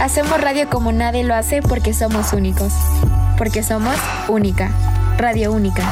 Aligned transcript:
Hacemos 0.00 0.40
radio 0.40 0.68
como 0.70 0.92
nadie 0.92 1.24
lo 1.24 1.34
hace 1.34 1.60
porque 1.62 1.92
somos 1.92 2.32
únicos. 2.32 2.72
Porque 3.36 3.62
somos 3.62 3.96
única. 4.28 4.70
Radio 5.18 5.52
única. 5.52 5.82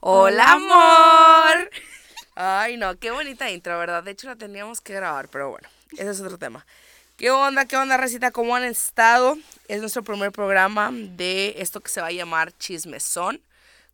Hola, 0.00 0.52
amor. 0.52 1.70
Ay, 2.34 2.76
no, 2.76 2.98
qué 2.98 3.10
bonita 3.10 3.50
intro, 3.50 3.78
¿verdad? 3.78 4.02
De 4.02 4.12
hecho, 4.12 4.26
la 4.28 4.36
teníamos 4.36 4.80
que 4.80 4.94
grabar, 4.94 5.28
pero 5.28 5.50
bueno, 5.50 5.68
ese 5.92 6.10
es 6.10 6.20
otro 6.20 6.38
tema. 6.38 6.66
¿Qué 7.16 7.30
onda? 7.30 7.66
¿Qué 7.66 7.76
onda, 7.76 7.96
Recita? 7.98 8.30
¿Cómo 8.30 8.56
han 8.56 8.64
estado? 8.64 9.36
Es 9.68 9.80
nuestro 9.80 10.02
primer 10.02 10.32
programa 10.32 10.90
de 10.92 11.54
esto 11.58 11.80
que 11.80 11.90
se 11.90 12.00
va 12.00 12.06
a 12.06 12.12
llamar 12.12 12.56
Chismezón. 12.56 13.42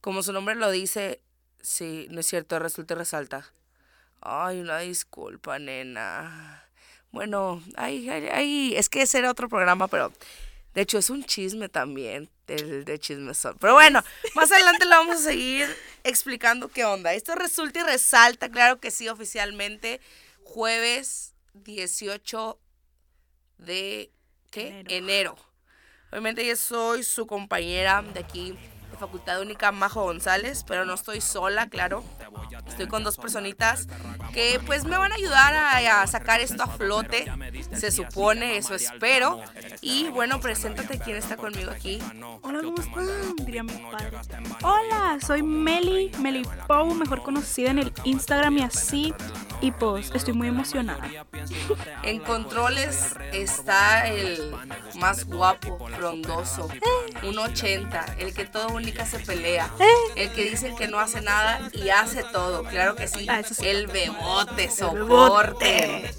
Como 0.01 0.23
su 0.23 0.33
nombre 0.33 0.55
lo 0.55 0.71
dice, 0.71 1.21
sí, 1.61 2.07
no 2.11 2.21
es 2.21 2.27
cierto, 2.27 2.59
resulta 2.61 2.95
y 2.95 2.99
resalta. 2.99 3.51
Ay, 4.29 4.61
una 4.61 4.81
disculpa, 4.81 5.61
nena. 5.61 6.65
Bueno, 7.13 7.63
ay, 7.77 8.11
ay, 8.11 8.29
ay, 8.33 8.75
es 8.77 8.89
que 8.89 9.03
ese 9.03 9.19
era 9.19 9.31
otro 9.31 9.49
programa, 9.49 9.87
pero 9.87 10.13
de 10.75 10.81
hecho 10.81 10.99
es 10.99 11.11
un 11.11 11.23
chisme 11.23 11.69
también, 11.69 12.29
el 12.49 12.85
de 12.85 12.99
chismezón. 12.99 13.57
Pero 13.61 13.75
bueno, 13.75 14.03
más 14.35 14.51
adelante 14.51 14.85
lo 14.85 14.91
vamos 14.91 15.19
a 15.19 15.31
seguir 15.31 15.69
explicando 16.03 16.69
qué 16.69 16.85
onda. 16.85 17.15
Esto 17.15 17.37
resulta 17.37 17.79
y 17.79 17.83
resalta, 17.85 18.49
claro 18.49 18.81
que 18.81 18.91
sí, 18.91 19.09
oficialmente, 19.09 20.01
jueves 20.43 21.33
18 21.55 22.59
de 23.59 24.11
¿qué? 24.51 24.81
Enero. 24.81 24.91
enero. 24.91 25.37
Obviamente 26.11 26.45
yo 26.45 26.57
soy 26.57 27.05
su 27.05 27.29
compañera 27.29 28.03
de 28.03 28.21
aquí 28.21 28.59
de 28.97 29.01
Facultad 29.01 29.41
Única 29.41 29.73
Majo 29.73 30.03
González, 30.03 30.65
pero 30.67 30.85
no 30.85 30.95
estoy 30.95 31.21
sola, 31.21 31.69
claro. 31.69 32.03
Estoy 32.67 32.89
con 32.89 33.05
dos 33.05 33.17
personitas 33.17 33.87
que 34.33 34.61
pues 34.67 34.85
me 34.85 34.97
van 34.97 35.13
a 35.13 35.17
ayudar 35.17 35.55
a, 35.55 36.03
a 36.03 36.07
sacar 36.07 36.41
esto 36.41 36.63
a 36.63 36.67
flote. 36.67 37.31
Se 37.75 37.91
supone, 37.91 38.57
eso 38.57 38.75
espero. 38.75 39.41
Y 39.81 40.09
bueno, 40.09 40.41
preséntate 40.41 40.99
quién 40.99 41.17
está 41.17 41.37
conmigo 41.37 41.71
aquí. 41.71 41.99
Hola, 42.43 42.61
¿cómo 42.63 42.81
están? 42.81 43.37
Diría 43.37 43.63
mi 43.63 43.73
padre. 43.73 44.19
Hola, 44.63 45.19
soy 45.25 45.43
Meli, 45.43 46.11
Meli 46.19 46.47
Pou, 46.67 46.95
mejor 46.95 47.23
conocida 47.23 47.71
en 47.71 47.79
el 47.81 47.93
Instagram 48.05 48.59
y 48.59 48.63
así. 48.63 49.15
Y 49.61 49.71
pues 49.73 50.11
estoy 50.15 50.35
muy 50.35 50.49
emocionada. 50.49 51.09
En 52.03 52.21
controles 52.21 53.15
está 53.33 54.07
el 54.07 54.55
más 54.95 55.25
guapo, 55.27 55.89
frondoso, 55.97 56.69
un 57.23 57.39
80, 57.39 58.17
el 58.19 58.33
que 58.33 58.45
todo 58.45 58.69
se 59.07 59.19
pelea, 59.21 59.71
el 60.17 60.31
que 60.33 60.45
dicen 60.45 60.77
que 60.77 60.87
no 60.89 60.99
hace 61.01 61.21
nada 61.21 61.69
y 61.73 61.89
hace 61.91 62.23
todo, 62.25 62.65
claro 62.65 62.95
que 62.97 63.09
sí, 63.09 63.27
Ah, 63.29 63.43
sí. 63.43 63.67
el 63.67 63.87
bebote, 63.87 64.71
soporte. 64.71 66.13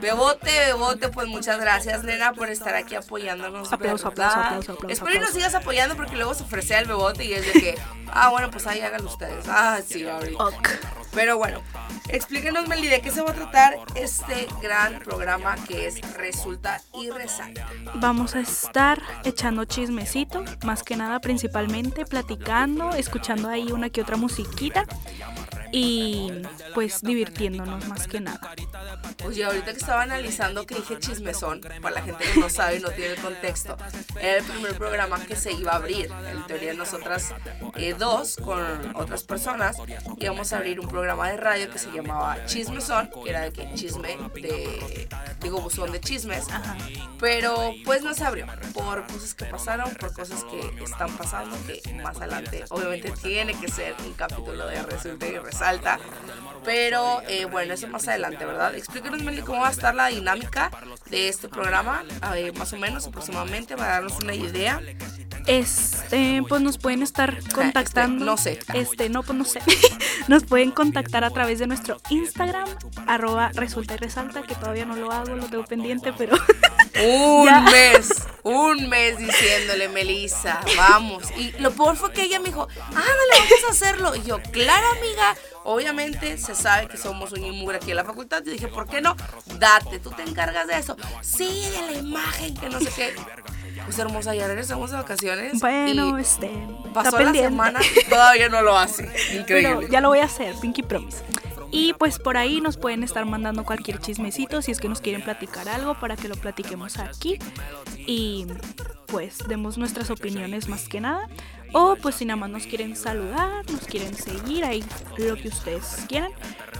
bebote. 0.00 0.48
Bebote, 0.66 1.08
pues 1.10 1.28
muchas 1.28 1.60
gracias, 1.60 2.02
nena, 2.02 2.32
por 2.32 2.50
estar 2.50 2.74
aquí 2.74 2.96
apoyándonos. 2.96 3.72
Aplauso, 3.72 4.08
¿verdad? 4.10 4.26
aplauso, 4.30 4.48
aplauso, 4.48 4.72
aplauso, 4.72 4.92
Espero 4.92 5.14
y 5.14 5.18
nos 5.20 5.30
sigas 5.30 5.54
apoyando 5.54 5.94
porque 5.96 6.16
luego 6.16 6.34
se 6.34 6.42
ofrece 6.42 6.76
el 6.76 6.86
bebote 6.86 7.24
y 7.24 7.34
es 7.34 7.46
de 7.46 7.52
que, 7.52 7.78
ah, 8.08 8.28
bueno, 8.30 8.50
pues 8.50 8.66
ahí 8.66 8.80
háganlo 8.80 9.08
ustedes. 9.08 9.44
Ah, 9.48 9.78
sí, 9.86 10.06
ahorita. 10.06 10.42
Pero 11.14 11.36
bueno, 11.36 11.60
explíquenos, 12.08 12.68
Meli, 12.68 12.88
de 12.88 13.00
qué 13.00 13.10
se 13.10 13.20
va 13.20 13.30
a 13.30 13.34
tratar 13.34 13.76
este 13.94 14.48
gran 14.62 14.98
programa 15.00 15.56
que 15.68 15.86
es 15.86 16.00
Resulta 16.16 16.80
y 16.94 17.10
Resalta. 17.10 17.68
Vamos 17.96 18.34
a 18.34 18.40
estar 18.40 19.02
echando 19.24 19.64
chismecito, 19.66 20.42
más 20.64 20.82
que 20.82 20.96
nada 20.96 21.20
principalmente 21.20 22.06
platicando, 22.06 22.90
escuchando 22.90 23.48
ahí 23.48 23.72
una 23.72 23.90
que 23.90 24.00
otra 24.00 24.16
musiquita 24.16 24.86
y 25.72 26.30
pues 26.74 27.00
divirtiéndonos 27.00 27.88
más 27.88 28.06
que 28.06 28.20
nada. 28.20 28.54
Oye, 29.24 29.44
ahorita 29.44 29.72
que 29.72 29.78
estaba 29.78 30.02
analizando 30.02 30.66
que 30.66 30.74
dije 30.74 30.98
chismezón, 30.98 31.60
para 31.80 31.94
la 31.96 32.02
gente 32.02 32.24
que 32.24 32.40
no 32.40 32.50
sabe 32.50 32.76
y 32.76 32.80
no 32.80 32.90
tiene 32.90 33.14
el 33.14 33.20
contexto, 33.20 33.76
era 34.20 34.38
el 34.38 34.44
primer 34.44 34.76
programa 34.76 35.18
que 35.24 35.34
se 35.34 35.52
iba 35.52 35.72
a 35.72 35.76
abrir. 35.76 36.10
En 36.30 36.46
teoría 36.46 36.74
nosotras 36.74 37.34
eh, 37.76 37.94
dos, 37.98 38.36
con 38.36 38.60
otras 38.96 39.24
personas, 39.24 39.76
íbamos 40.18 40.52
a 40.52 40.58
abrir 40.58 40.78
un 40.78 40.88
programa 40.88 41.30
de 41.30 41.38
radio 41.38 41.70
que 41.70 41.78
se 41.78 41.90
llamaba 41.90 42.44
Chismezón, 42.44 43.10
que 43.24 43.30
era 43.30 43.40
de 43.40 43.52
que 43.52 43.72
chisme 43.74 44.18
de, 44.34 45.08
digo, 45.40 45.60
buzón 45.60 45.90
de 45.92 46.00
chismes, 46.00 46.46
pero 47.18 47.72
pues 47.84 48.02
no 48.02 48.12
se 48.12 48.24
abrió 48.24 48.46
por 48.74 49.06
cosas 49.06 49.34
que 49.34 49.46
pasaron, 49.46 49.90
por 49.94 50.12
cosas 50.12 50.44
que 50.44 50.84
están 50.84 51.16
pasando, 51.16 51.56
que 51.66 51.80
más 51.94 52.18
adelante 52.18 52.64
obviamente 52.68 53.12
tiene 53.22 53.58
que 53.58 53.68
ser 53.68 53.94
un 54.04 54.12
capítulo 54.12 54.66
de 54.66 54.82
Resulta 54.82 55.26
y 55.26 55.38
Resalta. 55.38 55.61
Pero 56.64 57.22
eh, 57.28 57.44
bueno, 57.44 57.74
eso 57.74 57.88
más 57.88 58.06
adelante, 58.06 58.44
¿verdad? 58.44 58.74
Explícanos, 58.74 59.22
Meli, 59.22 59.42
cómo 59.42 59.62
va 59.62 59.68
a 59.68 59.72
estar 59.72 59.94
la 59.94 60.06
dinámica 60.06 60.70
de 61.10 61.28
este 61.28 61.48
programa, 61.48 62.04
más 62.56 62.72
o 62.72 62.78
menos, 62.78 63.06
aproximadamente, 63.06 63.76
para 63.76 63.94
darnos 63.94 64.18
una 64.22 64.34
idea. 64.34 64.80
Este, 65.46 66.42
pues 66.48 66.62
nos 66.62 66.78
pueden 66.78 67.02
estar 67.02 67.38
contactando. 67.52 68.24
no 68.24 68.36
sé. 68.36 68.58
Este, 68.74 69.08
no, 69.08 69.22
pues 69.22 69.38
no 69.38 69.44
sé. 69.44 69.60
Nos 70.28 70.44
pueden 70.44 70.70
contactar 70.70 71.24
a 71.24 71.30
través 71.30 71.58
de 71.58 71.66
nuestro 71.66 72.00
Instagram, 72.08 72.68
arroba 73.08 73.50
resulta 73.54 73.94
y 73.94 73.96
resalta, 73.96 74.42
que 74.42 74.54
todavía 74.54 74.84
no 74.84 74.94
lo 74.94 75.10
hago, 75.10 75.34
lo 75.34 75.46
tengo 75.46 75.64
pendiente, 75.64 76.12
pero 76.16 76.36
Un 77.04 77.46
Ya. 77.46 77.60
mes, 77.62 78.08
un 78.44 78.88
mes 78.88 79.18
diciéndole, 79.18 79.88
Melissa, 79.88 80.60
vamos. 80.76 81.24
Y 81.36 81.50
lo 81.58 81.72
peor 81.72 81.96
fue 81.96 82.12
que 82.12 82.22
ella 82.22 82.38
me 82.38 82.46
dijo, 82.50 82.68
ándale, 82.86 83.32
vamos 83.36 83.64
a 83.68 83.72
hacerlo. 83.72 84.14
Y 84.14 84.22
yo, 84.22 84.40
claro, 84.52 84.86
amiga, 84.98 85.34
obviamente 85.64 86.38
se 86.38 86.54
sabe 86.54 86.86
que 86.86 86.98
somos 86.98 87.32
un 87.32 87.44
inmugre 87.44 87.78
aquí 87.78 87.90
en 87.90 87.96
la 87.96 88.04
facultad. 88.04 88.44
Yo 88.44 88.52
dije, 88.52 88.68
¿por 88.68 88.86
qué 88.88 89.00
no? 89.00 89.16
Date, 89.58 89.98
tú 89.98 90.10
te 90.10 90.22
encargas 90.22 90.68
de 90.68 90.78
eso. 90.78 90.96
Sí, 91.22 91.66
de 91.70 91.92
la 91.94 91.98
imagen, 91.98 92.54
que 92.56 92.68
no 92.68 92.78
sé 92.78 92.90
qué. 92.94 93.14
Pues 93.84 93.98
hermosa, 93.98 94.34
ya 94.34 94.46
regresamos 94.46 94.90
de 94.90 94.96
vacaciones. 94.96 95.60
bueno, 95.60 96.18
y 96.18 96.22
este, 96.22 96.50
pasó 96.94 97.08
está 97.08 97.18
la 97.18 97.24
pendiente. 97.24 97.50
semana 97.50 97.80
y 98.00 98.08
todavía 98.08 98.48
no 98.48 98.62
lo 98.62 98.76
hace. 98.78 99.04
Pero 99.28 99.40
Increíble. 99.40 99.88
ya 99.90 100.00
lo 100.00 100.08
voy 100.08 100.20
a 100.20 100.24
hacer, 100.24 100.54
Pinky 100.60 100.82
Promise. 100.82 101.18
Y 101.70 101.94
pues 101.94 102.18
por 102.18 102.36
ahí 102.36 102.60
nos 102.60 102.76
pueden 102.76 103.02
estar 103.02 103.24
mandando 103.24 103.64
cualquier 103.64 103.98
chismecito 103.98 104.60
si 104.60 104.72
es 104.72 104.78
que 104.78 104.88
nos 104.90 105.00
quieren 105.00 105.22
platicar 105.22 105.68
algo 105.70 105.94
para 105.98 106.16
que 106.16 106.28
lo 106.28 106.36
platiquemos 106.36 106.98
aquí 106.98 107.38
y 107.96 108.46
pues 109.06 109.38
demos 109.48 109.78
nuestras 109.78 110.10
opiniones 110.10 110.68
más 110.68 110.86
que 110.86 111.00
nada. 111.00 111.28
O 111.72 111.96
pues 111.96 112.16
si 112.16 112.24
nada 112.24 112.36
más 112.36 112.50
nos 112.50 112.66
quieren 112.66 112.96
saludar, 112.96 113.64
nos 113.70 113.86
quieren 113.86 114.14
seguir, 114.14 114.64
ahí 114.64 114.84
lo 115.16 115.36
que 115.36 115.48
ustedes 115.48 116.04
quieran. 116.08 116.32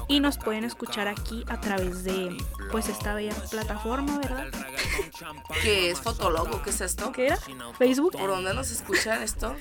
Y 0.08 0.20
nos 0.20 0.36
pueden 0.36 0.64
escuchar 0.64 1.08
aquí 1.08 1.44
a 1.48 1.60
través 1.60 2.04
de 2.04 2.36
pues 2.70 2.88
esta 2.88 3.14
bella 3.14 3.34
plataforma, 3.50 4.18
¿verdad? 4.18 4.46
¿Qué 5.62 5.90
es 5.90 6.00
Fotologo? 6.00 6.60
¿Qué 6.62 6.70
es 6.70 6.80
esto? 6.80 7.12
¿Qué 7.12 7.26
era? 7.28 7.38
Facebook. 7.78 8.12
¿Por 8.12 8.28
dónde 8.30 8.52
nos 8.54 8.70
escuchan 8.70 9.22
esto? 9.22 9.54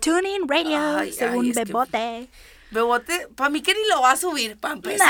TuneIn 0.00 0.48
Radio, 0.48 0.98
Ay, 0.98 1.12
según 1.12 1.44
ay, 1.44 1.50
es 1.50 1.56
que- 1.58 1.64
Bebote. 1.64 2.28
Bebote, 2.70 3.28
para 3.36 3.50
mí 3.50 3.62
que 3.62 3.74
ni 3.74 3.86
lo 3.88 4.00
va 4.02 4.12
a 4.12 4.16
subir, 4.16 4.58
para 4.58 4.74
empezar. 4.74 5.08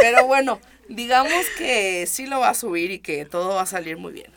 Pero 0.00 0.24
bueno, 0.26 0.60
digamos 0.88 1.44
que 1.58 2.06
sí 2.06 2.26
lo 2.26 2.40
va 2.40 2.50
a 2.50 2.54
subir 2.54 2.90
y 2.92 3.00
que 3.00 3.24
todo 3.26 3.54
va 3.56 3.62
a 3.62 3.66
salir 3.66 3.96
muy 3.98 4.12
bien. 4.12 4.31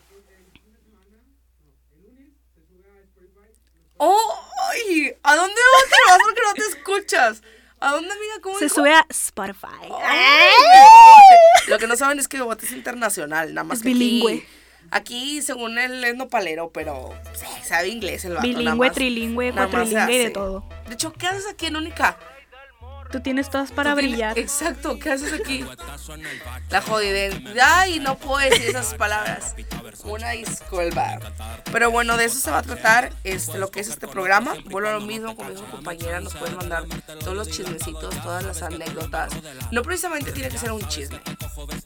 ¡Oh! 3.97 4.35
¿A 5.23 5.35
dónde 5.35 5.53
te 5.55 6.11
vas 6.11 6.19
porque 6.23 6.41
no 6.45 6.53
te 6.53 6.61
escuchas? 6.77 7.41
¿A 7.79 7.91
dónde, 7.91 8.11
amiga? 8.11 8.33
¿Cómo 8.41 8.57
Se 8.57 8.65
dijo? 8.65 8.75
sube 8.75 8.93
a 8.93 9.05
Spotify. 9.09 9.89
Lo 11.67 11.77
que 11.77 11.87
no 11.87 11.95
saben 11.95 12.19
es 12.19 12.27
que 12.27 12.37
Bebote 12.37 12.65
es 12.65 12.71
internacional, 12.71 13.53
nada 13.53 13.63
más 13.63 13.77
Es 13.79 13.83
que 13.83 13.89
bilingüe. 13.89 14.45
Aquí, 14.91 15.41
según 15.41 15.77
él, 15.79 16.03
es 16.03 16.15
nopalero, 16.15 16.69
pero 16.71 17.13
sí, 17.33 17.45
sabe 17.63 17.87
inglés 17.87 18.23
el 18.25 18.33
vato. 18.35 18.45
nada 18.47 18.57
Bilingüe, 18.59 18.87
más. 18.87 18.95
trilingüe, 18.95 19.51
Nada 19.51 19.67
más 19.67 19.71
se 19.89 19.93
cuatrilingüe 19.95 20.15
y 20.21 20.23
de 20.25 20.29
todo. 20.29 20.63
De 20.87 20.93
hecho, 20.93 21.11
¿qué 21.13 21.27
haces 21.27 21.47
aquí 21.47 21.65
en 21.65 21.75
Única? 21.77 22.17
Tú 23.11 23.21
tienes 23.21 23.49
todas 23.49 23.71
para 23.71 23.93
tienes- 23.95 24.11
brillar. 24.11 24.37
Exacto, 24.39 24.99
¿qué 24.99 25.11
haces 25.11 25.31
aquí? 25.33 25.63
La 26.69 26.81
jodiden. 26.81 27.45
Ay, 27.61 27.99
no 27.99 28.17
puedo 28.17 28.37
decir 28.49 28.69
esas 28.69 28.93
palabras. 28.95 29.55
Una 30.03 30.31
disculpa. 30.31 31.19
Pero 31.71 31.91
bueno, 31.91 32.17
de 32.17 32.25
eso 32.25 32.39
se 32.39 32.51
va 32.51 32.59
a 32.59 32.63
tratar 32.63 33.13
este, 33.23 33.57
lo 33.57 33.71
que 33.71 33.79
es 33.79 33.87
este 33.87 34.07
programa. 34.07 34.53
Vuelvo 34.65 34.89
a 34.89 34.93
lo 34.93 35.01
mismo 35.01 35.35
con 35.35 35.49
mis 35.49 35.61
compañeras. 35.61 36.21
Nos 36.23 36.35
pueden 36.35 36.57
mandar 36.57 36.83
todos 37.19 37.35
los 37.35 37.49
chismecitos, 37.49 38.13
todas 38.21 38.43
las 38.43 38.61
anécdotas. 38.61 39.31
No 39.71 39.81
precisamente 39.81 40.31
tiene 40.31 40.49
que 40.49 40.57
ser 40.57 40.71
un 40.71 40.85
chisme. 40.87 41.19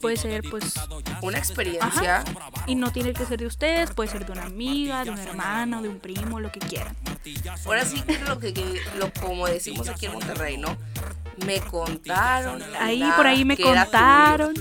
Puede 0.00 0.16
ser, 0.16 0.42
pues. 0.50 0.74
Una 1.22 1.38
experiencia. 1.38 2.24
Y 2.66 2.74
no 2.74 2.92
tiene 2.92 3.12
que 3.12 3.24
ser 3.24 3.38
de 3.38 3.46
ustedes, 3.46 3.90
puede 3.92 4.10
ser 4.10 4.26
de 4.26 4.32
una 4.32 4.44
amiga, 4.44 5.04
de 5.04 5.10
un 5.10 5.18
hermano, 5.18 5.80
de 5.82 5.88
un 5.88 6.00
primo, 6.00 6.40
lo 6.40 6.50
que 6.50 6.60
quieran. 6.60 6.96
Ahora 7.64 7.84
sí 7.84 8.02
lo 8.26 8.38
que, 8.38 8.52
que- 8.52 8.80
lo 8.98 9.12
como 9.12 9.46
decimos 9.46 9.88
aquí 9.88 10.06
en 10.06 10.12
Monterrey, 10.12 10.56
¿no? 10.56 10.76
Me 11.46 11.60
contaron. 11.60 12.62
Ahí 12.78 13.02
por 13.16 13.26
ahí 13.26 13.44
me 13.44 13.56
contaron. 13.56 14.54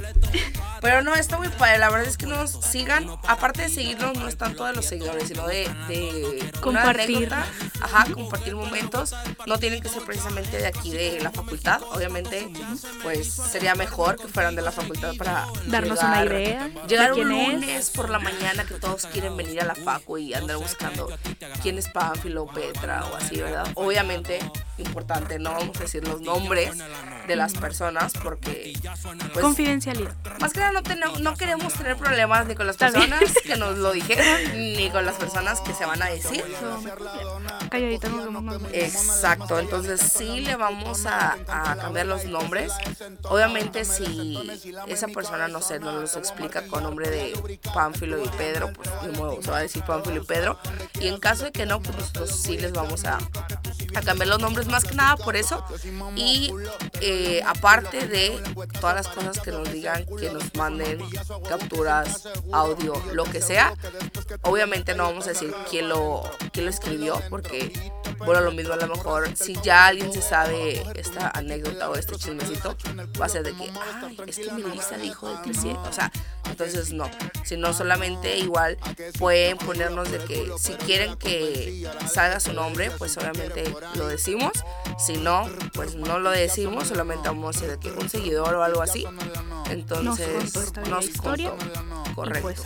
Pero 0.82 1.02
no, 1.02 1.14
está 1.14 1.38
muy 1.38 1.50
padre. 1.50 1.78
La 1.78 1.90
verdad 1.90 2.08
es 2.08 2.18
que 2.18 2.26
nos 2.26 2.52
sigan. 2.52 3.06
Aparte 3.28 3.64
de 3.64 3.70
seguirnos, 3.70 4.18
no 4.18 4.30
es 4.30 4.38
tanto 4.38 4.64
de 4.64 4.72
los 4.74 4.86
seguidores, 4.86 5.28
sino 5.28 5.46
de, 5.46 5.70
de 5.90 6.40
una 6.42 6.62
Compartir. 6.62 7.18
anécdota. 7.34 7.46
Ajá, 7.82 8.06
compartir 8.14 8.56
momentos. 8.56 9.14
No 9.46 9.58
tienen 9.58 9.82
que 9.82 9.90
ser 9.90 10.04
precisamente 10.04 10.58
de 10.58 10.68
aquí 10.68 10.92
de 10.92 11.20
la 11.22 11.32
facultad. 11.32 11.82
Obviamente, 11.92 12.48
pues 13.04 13.28
sería 13.34 13.76
mejor 13.76 14.16
que 14.18 14.30
fueran 14.30 14.56
de 14.56 14.62
la 14.62 14.72
facultad 14.72 15.16
para 15.18 15.48
Darnos 15.68 16.00
una 16.02 16.24
idea 16.24 16.70
de 16.70 16.88
Llegar 16.88 17.12
un 17.14 17.20
es. 17.20 17.48
lunes 17.54 17.90
por 17.90 18.10
la 18.10 18.20
mañana 18.20 18.64
que 18.64 18.76
todos 18.76 19.06
quieren 19.08 19.36
venir 19.36 19.60
a 19.62 19.66
la 19.66 19.76
facu 19.76 20.18
y 20.18 20.34
andar 20.34 20.56
buscando 20.58 21.10
quién 21.62 21.78
es 21.78 21.90
Pánfilo, 21.90 22.46
Petra 22.48 23.04
o 23.12 23.16
así, 23.18 23.36
¿verdad? 23.42 23.68
Obviamente, 23.76 24.40
importante, 24.82 25.40
no 25.40 25.52
vamos 25.54 25.78
a 25.78 25.82
decir 25.82 26.08
los 26.08 26.22
nombres 26.22 26.72
de 27.28 27.36
las 27.36 27.54
personas 27.54 28.14
porque 28.24 28.74
pues, 29.34 29.40
Confidencialidad. 29.40 30.16
más 30.40 30.54
que 30.54 30.60
nada 30.60 30.72
no, 30.72 30.84
tenemos, 30.84 31.22
no 31.22 31.36
queremos 31.36 31.74
tener 31.74 31.96
problemas 31.98 32.48
ni 32.48 32.56
con 32.56 32.68
las 32.68 32.78
personas 32.78 33.20
que 33.44 33.56
nos 33.56 33.78
lo 33.78 33.92
dijeron 33.92 34.42
ni 34.56 34.90
con 34.90 35.06
las 35.06 35.16
personas 35.16 35.62
que 35.62 35.74
se 35.74 35.86
van 35.86 36.02
a 36.02 36.08
decir. 36.08 36.44
Calladita 37.70 38.10
nos. 38.10 38.30
Exacto, 38.74 39.60
entonces 39.60 40.02
sí 40.02 40.42
le 40.42 40.56
vamos 40.56 41.06
a, 41.06 41.38
a 41.48 41.76
cambiar 41.76 42.08
los 42.08 42.26
nombres. 42.26 42.72
Obviamente 43.24 43.86
si 43.86 44.40
esa 44.88 45.08
persona, 45.08 45.48
no 45.48 45.62
sé, 45.62 45.80
nos 45.80 45.94
los 45.96 46.16
explica 46.16 46.66
con 46.68 46.84
nombre 46.84 47.10
de 47.10 47.60
Pánfilo 47.74 48.24
y 48.24 48.28
Pedro, 48.30 48.72
pues 48.74 48.90
de 49.04 49.12
nuevo 49.18 49.42
se 49.42 49.52
va 49.52 49.58
a 49.58 49.62
decir 49.62 49.84
Pánfilo 49.84 50.22
y 50.22 50.26
Pedro. 50.26 50.60
Y 51.00 51.08
en 51.08 51.20
caso 51.20 51.46
de 51.46 51.52
que 51.52 51.66
no, 51.66 51.82
pues 51.82 51.96
nosotros 51.98 52.42
sí 52.42 52.58
les 52.58 52.72
vamos 52.74 53.06
a, 53.06 53.18
a 53.96 54.02
cambiar 54.02 54.30
los 54.30 54.40
nombres 54.40 54.68
más 54.70 54.84
que 54.84 54.96
nada 54.96 55.18
por 55.18 55.36
eso. 55.36 55.64
Y 56.16 56.52
eh, 57.02 57.42
aparte 57.46 58.08
de 58.08 58.42
todas 58.80 58.96
las 58.96 59.08
cosas 59.08 59.40
que 59.40 59.52
nos 59.52 59.72
digan, 59.72 60.06
que 60.06 60.30
nos 60.30 60.54
manden 60.56 61.00
capturas, 61.48 62.28
audio, 62.52 62.94
lo 63.14 63.24
que 63.26 63.42
sea, 63.42 63.74
obviamente 64.42 64.96
no 64.96 65.04
vamos 65.04 65.26
a 65.28 65.30
decir 65.30 65.54
quién 65.70 65.90
lo, 65.90 66.24
quién 66.52 66.66
lo 66.66 66.72
escribió, 66.72 67.22
porque, 67.30 67.72
bueno, 68.20 68.42
lo 68.42 68.52
mismo 68.52 68.74
a 68.74 68.78
lo 68.78 68.88
mejor, 68.88 69.36
si 69.36 69.56
ya 69.62 69.88
alguien 69.88 70.12
se 70.12 70.22
sabe 70.22 70.84
esta 70.96 71.32
anécdota 71.34 71.90
o 71.90 71.96
este 71.96 72.16
chismecito, 72.16 72.76
va 73.20 73.26
a 73.26 73.30
ser 73.30 73.44
de 73.44 73.54
que, 73.54 73.72
ay, 74.04 74.18
es 74.28 74.40
que 74.40 74.52
Melissa 74.52 74.98
dijo 74.98 75.30
de 75.30 75.52
que 75.52 75.70
o 75.70 75.94
sea, 75.94 76.12
entonces 76.50 76.94
no, 76.94 77.10
sino 77.44 77.74
solamente 77.74 78.38
igual 78.38 78.78
pueden 79.18 79.58
ponernos 79.58 80.12
de 80.12 80.20
que 80.20 80.52
si 80.58 80.74
quieren 80.74 81.16
que 81.18 81.90
salga 82.12 82.40
su 82.40 82.54
nombre, 82.54 82.92
pues 82.92 83.18
obviamente 83.18 83.74
lo 83.96 84.08
decimos, 84.08 84.52
si 84.98 85.18
no, 85.18 85.48
pues 85.74 85.96
no 85.96 86.20
lo 86.20 86.32
decimos, 86.32 86.88
solamente 86.88 87.30
vamos 87.30 87.58
a 87.58 87.60
decir 87.60 87.78
de 87.78 87.80
que 87.80 87.92
un 87.92 88.10
seguidor 88.10 88.56
o 88.56 88.64
algo 88.64 88.82
así, 88.82 89.06
entonces 89.70 90.52
contó 90.74 91.00
historia, 91.00 91.52
contó. 91.52 92.10
Y 92.10 92.14
correcto. 92.14 92.42
pues. 92.42 92.62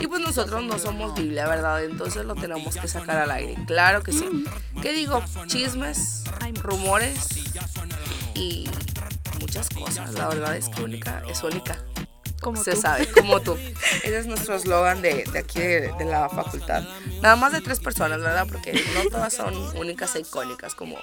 Y 0.00 0.06
pues 0.06 0.22
nosotros 0.22 0.62
no 0.64 0.78
somos 0.78 1.14
Biblia, 1.14 1.46
¿verdad? 1.46 1.84
Entonces 1.84 2.24
lo 2.24 2.34
tenemos 2.34 2.76
que 2.76 2.88
sacar 2.88 3.18
al 3.18 3.30
aire. 3.30 3.56
Claro 3.66 4.02
que 4.02 4.12
sí. 4.12 4.44
¿Qué 4.82 4.92
digo? 4.92 5.22
Chismes, 5.46 6.24
rumores 6.62 7.28
y 8.34 8.68
muchas 9.40 9.68
cosas. 9.68 10.14
La 10.14 10.28
verdad 10.28 10.56
es 10.56 10.68
que 10.68 10.82
única 10.82 11.22
es 11.28 11.42
única. 11.42 11.78
Como 12.40 12.62
Se 12.62 12.72
tú. 12.72 12.80
sabe, 12.80 13.06
como 13.12 13.40
tú. 13.40 13.56
Ese 14.02 14.18
es 14.18 14.26
nuestro 14.26 14.54
eslogan 14.54 15.02
de, 15.02 15.24
de 15.24 15.38
aquí 15.38 15.60
de, 15.60 15.92
de 15.98 16.04
la 16.06 16.28
facultad. 16.28 16.82
Nada 17.20 17.36
más 17.36 17.52
de 17.52 17.60
tres 17.60 17.80
personas, 17.80 18.20
¿verdad? 18.20 18.46
Porque 18.50 18.72
no 18.94 19.10
todas 19.10 19.34
son 19.34 19.54
únicas 19.76 20.14
e 20.16 20.20
icónicas 20.20 20.74
como 20.74 20.96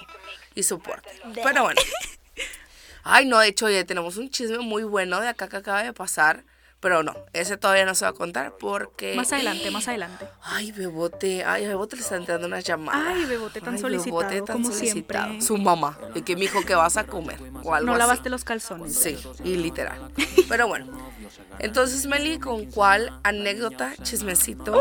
y 0.54 0.62
soporte. 0.64 1.08
Pero 1.42 1.62
bueno. 1.64 1.80
Ay, 3.04 3.24
no, 3.26 3.38
de 3.38 3.48
hecho, 3.48 3.66
oye, 3.66 3.84
tenemos 3.84 4.16
un 4.16 4.28
chisme 4.30 4.58
muy 4.58 4.82
bueno 4.82 5.20
de 5.20 5.28
acá 5.28 5.48
que 5.48 5.56
acaba 5.56 5.82
de 5.82 5.92
pasar. 5.92 6.44
Pero 6.80 7.02
no, 7.02 7.12
ese 7.32 7.56
todavía 7.56 7.84
no 7.84 7.94
se 7.96 8.04
va 8.04 8.10
a 8.10 8.14
contar 8.14 8.54
porque. 8.60 9.16
Más 9.16 9.32
adelante, 9.32 9.68
más 9.72 9.88
adelante. 9.88 10.28
Ay, 10.42 10.70
Bebote, 10.70 11.42
ay, 11.44 11.66
Bebote 11.66 11.96
le 11.96 12.02
están 12.02 12.20
entrando 12.20 12.46
unas 12.46 12.62
llamadas. 12.62 13.02
Ay, 13.16 13.24
Bebote 13.24 13.60
tan 13.60 13.76
solicitado, 13.80 14.46
como 14.46 14.70
siempre. 14.70 15.18
Su 15.42 15.56
mamá, 15.58 15.98
de 16.14 16.22
que 16.22 16.36
mi 16.36 16.44
hijo 16.44 16.62
que 16.64 16.76
vas 16.76 16.96
a 16.96 17.04
comer 17.04 17.36
o 17.64 17.74
algo 17.74 17.84
No 17.86 17.92
así. 17.94 17.98
lavaste 17.98 18.30
los 18.30 18.44
calzones. 18.44 18.94
Sí, 18.94 19.18
y 19.42 19.56
literal. 19.56 20.12
Pero 20.48 20.68
bueno. 20.68 20.86
Entonces, 21.58 22.06
Meli, 22.06 22.38
¿con 22.38 22.66
cuál 22.66 23.12
anécdota, 23.22 23.92
chismecito, 24.02 24.80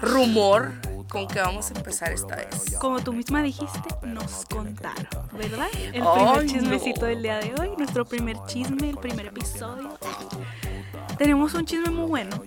rumor 0.00 0.72
con 1.08 1.26
que 1.26 1.40
vamos 1.40 1.70
a 1.70 1.74
empezar 1.74 2.12
esta 2.12 2.36
vez? 2.36 2.76
Como 2.80 3.00
tú 3.00 3.12
misma 3.12 3.42
dijiste, 3.42 3.88
nos 4.02 4.44
contaron, 4.46 5.06
¿verdad? 5.32 5.68
El 5.74 6.02
primer 6.02 6.04
no. 6.04 6.42
chismecito 6.42 7.06
del 7.06 7.22
día 7.22 7.38
de 7.38 7.54
hoy, 7.60 7.70
nuestro 7.76 8.04
primer 8.04 8.36
chisme, 8.46 8.90
el 8.90 8.98
primer 8.98 9.26
episodio. 9.26 9.98
Tenemos 11.16 11.54
un 11.54 11.64
chisme 11.64 11.90
muy 11.90 12.06
bueno. 12.06 12.42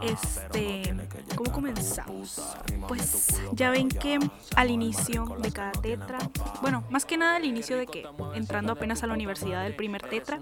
Este, 0.00 0.94
¿cómo 1.36 1.52
comenzamos? 1.52 2.40
Pues 2.88 3.40
ya 3.52 3.70
ven 3.70 3.88
que 3.88 4.18
al 4.56 4.70
inicio 4.70 5.26
de 5.40 5.52
cada 5.52 5.72
tetra, 5.72 6.18
bueno, 6.60 6.84
más 6.90 7.04
que 7.04 7.16
nada 7.16 7.36
al 7.36 7.44
inicio 7.44 7.76
de 7.76 7.86
que 7.86 8.06
entrando 8.34 8.72
apenas 8.72 9.02
a 9.02 9.06
la 9.06 9.14
universidad 9.14 9.62
del 9.62 9.76
primer 9.76 10.02
tetra, 10.02 10.40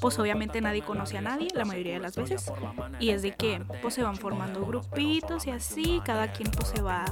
pues 0.00 0.18
obviamente 0.18 0.60
nadie 0.60 0.82
conoce 0.82 1.18
a 1.18 1.20
nadie, 1.22 1.48
la 1.54 1.64
mayoría 1.64 1.94
de 1.94 2.00
las 2.00 2.16
veces, 2.16 2.50
y 2.98 3.10
es 3.10 3.22
de 3.22 3.34
que 3.34 3.62
pues 3.82 3.94
se 3.94 4.02
van 4.02 4.16
formando 4.16 4.64
grupitos 4.66 5.46
y 5.46 5.50
así, 5.50 6.00
cada 6.04 6.32
quien 6.32 6.50
pues 6.50 6.68
se 6.68 6.82
va 6.82 7.04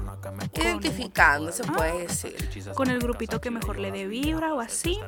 Identificando, 0.55 1.53
se 1.53 1.63
Ah. 1.69 1.73
puede 1.77 2.07
decir. 2.07 2.37
con 2.75 2.91
el 2.91 2.99
grupito 3.01 3.41
que 3.41 3.51
mejor 3.51 3.79
le 3.79 3.91
dé 3.91 4.07
vibra 4.07 4.55
o 4.55 4.61
así. 4.61 4.99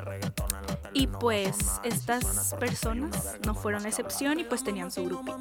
Y 0.93 1.07
pues 1.07 1.81
estas 1.85 2.55
personas 2.59 3.37
no 3.47 3.55
fueron 3.55 3.83
la 3.83 3.89
excepción 3.89 4.41
y 4.41 4.45
pues 4.45 4.65
tenían 4.65 4.91
su 4.91 5.05
grupito. 5.05 5.39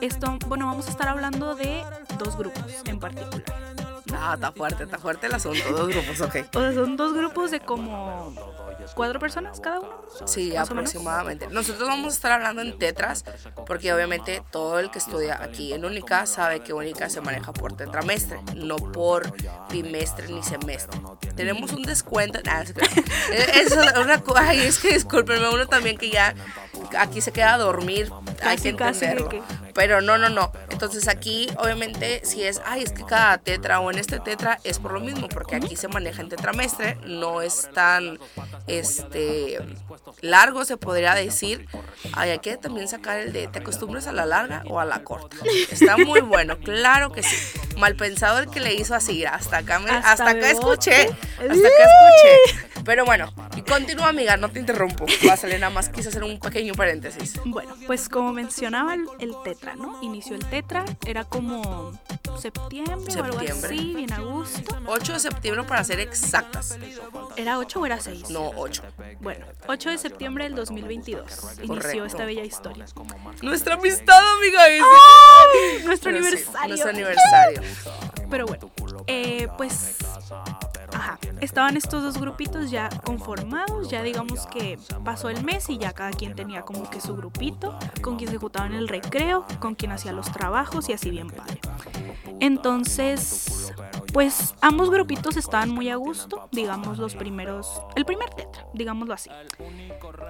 Esto, 0.00 0.38
bueno, 0.46 0.66
vamos 0.66 0.86
a 0.86 0.90
estar 0.90 1.08
hablando 1.08 1.54
de 1.54 1.82
dos 2.18 2.36
grupos 2.36 2.64
en 2.86 2.98
particular. 2.98 3.44
Ah, 4.12 4.32
está 4.34 4.52
fuerte, 4.52 4.84
está 4.84 4.98
fuerte 4.98 5.26
el 5.26 5.34
asunto. 5.34 5.72
Dos 5.72 5.88
grupos, 5.88 6.20
ok. 6.20 6.36
O 6.54 6.60
sea, 6.60 6.72
son 6.74 6.96
dos 6.96 7.14
grupos 7.14 7.50
de 7.50 7.60
como 7.60 8.34
cuatro 8.94 9.20
personas 9.20 9.60
cada 9.60 9.80
uno. 9.80 9.90
Sí, 10.26 10.56
aproximadamente. 10.56 11.46
Nosotros 11.48 11.88
vamos 11.88 12.12
a 12.12 12.16
estar 12.16 12.32
hablando 12.32 12.62
en 12.62 12.78
tetras, 12.78 13.24
porque 13.66 13.92
obviamente 13.92 14.42
todo 14.50 14.78
el 14.78 14.90
que 14.90 14.98
estudia 14.98 15.42
aquí 15.42 15.72
en 15.72 15.84
Única 15.84 16.26
sabe 16.26 16.60
que 16.60 16.72
Única 16.72 17.08
se 17.08 17.20
maneja 17.20 17.52
por 17.52 17.74
tetramestre, 17.74 18.40
no 18.56 18.76
por 18.76 19.32
bimestre 19.70 20.28
ni 20.28 20.42
semestre. 20.42 21.00
Tenemos 21.36 21.72
un 21.72 21.82
descuento. 21.82 22.40
Eh, 22.40 23.46
Eso 23.62 23.80
es 23.82 23.96
una 23.96 24.22
Ay, 24.36 24.60
es 24.60 24.78
que 24.78 24.94
discúlpenme, 24.94 25.48
uno 25.48 25.66
también 25.66 25.96
que 25.96 26.10
ya 26.10 26.34
aquí 26.98 27.20
se 27.20 27.32
queda 27.32 27.54
a 27.54 27.58
dormir. 27.58 28.10
Hay 28.42 28.56
que 28.58 28.70
entenderlo. 28.70 29.28
que- 29.28 29.42
Pero 29.74 30.00
no, 30.00 30.18
no, 30.18 30.28
no. 30.28 30.52
Entonces 30.70 31.06
aquí, 31.08 31.48
obviamente, 31.56 32.22
si 32.24 32.42
es, 32.42 32.60
ay, 32.66 32.82
es 32.82 32.92
que 32.92 33.04
cada 33.04 33.38
tetra 33.38 33.78
o 33.80 33.90
en 33.90 33.98
este 33.98 34.18
tetra 34.18 34.58
es 34.64 34.78
por 34.80 34.92
lo 34.92 35.00
mismo, 35.00 35.28
porque 35.28 35.54
aquí 35.56 35.76
se 35.76 35.86
maneja 35.88 36.22
en 36.22 36.28
tetramestre, 36.28 36.96
no 37.06 37.40
es 37.40 37.68
tan, 37.72 38.18
este, 38.66 39.58
largo, 40.22 40.64
se 40.64 40.76
podría 40.76 41.14
decir. 41.14 41.66
Ay, 42.12 42.30
hay 42.30 42.38
que 42.40 42.56
también 42.56 42.88
sacar 42.88 43.18
el 43.20 43.32
de, 43.32 43.46
¿te 43.48 43.60
acostumbras 43.60 44.06
a 44.06 44.12
la 44.12 44.26
larga 44.26 44.62
o 44.68 44.80
a 44.80 44.84
la 44.84 45.02
corta? 45.04 45.36
Está 45.70 45.96
muy 45.96 46.20
bueno, 46.20 46.58
claro 46.58 47.12
que 47.12 47.22
sí. 47.22 47.36
Mal 47.76 47.94
pensado 47.96 48.38
el 48.40 48.50
que 48.50 48.60
le 48.60 48.74
hizo 48.74 48.94
así, 48.94 49.24
hasta 49.24 49.58
acá, 49.58 49.78
me- 49.78 49.90
Hasta 49.90 50.12
hasta, 50.12 50.30
acá 50.30 50.50
escuché, 50.50 51.02
hasta 51.02 51.44
acá 51.44 51.52
escuché. 51.52 52.66
Pero 52.84 53.04
bueno, 53.04 53.32
y 53.56 53.62
continúa, 53.62 54.08
amiga, 54.08 54.36
no 54.38 54.48
te 54.50 54.58
interrumpo. 54.58 55.04
Va 55.28 55.34
a 55.34 55.36
salir 55.36 55.60
nada 55.60 55.70
más, 55.70 55.90
quise 55.90 56.08
hacer 56.08 56.24
un 56.24 56.40
pequeño 56.40 56.59
paréntesis. 56.74 57.40
Bueno, 57.44 57.74
pues 57.86 58.08
como 58.08 58.32
mencionaba 58.32 58.94
el, 58.94 59.06
el 59.18 59.34
tetra, 59.44 59.74
¿no? 59.76 59.98
Inició 60.02 60.36
el 60.36 60.44
tetra, 60.46 60.84
era 61.06 61.24
como 61.24 61.92
septiembre, 62.38 62.94
o 63.20 63.24
algo 63.24 63.38
Septiembre. 63.38 63.74
así, 63.76 63.94
bien 63.94 64.12
a 64.12 64.20
gusto. 64.20 64.76
8 64.86 65.12
de 65.14 65.20
septiembre 65.20 65.64
para 65.64 65.84
ser 65.84 66.00
exactas. 66.00 66.78
¿Era 67.36 67.58
8 67.58 67.80
o 67.80 67.86
era 67.86 68.00
6? 68.00 68.30
No, 68.30 68.50
8. 68.56 68.82
Bueno, 69.20 69.46
8 69.66 69.90
de 69.90 69.98
septiembre 69.98 70.44
del 70.44 70.54
2022 70.54 71.24
inició 71.58 71.66
Correcto. 71.74 72.04
esta 72.06 72.24
bella 72.24 72.44
historia. 72.44 72.86
Nuestra 73.42 73.74
amistad, 73.74 74.18
amiga. 74.38 74.68
es- 74.68 75.84
Nuestro 75.84 76.12
Pero 76.12 76.22
sí, 76.22 76.28
aniversario. 76.28 76.68
nuestro 76.68 76.90
aniversario. 76.90 77.62
Pero 78.30 78.46
bueno, 78.46 78.70
eh, 79.06 79.48
pues, 79.56 79.96
ajá, 80.92 81.18
estaban 81.40 81.76
estos 81.76 82.02
dos 82.02 82.20
grupitos 82.20 82.70
ya 82.70 82.88
conformados, 83.04 83.90
ya 83.90 84.02
digamos 84.02 84.46
que 84.46 84.78
pasó 85.04 85.28
el 85.28 85.42
mes 85.44 85.68
y 85.70 85.78
ya 85.78 85.92
cada 85.92 86.10
quien 86.10 86.34
tenía 86.34 86.62
como 86.62 86.88
que 86.88 87.00
su 87.00 87.16
grupito, 87.16 87.78
con 88.02 88.16
quien 88.16 88.30
se 88.30 88.38
juntaba 88.38 88.66
en 88.66 88.74
el 88.74 88.88
recreo, 88.88 89.44
con 89.58 89.74
quien 89.74 89.92
hacía 89.92 90.12
los 90.12 90.30
trabajos 90.32 90.88
y 90.88 90.92
así 90.92 91.10
bien 91.10 91.28
padre. 91.28 91.60
Entonces, 92.40 93.72
pues 94.12 94.54
ambos 94.60 94.90
grupitos 94.90 95.36
estaban 95.36 95.70
muy 95.70 95.90
a 95.90 95.96
gusto, 95.96 96.48
digamos 96.52 96.98
los 96.98 97.14
primeros, 97.14 97.82
el 97.96 98.04
primer 98.04 98.30
tetra, 98.30 98.66
digámoslo 98.74 99.14
así. 99.14 99.30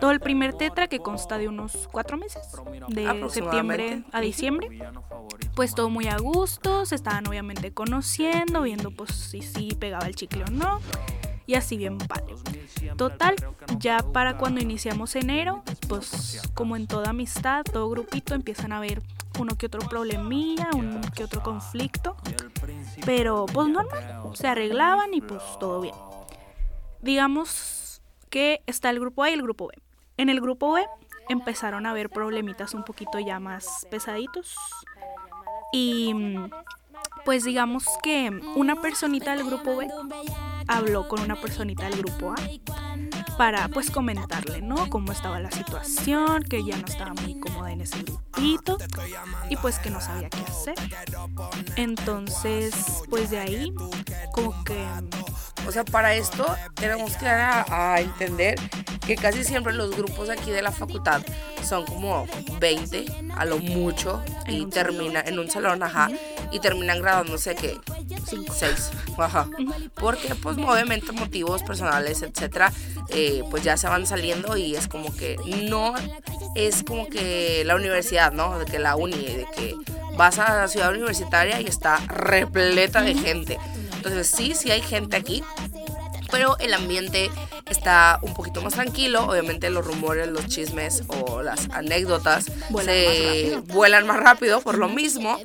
Todo 0.00 0.10
el 0.10 0.20
primer 0.20 0.54
tetra 0.54 0.88
que 0.88 0.98
consta 0.98 1.38
de 1.38 1.48
unos 1.48 1.88
cuatro 1.90 2.16
meses, 2.16 2.42
de 2.88 3.28
septiembre 3.30 4.04
a 4.12 4.20
diciembre 4.20 4.90
pues 5.54 5.74
todo 5.74 5.90
muy 5.90 6.06
a 6.06 6.16
gusto, 6.16 6.86
se 6.86 6.94
estaban 6.94 7.26
obviamente 7.26 7.72
conociendo, 7.72 8.62
viendo 8.62 8.90
pues 8.90 9.10
si 9.10 9.42
sí 9.42 9.76
pegaba 9.78 10.06
el 10.06 10.14
chicle 10.14 10.44
o 10.44 10.50
no, 10.50 10.80
y 11.50 11.56
así 11.56 11.76
bien 11.76 11.98
padre. 11.98 12.36
Total, 12.96 13.34
ya 13.78 13.98
para 13.98 14.36
cuando 14.36 14.60
iniciamos 14.60 15.16
enero, 15.16 15.64
pues 15.88 16.40
como 16.54 16.76
en 16.76 16.86
toda 16.86 17.10
amistad, 17.10 17.64
todo 17.64 17.90
grupito 17.90 18.34
empiezan 18.34 18.72
a 18.72 18.78
ver 18.78 19.02
uno 19.36 19.56
que 19.58 19.66
otro 19.66 19.80
problemilla, 19.80 20.68
un 20.74 21.00
que 21.12 21.24
otro 21.24 21.42
conflicto, 21.42 22.16
pero 23.04 23.46
pues 23.46 23.66
normal, 23.66 24.22
se 24.34 24.46
arreglaban 24.46 25.12
y 25.12 25.22
pues 25.22 25.42
todo 25.58 25.80
bien. 25.80 25.94
Digamos 27.02 28.00
que 28.28 28.62
está 28.66 28.90
el 28.90 29.00
grupo 29.00 29.24
A 29.24 29.30
y 29.30 29.32
el 29.32 29.42
grupo 29.42 29.66
B. 29.66 29.74
En 30.18 30.28
el 30.28 30.40
grupo 30.40 30.72
B 30.72 30.86
empezaron 31.28 31.84
a 31.84 31.90
haber 31.90 32.10
problemitas 32.10 32.74
un 32.74 32.84
poquito 32.84 33.18
ya 33.18 33.40
más 33.40 33.88
pesaditos 33.90 34.54
y 35.72 36.14
pues 37.24 37.42
digamos 37.42 37.86
que 38.04 38.30
una 38.54 38.80
personita 38.80 39.34
del 39.34 39.44
grupo 39.44 39.76
B 39.76 39.88
habló 40.66 41.08
con 41.08 41.20
una 41.20 41.40
personita 41.40 41.84
del 41.88 41.98
grupo 41.98 42.32
A 42.32 42.36
para 43.36 43.68
pues 43.68 43.90
comentarle, 43.90 44.60
¿no? 44.60 44.90
Cómo 44.90 45.12
estaba 45.12 45.40
la 45.40 45.50
situación, 45.50 46.42
que 46.42 46.62
ya 46.62 46.76
no 46.76 46.86
estaba 46.86 47.14
muy 47.14 47.40
cómoda 47.40 47.72
en 47.72 47.80
ese 47.80 48.02
grupito 48.02 48.76
y 49.48 49.56
pues 49.56 49.78
que 49.78 49.88
no 49.88 50.00
sabía 50.00 50.28
qué 50.28 50.40
hacer. 50.42 50.74
Entonces, 51.76 52.74
pues 53.08 53.30
de 53.30 53.38
ahí, 53.38 53.74
como 54.32 54.62
que... 54.64 54.86
O 55.66 55.72
sea, 55.72 55.84
para 55.84 56.14
esto 56.14 56.46
tenemos 56.74 57.16
que 57.16 57.26
dar 57.26 57.64
a, 57.68 57.94
a 57.94 58.00
entender 58.00 58.58
que 59.06 59.16
casi 59.16 59.44
siempre 59.44 59.72
los 59.72 59.96
grupos 59.96 60.30
aquí 60.30 60.50
de 60.50 60.62
la 60.62 60.72
facultad 60.72 61.22
son 61.62 61.84
como 61.84 62.26
20 62.58 63.06
a 63.36 63.44
lo 63.44 63.58
mucho 63.58 64.22
y 64.46 64.66
termina 64.66 65.20
en 65.20 65.38
un 65.38 65.50
salón, 65.50 65.82
ajá, 65.82 66.10
y 66.52 66.60
terminan 66.60 67.00
graduándose 67.00 67.54
que 67.54 67.78
6, 68.26 68.90
ajá. 69.18 69.48
Porque 69.94 70.34
pues 70.34 70.56
obviamente 70.68 71.12
motivos 71.12 71.62
personales, 71.62 72.22
etcétera, 72.22 72.72
eh, 73.08 73.42
pues 73.50 73.62
ya 73.62 73.76
se 73.76 73.88
van 73.88 74.06
saliendo 74.06 74.56
y 74.56 74.76
es 74.76 74.88
como 74.88 75.14
que 75.14 75.36
no 75.68 75.94
es 76.54 76.82
como 76.82 77.08
que 77.08 77.62
la 77.64 77.76
universidad, 77.76 78.32
¿no? 78.32 78.58
De 78.58 78.66
que 78.66 78.78
la 78.78 78.96
uni, 78.96 79.16
de 79.16 79.46
que 79.54 79.76
vas 80.16 80.38
a 80.38 80.56
la 80.56 80.68
ciudad 80.68 80.90
universitaria 80.90 81.60
y 81.60 81.66
está 81.66 81.98
repleta 82.08 83.02
de 83.02 83.14
gente. 83.14 83.58
Entonces 83.94 84.28
sí, 84.28 84.54
sí 84.54 84.70
hay 84.70 84.82
gente 84.82 85.16
aquí, 85.16 85.42
pero 86.30 86.56
el 86.58 86.74
ambiente 86.74 87.30
está 87.66 88.18
un 88.22 88.34
poquito 88.34 88.62
más 88.62 88.74
tranquilo. 88.74 89.26
Obviamente 89.26 89.70
los 89.70 89.86
rumores, 89.86 90.28
los 90.28 90.46
chismes 90.46 91.04
o 91.08 91.42
las 91.42 91.68
anécdotas 91.70 92.46
Vuelan 92.70 92.94
se 92.94 93.52
más 93.56 93.66
vuelan 93.66 94.06
más 94.06 94.20
rápido 94.20 94.60
por 94.60 94.78
lo 94.78 94.88
mismo. 94.88 95.38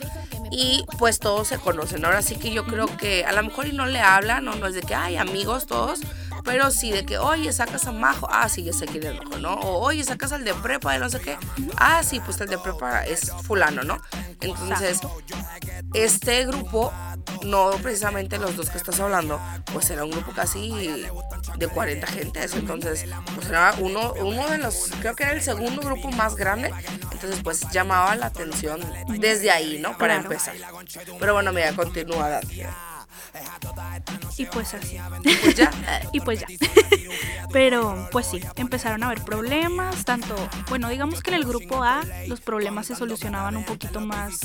Y 0.52 0.86
pues 1.00 1.20
todos 1.20 1.48
se 1.48 1.58
conocen. 1.58 2.06
Ahora 2.06 2.22
sí 2.22 2.36
que 2.36 2.52
yo 2.52 2.66
creo 2.66 2.88
que 2.98 3.26
a 3.26 3.32
lo 3.32 3.44
mejor 3.44 3.68
y 3.68 3.74
no 3.74 3.86
le 3.86 4.00
hablan, 4.00 4.46
no, 4.46 4.56
no 4.56 4.68
es 4.68 4.76
de 4.76 4.82
que 4.82 4.96
hay 4.96 5.18
amigos 5.18 5.66
todos, 5.66 6.00
pero 6.46 6.72
sí 6.72 6.92
de 6.92 7.06
que, 7.06 7.18
oye, 7.18 7.52
sacas 7.52 7.86
a 7.88 7.92
Majo, 7.92 8.28
ah, 8.32 8.48
sí, 8.48 8.64
ya 8.64 8.72
sé 8.72 8.86
quién 8.86 9.04
es 9.06 9.16
Majo, 9.16 9.38
¿no? 9.40 9.56
O 9.56 9.80
oye, 9.84 10.04
sacas 10.04 10.32
al 10.32 10.46
de 10.46 10.54
prepa 10.54 10.94
de 10.94 11.00
no 11.00 11.10
sé 11.10 11.20
qué, 11.20 11.38
ah, 11.78 12.04
sí, 12.04 12.20
pues 12.22 12.40
el 12.40 12.48
de 12.48 12.58
prepa 12.60 13.04
es 13.06 13.32
fulano, 13.44 13.84
¿no? 13.84 13.98
Entonces, 14.42 15.00
este 15.94 16.46
grupo, 16.46 16.94
no 17.44 17.72
precisamente 17.82 18.38
los 18.38 18.56
dos 18.56 18.70
que 18.70 18.78
estás 18.78 19.00
hablando, 19.00 19.40
pues 19.74 19.90
era 19.90 20.04
un 20.04 20.12
grupo 20.12 20.32
casi 20.34 21.06
de 21.58 21.68
40 21.68 22.08
gentes, 22.08 22.54
entonces, 22.54 23.06
pues 23.34 23.48
era 23.50 23.74
uno, 23.80 24.14
uno 24.20 24.48
de 24.48 24.58
los, 24.60 24.92
creo 25.00 25.16
que 25.16 25.24
era 25.24 25.32
el 25.34 25.42
segundo 25.42 25.82
grupo 25.82 26.12
más 26.12 26.36
grande, 26.36 26.72
entonces 27.12 27.40
pues 27.44 27.62
llamaba 27.72 28.16
la 28.16 28.28
atención 28.28 28.82
desde 29.20 29.52
ahí, 29.52 29.80
¿no? 29.80 29.98
Para 29.98 30.16
Claro. 30.20 30.24
empezar. 30.32 30.56
Pero 31.20 31.34
bueno, 31.34 31.52
mira, 31.52 31.74
continúa, 31.74 32.30
Dani. 32.30 32.64
Y 34.38 34.46
pues 34.46 34.74
así. 34.74 34.98
Pues 35.24 35.56
ya. 35.56 35.72
y 36.12 36.20
pues 36.20 36.42
ya. 36.42 36.48
Pero 37.52 38.08
pues 38.12 38.28
sí, 38.28 38.42
empezaron 38.56 39.04
a 39.04 39.08
haber 39.08 39.24
problemas, 39.24 40.04
tanto, 40.06 40.36
bueno, 40.70 40.90
digamos 40.90 41.22
que 41.22 41.32
en 41.32 41.38
el 41.38 41.46
grupo 41.46 41.84
A 41.84 42.04
los 42.28 42.42
problemas 42.42 42.88
se 42.88 42.96
solucionaban 42.96 43.56
un 43.56 43.64
poquito 43.64 44.02
más 44.02 44.40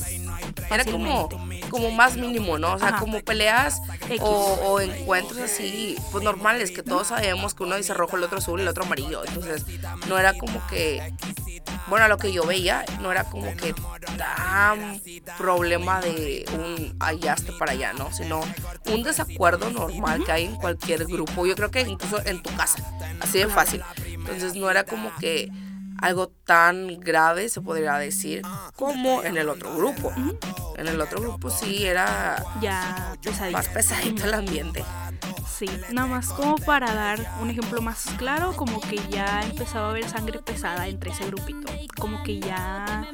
Era 0.70 0.84
como, 0.84 1.28
como 1.70 1.90
más 1.90 2.16
mínimo, 2.16 2.58
¿no? 2.58 2.74
O 2.74 2.78
sea, 2.78 2.88
Ajá. 2.88 2.98
como 2.98 3.20
peleas 3.20 3.80
o, 4.20 4.58
o 4.62 4.80
encuentros 4.80 5.38
así, 5.38 5.96
pues 6.12 6.22
normales, 6.24 6.70
que 6.70 6.82
todos 6.82 7.08
sabemos 7.08 7.54
que 7.54 7.64
uno 7.64 7.76
dice 7.76 7.94
rojo, 7.94 8.16
el 8.16 8.24
otro 8.24 8.38
azul, 8.38 8.60
el 8.60 8.68
otro 8.68 8.84
amarillo. 8.84 9.22
Entonces, 9.26 9.64
no 10.08 10.18
era 10.18 10.34
como 10.34 10.64
que, 10.68 11.12
bueno, 11.88 12.04
a 12.04 12.08
lo 12.08 12.18
que 12.18 12.32
yo 12.32 12.44
veía, 12.44 12.84
no 13.00 13.10
era 13.10 13.24
como 13.24 13.54
que 13.56 13.74
tan 14.16 15.00
problema 15.38 16.00
de 16.00 16.44
un 16.54 16.96
hallaste 17.00 17.52
para 17.52 17.72
allá, 17.72 17.92
¿no? 17.92 18.12
Sino 18.12 18.40
un 18.86 19.02
desacuerdo 19.02 19.70
normal 19.70 20.24
que 20.24 20.32
hay 20.32 20.44
en 20.44 20.56
cualquier 20.56 21.06
grupo. 21.06 21.46
Yo 21.46 21.54
creo 21.54 21.70
que 21.70 21.82
incluso 21.82 22.24
en 22.24 22.42
tu 22.42 22.54
casa, 22.56 22.78
así 23.20 23.38
de 23.38 23.48
fácil. 23.48 23.82
Entonces, 24.06 24.54
no 24.54 24.70
era 24.70 24.84
como 24.84 25.14
que 25.16 25.50
algo 26.00 26.28
tan 26.44 26.98
grave, 27.00 27.48
se 27.48 27.60
podría 27.60 27.94
decir, 27.96 28.42
como 28.76 29.22
en 29.22 29.36
el 29.36 29.48
otro 29.48 29.74
grupo. 29.76 30.12
En 30.76 30.88
el 30.88 31.00
otro 31.00 31.20
grupo 31.20 31.50
sí 31.50 31.84
era 31.84 32.42
ya 32.60 33.16
pesadito. 33.22 33.58
más 33.58 33.68
pesadito 33.68 34.24
el 34.24 34.34
ambiente. 34.34 34.84
Sí, 35.46 35.66
nada 35.92 36.08
más 36.08 36.28
como 36.28 36.56
para 36.56 36.94
dar 36.94 37.34
un 37.42 37.50
ejemplo 37.50 37.82
más 37.82 38.06
claro, 38.16 38.54
como 38.56 38.80
que 38.80 38.96
ya 39.10 39.42
empezaba 39.42 39.88
a 39.88 39.90
haber 39.90 40.08
sangre 40.08 40.38
pesada 40.38 40.88
entre 40.88 41.10
ese 41.10 41.26
grupito. 41.26 41.70
Como 41.98 42.22
que 42.22 42.40
ya... 42.40 43.06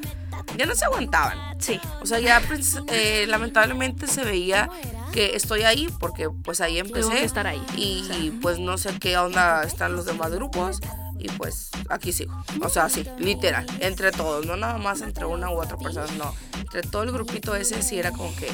Ya 0.57 0.65
no 0.65 0.75
se 0.77 0.85
aguantaban. 0.85 1.61
Sí, 1.61 1.81
O 2.01 2.07
sea, 2.07 2.21
ya 2.21 2.41
pues, 2.47 2.79
eh, 2.89 3.25
lamentablemente 3.27 4.07
se 4.07 4.23
veía 4.25 4.71
que 5.17 5.35
estoy 5.35 5.63
ahí 5.63 5.89
porque 5.99 6.29
pues 6.29 6.61
ahí 6.61 6.75
Tengo 6.75 6.95
empecé. 6.99 7.15
que 7.15 7.25
estar 7.25 7.47
ahí. 7.47 7.63
Y 7.75 8.31
pues 8.43 8.59
no 8.59 8.77
sé 8.77 8.99
qué 9.01 9.17
onda 9.17 9.63
están 9.63 9.97
los 9.97 10.05
demás 10.05 10.31
grupos. 10.31 10.81
Y 11.19 11.29
pues 11.29 11.71
aquí 11.89 12.13
sigo. 12.13 12.35
O 12.61 12.69
sea, 12.69 12.91
sí, 12.91 13.03
literal. 13.19 13.67
Entre 13.81 14.13
todos, 14.13 14.45
no 14.45 14.59
nada 14.59 14.77
más 14.77 15.01
entre 15.01 15.25
una 15.25 15.51
u 15.51 15.55
otra 15.59 15.79
persona, 15.79 16.07
no. 16.19 16.35
Entre 16.61 16.83
todo 16.83 17.03
el 17.05 17.13
grupito 17.13 17.57
ese 17.57 17.81
sí 17.83 17.99
era 17.99 18.13
como 18.13 18.37
que. 18.37 18.49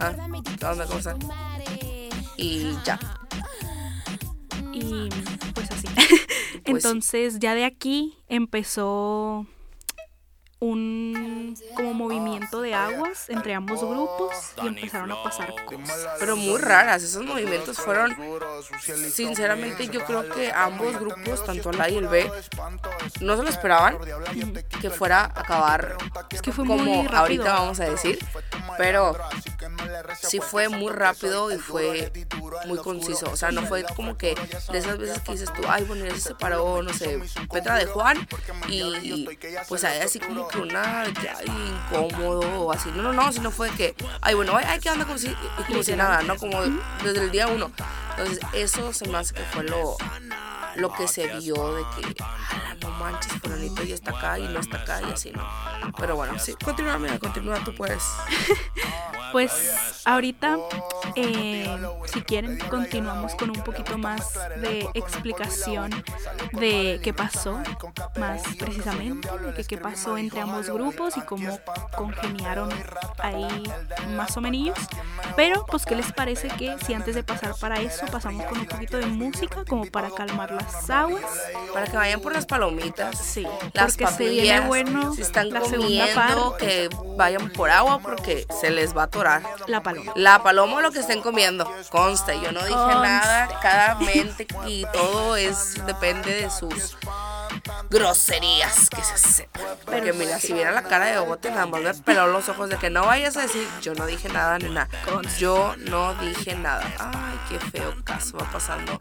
Ah, 0.00 0.12
¿qué 0.58 0.66
onda? 0.66 0.86
¿Cómo 0.86 0.98
están? 0.98 1.18
Y 2.36 2.76
ya. 2.84 2.98
y 4.72 5.08
pues 5.54 5.70
así. 5.70 5.86
Pues, 5.86 6.84
Entonces 6.84 7.38
ya 7.38 7.54
de 7.54 7.64
aquí 7.64 8.18
empezó 8.26 9.46
un 10.60 11.56
como 11.76 11.94
movimiento 11.94 12.60
de 12.60 12.74
aguas 12.74 13.28
entre 13.28 13.54
ambos 13.54 13.80
grupos 13.80 14.52
y 14.62 14.66
empezaron 14.66 15.12
a 15.12 15.22
pasar 15.22 15.52
cosas. 15.64 16.08
pero 16.18 16.36
muy 16.36 16.58
raras. 16.58 17.02
Esos 17.02 17.24
movimientos 17.24 17.78
fueron, 17.78 18.16
sinceramente, 19.10 19.88
yo 19.88 20.04
creo 20.04 20.28
que 20.28 20.52
ambos 20.52 20.98
grupos, 20.98 21.44
tanto 21.44 21.70
el 21.70 21.80
A 21.80 21.88
y 21.88 21.96
el 21.96 22.08
B, 22.08 22.30
no 23.20 23.36
se 23.36 23.42
lo 23.42 23.48
esperaban 23.48 23.98
que 24.80 24.90
fuera 24.90 25.22
a 25.22 25.40
acabar 25.40 25.96
Es 26.30 26.42
que 26.42 26.52
fue 26.52 26.66
como 26.66 26.84
muy 26.84 27.06
ahorita 27.12 27.52
vamos 27.52 27.80
a 27.80 27.84
decir, 27.84 28.18
pero 28.78 29.16
sí 30.22 30.40
fue 30.40 30.68
muy 30.68 30.92
rápido 30.92 31.52
y 31.52 31.58
fue 31.58 32.12
muy 32.66 32.78
conciso. 32.78 33.30
O 33.30 33.36
sea, 33.36 33.50
no 33.50 33.62
fue 33.66 33.84
como 33.96 34.16
que 34.16 34.34
de 34.70 34.78
esas 34.78 34.98
veces 34.98 35.20
que 35.20 35.32
dices 35.32 35.52
tú, 35.52 35.62
ay, 35.68 35.84
bueno, 35.84 36.04
ya 36.04 36.14
se 36.14 36.20
separó, 36.20 36.82
no 36.82 36.92
sé, 36.92 37.20
Petra 37.50 37.76
de 37.76 37.86
Juan 37.86 38.26
y 38.68 39.28
pues 39.68 39.84
hay 39.84 40.00
así 40.00 40.18
como 40.18 40.43
que 40.48 40.58
una 40.58 41.04
de 41.04 41.12
que, 41.12 41.28
ay, 41.28 41.46
incómodo 41.46 42.62
o 42.62 42.72
así. 42.72 42.90
No, 42.94 43.02
no, 43.02 43.12
no, 43.12 43.32
sino 43.32 43.50
fue 43.50 43.70
que, 43.70 43.94
ay, 44.20 44.34
bueno, 44.34 44.56
ay, 44.56 44.78
¿qué 44.80 44.90
onda? 44.90 45.04
Como 45.04 45.18
si, 45.18 45.34
como 45.66 45.82
si 45.82 45.94
nada, 45.94 46.22
¿no? 46.22 46.36
Como 46.36 46.60
desde 47.02 47.24
el 47.24 47.30
día 47.30 47.48
uno. 47.48 47.70
Entonces, 48.10 48.40
eso 48.52 48.92
se 48.92 49.08
me 49.08 49.18
hace 49.18 49.34
que 49.34 49.42
fue 49.42 49.64
lo, 49.64 49.96
lo 50.76 50.92
que 50.92 51.08
se 51.08 51.26
vio 51.38 51.74
de 51.74 51.82
que, 51.96 52.22
"Ala, 52.22 52.76
no 52.80 52.90
manches, 52.90 53.32
fulanito 53.40 53.82
ya 53.82 53.94
está 53.94 54.10
acá 54.12 54.38
y 54.38 54.48
no 54.48 54.60
está 54.60 54.78
acá 54.78 55.00
y 55.02 55.12
así, 55.12 55.30
¿no? 55.30 55.46
Pero 55.98 56.16
bueno, 56.16 56.38
sí, 56.38 56.54
continúa, 56.64 56.98
mira, 56.98 57.18
continúa, 57.18 57.58
tú 57.64 57.74
puedes. 57.74 58.02
Pues 59.32 60.00
ahorita, 60.04 60.58
eh, 61.16 61.76
si 62.04 62.22
quieren, 62.22 62.56
continuamos 62.70 63.34
con 63.34 63.50
un 63.50 63.64
poquito 63.64 63.98
más 63.98 64.32
de 64.60 64.88
explicación 64.94 65.90
de 66.52 67.00
qué 67.02 67.12
pasó, 67.12 67.60
más 68.16 68.42
precisamente, 68.56 69.28
de 69.56 69.64
qué 69.64 69.76
pasó 69.76 70.16
entre 70.18 70.40
ambos 70.40 70.70
grupos 70.70 71.16
y 71.16 71.22
cómo 71.22 71.58
congeniaron 71.96 72.70
ahí 73.18 73.64
más 74.16 74.36
o 74.36 74.40
menos. 74.40 74.78
Pero, 75.34 75.66
pues, 75.66 75.84
¿qué 75.84 75.96
les 75.96 76.12
parece 76.12 76.46
que 76.46 76.76
si 76.86 76.94
antes 76.94 77.16
de 77.16 77.24
pasar 77.24 77.56
para 77.58 77.80
eso 77.80 78.06
pasamos 78.06 78.44
con 78.46 78.60
un 78.60 78.66
poquito 78.66 78.98
de 78.98 79.06
música 79.06 79.64
como 79.68 79.84
para 79.86 80.10
calmar 80.10 80.52
las 80.64 80.90
aguas? 80.90 81.22
Para 81.72 81.86
que 81.86 81.96
vayan 81.96 82.20
por 82.20 82.32
las 82.32 82.46
palomitas. 82.46 83.18
Sí, 83.18 83.46
Las 83.72 83.96
porque 83.96 84.12
se 84.12 84.28
viene 84.28 84.60
bueno 84.60 85.14
si 85.14 85.22
están 85.22 85.50
la 85.50 85.60
comiendo, 85.60 86.56
que 86.58 86.88
vayan 87.16 87.50
por 87.50 87.70
agua 87.70 88.00
porque 88.00 88.46
se 88.60 88.70
les 88.70 88.96
va 88.96 89.02
a 89.02 89.04
atorar. 89.06 89.42
la 89.66 89.82
paloma. 89.82 90.12
La 90.16 90.42
paloma 90.42 90.76
o 90.76 90.80
lo 90.80 90.90
que 90.92 91.00
estén 91.00 91.20
comiendo, 91.22 91.70
consta, 91.90 92.34
yo 92.34 92.52
no 92.52 92.60
dije 92.60 92.74
nada, 92.74 93.48
cada 93.60 93.96
mente 93.96 94.46
y 94.66 94.84
todo 94.92 95.36
es 95.36 95.84
depende 95.86 96.34
de 96.34 96.50
sus 96.50 96.96
groserías 97.90 98.90
que 98.90 99.02
se 99.02 99.18
sepa. 99.18 99.60
Porque 99.84 100.12
mira, 100.12 100.38
si 100.38 100.52
viera 100.52 100.70
la 100.70 100.82
cara 100.82 101.06
de 101.06 101.18
Ogote, 101.18 101.50
nada 101.50 101.66
más 101.66 101.82
me 101.82 101.94
peló 101.94 102.26
los 102.26 102.48
ojos 102.48 102.68
de 102.68 102.76
que 102.76 102.90
no 102.90 103.04
vayas 103.04 103.36
a 103.36 103.42
decir, 103.42 103.66
yo 103.80 103.94
no 103.94 104.06
dije 104.06 104.28
nada, 104.28 104.58
nena. 104.58 104.88
Yo 105.38 105.74
no 105.78 106.14
dije 106.14 106.54
nada. 106.54 106.84
Ay, 106.98 107.38
qué 107.48 107.58
feo 107.70 107.94
caso 108.04 108.36
va 108.36 108.50
pasando 108.50 108.98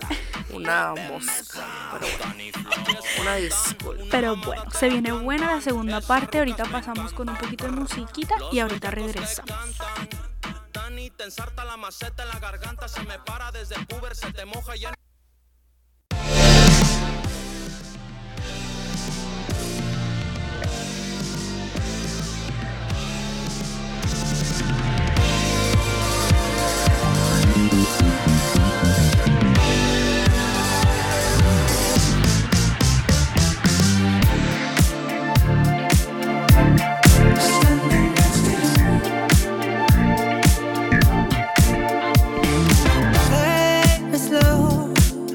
una 0.51 0.93
mosca. 0.95 1.65
Pero 1.93 2.07
bueno, 2.17 3.01
una 3.21 3.35
disculpa. 3.35 4.03
Pero 4.11 4.35
bueno, 4.37 4.63
se 4.71 4.89
viene 4.89 5.11
buena 5.11 5.55
la 5.55 5.61
segunda 5.61 6.01
parte. 6.01 6.39
Ahorita 6.39 6.65
pasamos 6.65 7.13
con 7.13 7.29
un 7.29 7.37
poquito 7.37 7.65
de 7.65 7.71
musiquita 7.71 8.35
y 8.51 8.59
ahorita 8.59 8.91
regresamos. 8.91 9.51
Te 11.17 11.25
ensarta 11.25 11.63
la 11.63 11.77
maceta 11.77 12.23
en 12.23 12.29
la 12.29 12.39
garganta, 12.39 12.87
se 12.87 13.03
me 13.03 13.19
para 13.19 13.51
desde 13.51 13.75
el 13.75 13.85
puber, 13.85 14.15
se 14.15 14.31
te 14.33 14.45
moja 14.45 14.75
y 14.75 14.83
Y 14.83 14.87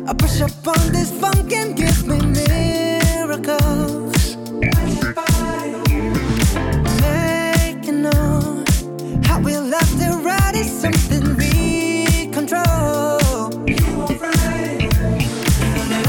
I 0.09 0.15
push 0.15 0.41
up 0.41 0.67
on 0.67 0.91
this 0.91 1.11
funk 1.21 1.53
and 1.53 1.77
give 1.77 2.07
me 2.07 2.19
miracles. 2.19 4.37
Making 7.03 8.07
on 8.07 8.65
how 9.23 9.39
we 9.39 9.55
love 9.59 9.99
to 10.01 10.19
ride 10.25 10.55
is 10.55 10.71
something 10.81 11.37
we 11.37 12.31
control. 12.33 13.53
And 15.93 16.07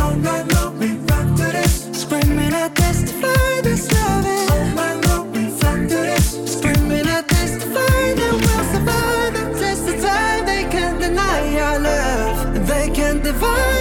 to 1.36 1.52
this. 1.52 1.90
Screaming, 1.92 2.54
I 2.54 2.70
testify 2.70 3.60
this 3.64 3.92
love 3.92 4.26
is. 4.26 4.50
Oh 4.50 4.66
my 4.76 4.96
we 5.34 5.50
to 5.90 5.96
this. 6.08 6.40
Screaming, 6.54 7.06
I 7.06 7.22
testify 7.24 8.14
that 8.16 8.32
we'll 8.32 8.64
survive. 8.72 9.60
Test 9.60 9.88
time, 10.02 10.46
they 10.46 10.64
can't 10.72 11.02
deny 11.02 11.60
our 11.60 11.80
love. 11.80 12.66
They 12.66 12.90
can't 12.92 13.22
divide. 13.22 13.79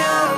Ay, 0.00 0.31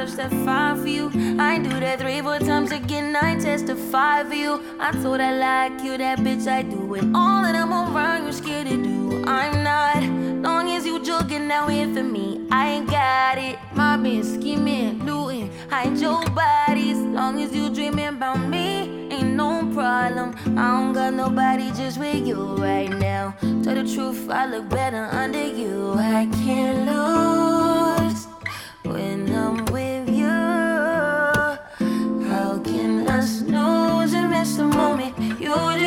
I 0.00 0.04
touched 0.04 0.16
that 0.16 0.76
for 0.80 0.86
you. 0.88 1.10
I 1.38 1.58
do 1.58 1.68
that 1.68 1.98
three, 2.00 2.22
four 2.22 2.38
times 2.38 2.72
again. 2.72 3.14
I 3.14 3.38
testify 3.38 4.24
for 4.24 4.32
you. 4.32 4.62
I 4.80 4.92
told 4.92 5.20
I 5.20 5.36
like 5.36 5.84
you, 5.84 5.98
that 5.98 6.20
bitch. 6.20 6.46
I 6.46 6.62
do 6.62 6.94
it 6.94 7.04
all 7.14 7.42
that 7.42 7.54
I'm 7.54 7.70
around. 7.70 8.22
You're 8.22 8.32
scared 8.32 8.68
to 8.68 8.82
do. 8.82 9.22
I'm 9.26 9.62
not. 9.62 10.02
Long 10.42 10.70
as 10.70 10.86
you 10.86 11.04
joking 11.04 11.48
now 11.48 11.68
in 11.68 11.94
for 11.94 12.02
me, 12.02 12.46
I 12.50 12.70
ain't 12.70 12.88
got 12.88 13.36
it. 13.36 13.58
Been 14.02 14.24
scheming, 14.24 15.04
looting, 15.04 15.50
hide 15.68 15.98
your 15.98 16.24
bodies. 16.30 16.96
Long 16.96 17.38
as 17.42 17.54
you 17.54 17.68
dreaming 17.68 18.08
about 18.08 18.38
me, 18.48 19.10
ain't 19.12 19.34
no 19.34 19.70
problem. 19.74 20.34
I 20.58 20.80
don't 20.80 20.94
got 20.94 21.12
nobody 21.12 21.70
just 21.72 21.98
with 21.98 22.26
you 22.26 22.56
right 22.56 22.88
now. 22.88 23.34
Tell 23.62 23.74
the 23.74 23.84
truth, 23.84 24.30
I 24.30 24.46
look 24.46 24.70
better 24.70 25.04
under 25.12 25.46
you. 25.46 25.92
I 25.98 26.26
can't 26.42 26.86
lose 26.86 27.69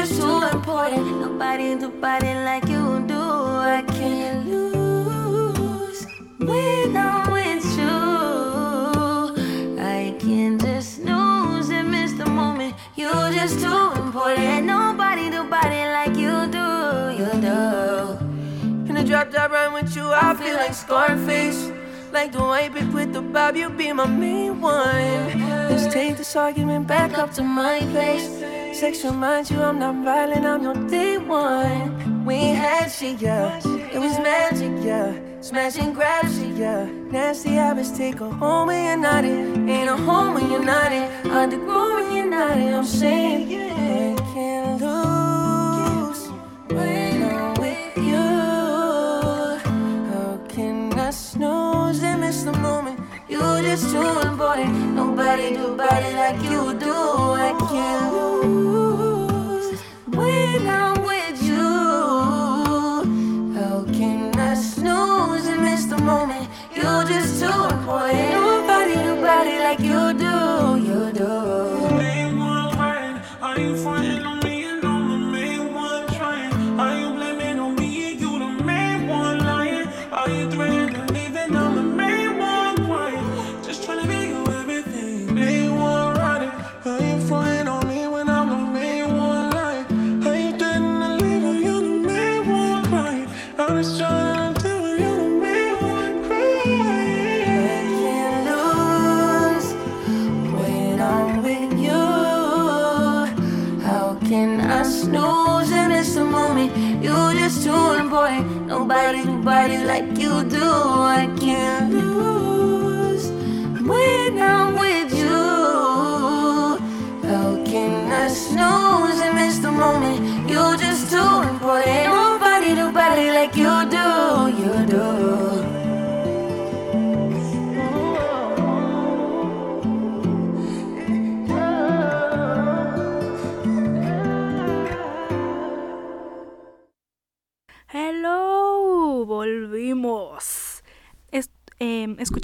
You're 0.04 0.20
too 0.20 0.58
important. 0.58 1.22
Nobody 1.22 1.76
do 1.78 1.89
body 1.89 2.34
like 2.34 2.68
you 2.68 3.06
do. 3.08 3.16
I 3.16 3.86
can't 3.88 4.46
lose 4.46 6.06
when 6.39 6.98
I'm 6.98 7.32
with 7.32 7.63
you. 7.80 7.88
I 9.82 10.13
can 10.20 10.60
just 10.60 10.96
snooze 10.96 11.70
and 11.70 11.89
miss 11.89 12.12
the 12.13 12.26
moment. 12.26 12.76
You're 12.98 13.32
just 13.32 13.62
too 13.62 13.92
important. 13.96 14.66
Nobody 14.66 15.30
do 15.30 15.46
body 15.46 15.88
like 15.96 16.18
you 16.18 16.48
do. 16.52 16.68
You 17.20 17.32
do. 17.39 18.18
In 18.89 18.96
the 18.96 19.06
drop 19.06 19.32
top 19.32 19.52
ride 19.52 19.72
with 19.72 19.96
you, 19.96 20.12
I 20.12 20.34
feel 20.36 20.56
like 20.56 20.74
Scarface. 20.74 21.72
Like 22.12 22.34
the 22.34 22.39
white 22.39 22.74
bitch 22.74 22.94
with 22.94 23.13
the 23.13 23.22
bob, 23.22 23.56
you 23.56 23.70
be 23.70 23.94
my 23.94 24.06
main 24.06 24.60
one. 24.60 25.39
Let's 25.70 25.94
take 25.94 26.18
this 26.18 26.36
argument 26.36 26.88
back 26.88 27.18
up 27.18 27.32
to 27.36 27.42
my 27.42 27.80
place. 27.94 28.62
Sex 28.84 29.06
reminds 29.06 29.50
you 29.50 29.62
I'm 29.62 29.80
not 29.80 30.04
violent, 30.04 30.46
I'm 30.46 30.62
your 30.62 30.74
day 30.89 31.17
one. 31.17 32.26
We 32.26 32.36
had 32.50 32.89
shit, 32.89 33.22
yeah. 33.22 33.62
It 33.93 33.98
was 33.98 34.19
magic, 34.19 34.74
yeah. 34.84 35.13
Smash 35.39 35.78
and 35.78 35.96
grab 35.96 36.26
shit, 36.26 36.58
yeah. 36.58 36.84
Nasty 37.10 37.52
habits 37.52 37.98
take 37.98 38.19
a 38.19 38.30
home 38.30 38.67
when 38.67 38.84
you're 38.84 38.98
not 38.98 39.24
in. 39.24 39.69
Ain't 39.69 39.89
a 39.89 39.96
home 39.96 40.34
when 40.34 40.52
you're 40.52 40.65
not 40.65 40.91
in. 40.91 41.32
Underground 41.32 41.93
when 41.93 42.13
you're 42.13 42.30
not 42.30 42.58
in. 42.58 42.74
I'm 42.74 42.84
saying, 42.84 43.50
yeah, 43.50 44.15
can't 44.34 44.82
lose 44.82 46.28
when 46.67 47.24
I'm 47.24 47.54
with 47.54 47.98
you. 48.10 48.28
How 50.12 50.46
can 50.50 50.91
I 51.00 51.10
snooze 51.12 52.04
and 52.04 52.19
miss 52.19 52.43
the 52.43 52.52
moment? 52.52 52.92
You're 53.43 53.62
just 53.62 53.91
too 53.91 54.19
important. 54.21 54.71
Nobody 54.95 55.53
do 55.58 55.75
body 55.75 56.13
like 56.15 56.41
you 56.49 56.73
do. 56.79 56.95
I 57.47 57.51
can't 57.69 58.13
lose 58.13 59.82
when 60.08 60.65
I'm 60.65 61.03
with 61.03 61.43
you. 61.43 61.67
How 63.58 63.84
can 63.91 64.34
I 64.39 64.53
snooze 64.56 65.45
and 65.47 65.62
miss 65.62 65.84
the 65.88 65.97
moment? 65.97 66.47
You're 66.73 67.03
just 67.03 67.41
too 67.41 67.63
important. 67.75 68.32
Nobody 68.32 68.93
do 68.93 69.21
body 69.21 69.60
like. 69.60 69.79
You 69.82 70.03
Nobody 109.43 109.77
like 109.84 110.17
you 110.17 110.45
do. 110.45 111.22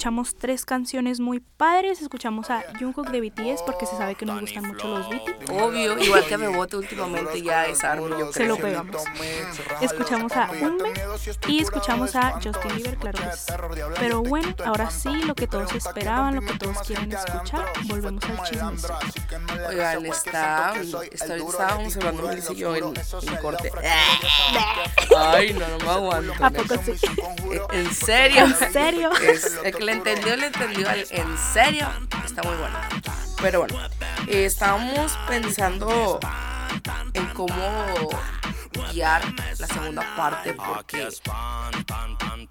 Escuchamos 0.00 0.34
tres 0.34 0.64
canciones 0.64 1.20
muy 1.20 1.40
padres. 1.40 2.00
Escuchamos 2.00 2.48
a 2.48 2.64
Jungkook 2.78 3.10
de 3.10 3.20
BTS 3.20 3.60
porque 3.66 3.84
se 3.84 3.98
sabe 3.98 4.14
que 4.14 4.24
nos 4.24 4.40
gustan 4.40 4.66
mucho 4.66 4.88
los 4.88 5.06
BTS. 5.10 5.50
Obvio, 5.50 5.98
igual 5.98 6.24
que 6.24 6.38
Bebote 6.38 6.78
últimamente 6.78 7.42
ya 7.42 7.66
es 7.66 7.84
ARMY, 7.84 8.08
yo 8.08 8.32
Se 8.32 8.46
lo 8.46 8.56
creo. 8.56 8.66
pegamos. 8.66 9.04
Escuchamos 9.82 10.32
a 10.32 10.50
Unme 10.52 10.90
y 11.48 11.60
escuchamos 11.60 12.16
a 12.16 12.32
Justin 12.42 12.76
Bieber, 12.76 12.96
claro 12.96 13.18
que 13.18 13.36
sí. 13.36 13.52
Pero 13.98 14.22
bueno, 14.22 14.54
ahora 14.64 14.90
sí, 14.90 15.10
lo 15.26 15.34
que 15.34 15.46
todos 15.46 15.70
esperaban, 15.74 16.36
lo 16.36 16.40
que 16.40 16.54
todos 16.54 16.78
quieren 16.78 17.12
escuchar, 17.12 17.70
volvemos 17.84 18.24
al 18.24 18.42
chisme. 18.44 18.72
Oigan, 19.68 20.06
está, 20.06 20.72
está, 21.12 21.36
estábamos 21.36 21.96
hablando 21.98 22.22
Melissa 22.26 22.54
y 22.54 22.56
yo 22.56 22.74
en, 22.74 22.84
en 22.84 23.36
corte. 23.42 23.70
Ay, 25.14 25.52
no, 25.52 25.68
no 25.68 25.78
me 25.84 25.90
aguanto. 25.90 26.32
¿A 26.42 26.50
poco 26.50 26.74
sí? 26.86 26.92
¿En 27.72 27.92
serio? 27.92 28.44
¿En 28.46 28.72
serio? 28.72 29.10
Es, 29.12 29.58
el 29.62 29.74
que 29.76 29.89
le 29.90 29.96
entendió, 29.96 30.36
le 30.36 30.46
entendió. 30.46 30.88
¿En 31.10 31.38
serio? 31.38 31.88
Está 32.24 32.42
muy 32.42 32.56
bueno. 32.56 32.78
Pero 33.40 33.60
bueno, 33.60 33.78
eh, 34.28 34.44
estábamos 34.44 35.18
pensando 35.26 36.20
en 37.14 37.26
cómo 37.28 37.56
guiar 38.92 39.22
la 39.58 39.66
segunda 39.66 40.16
parte 40.16 40.54
porque 40.54 41.08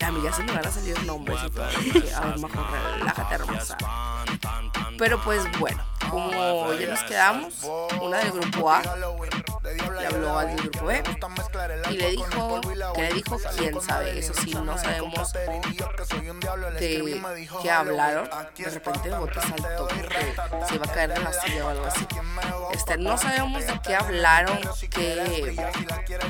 a 0.05 0.11
mí 0.11 0.21
ya 0.23 0.33
se 0.33 0.43
me 0.43 0.51
van 0.51 0.65
a 0.65 0.71
salir 0.71 1.01
nombres 1.03 1.39
y 1.45 1.49
todo. 1.51 1.65
a 1.65 2.25
ver, 2.25 2.39
mejor 2.39 2.65
relájate, 2.97 3.35
hermosa. 3.35 3.77
Pero 4.97 5.21
pues 5.21 5.43
bueno, 5.59 5.83
como 6.09 6.73
ya 6.73 6.87
nos 6.87 7.03
quedamos, 7.03 7.53
una 8.01 8.19
del 8.19 8.31
grupo 8.31 8.71
A. 8.71 8.81
Le 9.99 10.07
habló 10.07 10.39
al 10.39 10.55
grupo 10.55 10.85
B 10.85 11.03
y 11.91 11.97
le 11.97 12.11
dijo, 12.11 12.61
que 12.95 13.01
le 13.01 13.13
dijo 13.13 13.37
quién 13.57 13.81
sabe, 13.81 14.17
eso 14.17 14.33
sí, 14.33 14.53
no 14.53 14.77
sabemos. 14.77 15.33
De 16.79 17.21
qué 17.61 17.71
hablaron. 17.71 18.29
De 18.57 18.69
repente 18.69 19.09
Bote 19.09 19.41
saltó 19.41 19.87
porque 19.87 20.35
se 20.67 20.75
iba 20.75 20.85
a 20.85 20.93
caer 20.93 21.13
de 21.13 21.19
la 21.19 21.33
silla 21.33 21.65
o 21.65 21.69
algo 21.69 21.85
así. 21.85 22.07
Este, 22.71 22.97
no 22.97 23.17
sabemos 23.17 23.65
de 23.65 23.79
qué 23.81 23.95
hablaron, 23.95 24.59
que 24.89 25.55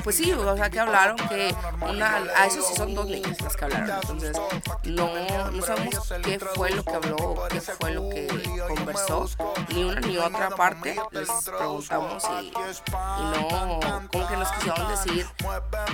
pues 0.02 0.16
sí, 0.16 0.32
o 0.32 0.56
sea, 0.56 0.70
que 0.70 0.80
hablaron 0.80 1.16
que 1.28 1.54
una, 1.80 2.16
a 2.36 2.46
eso 2.46 2.62
sí 2.62 2.74
son 2.74 2.94
dos 2.94 3.06
niñas 3.06 3.40
las 3.40 3.56
que 3.56 3.64
hablaron, 3.64 3.90
entonces 4.00 4.36
no, 4.84 5.50
no 5.50 5.62
sabemos 5.62 6.12
qué 6.22 6.38
fue 6.38 6.70
lo 6.70 6.82
que 6.82 6.92
habló, 6.92 7.42
qué 7.50 7.60
fue 7.60 7.92
lo 7.92 8.08
que 8.08 8.26
conversó, 8.68 9.28
ni 9.68 9.84
una 9.84 10.00
ni 10.00 10.18
otra 10.18 10.50
parte, 10.50 10.96
les 11.12 11.28
preguntamos 11.44 12.24
y, 12.42 12.46
y 12.48 12.52
no, 12.52 13.80
como 14.10 14.28
que 14.28 14.36
nos 14.36 14.50
quisieron 14.52 14.88
decir 14.88 15.26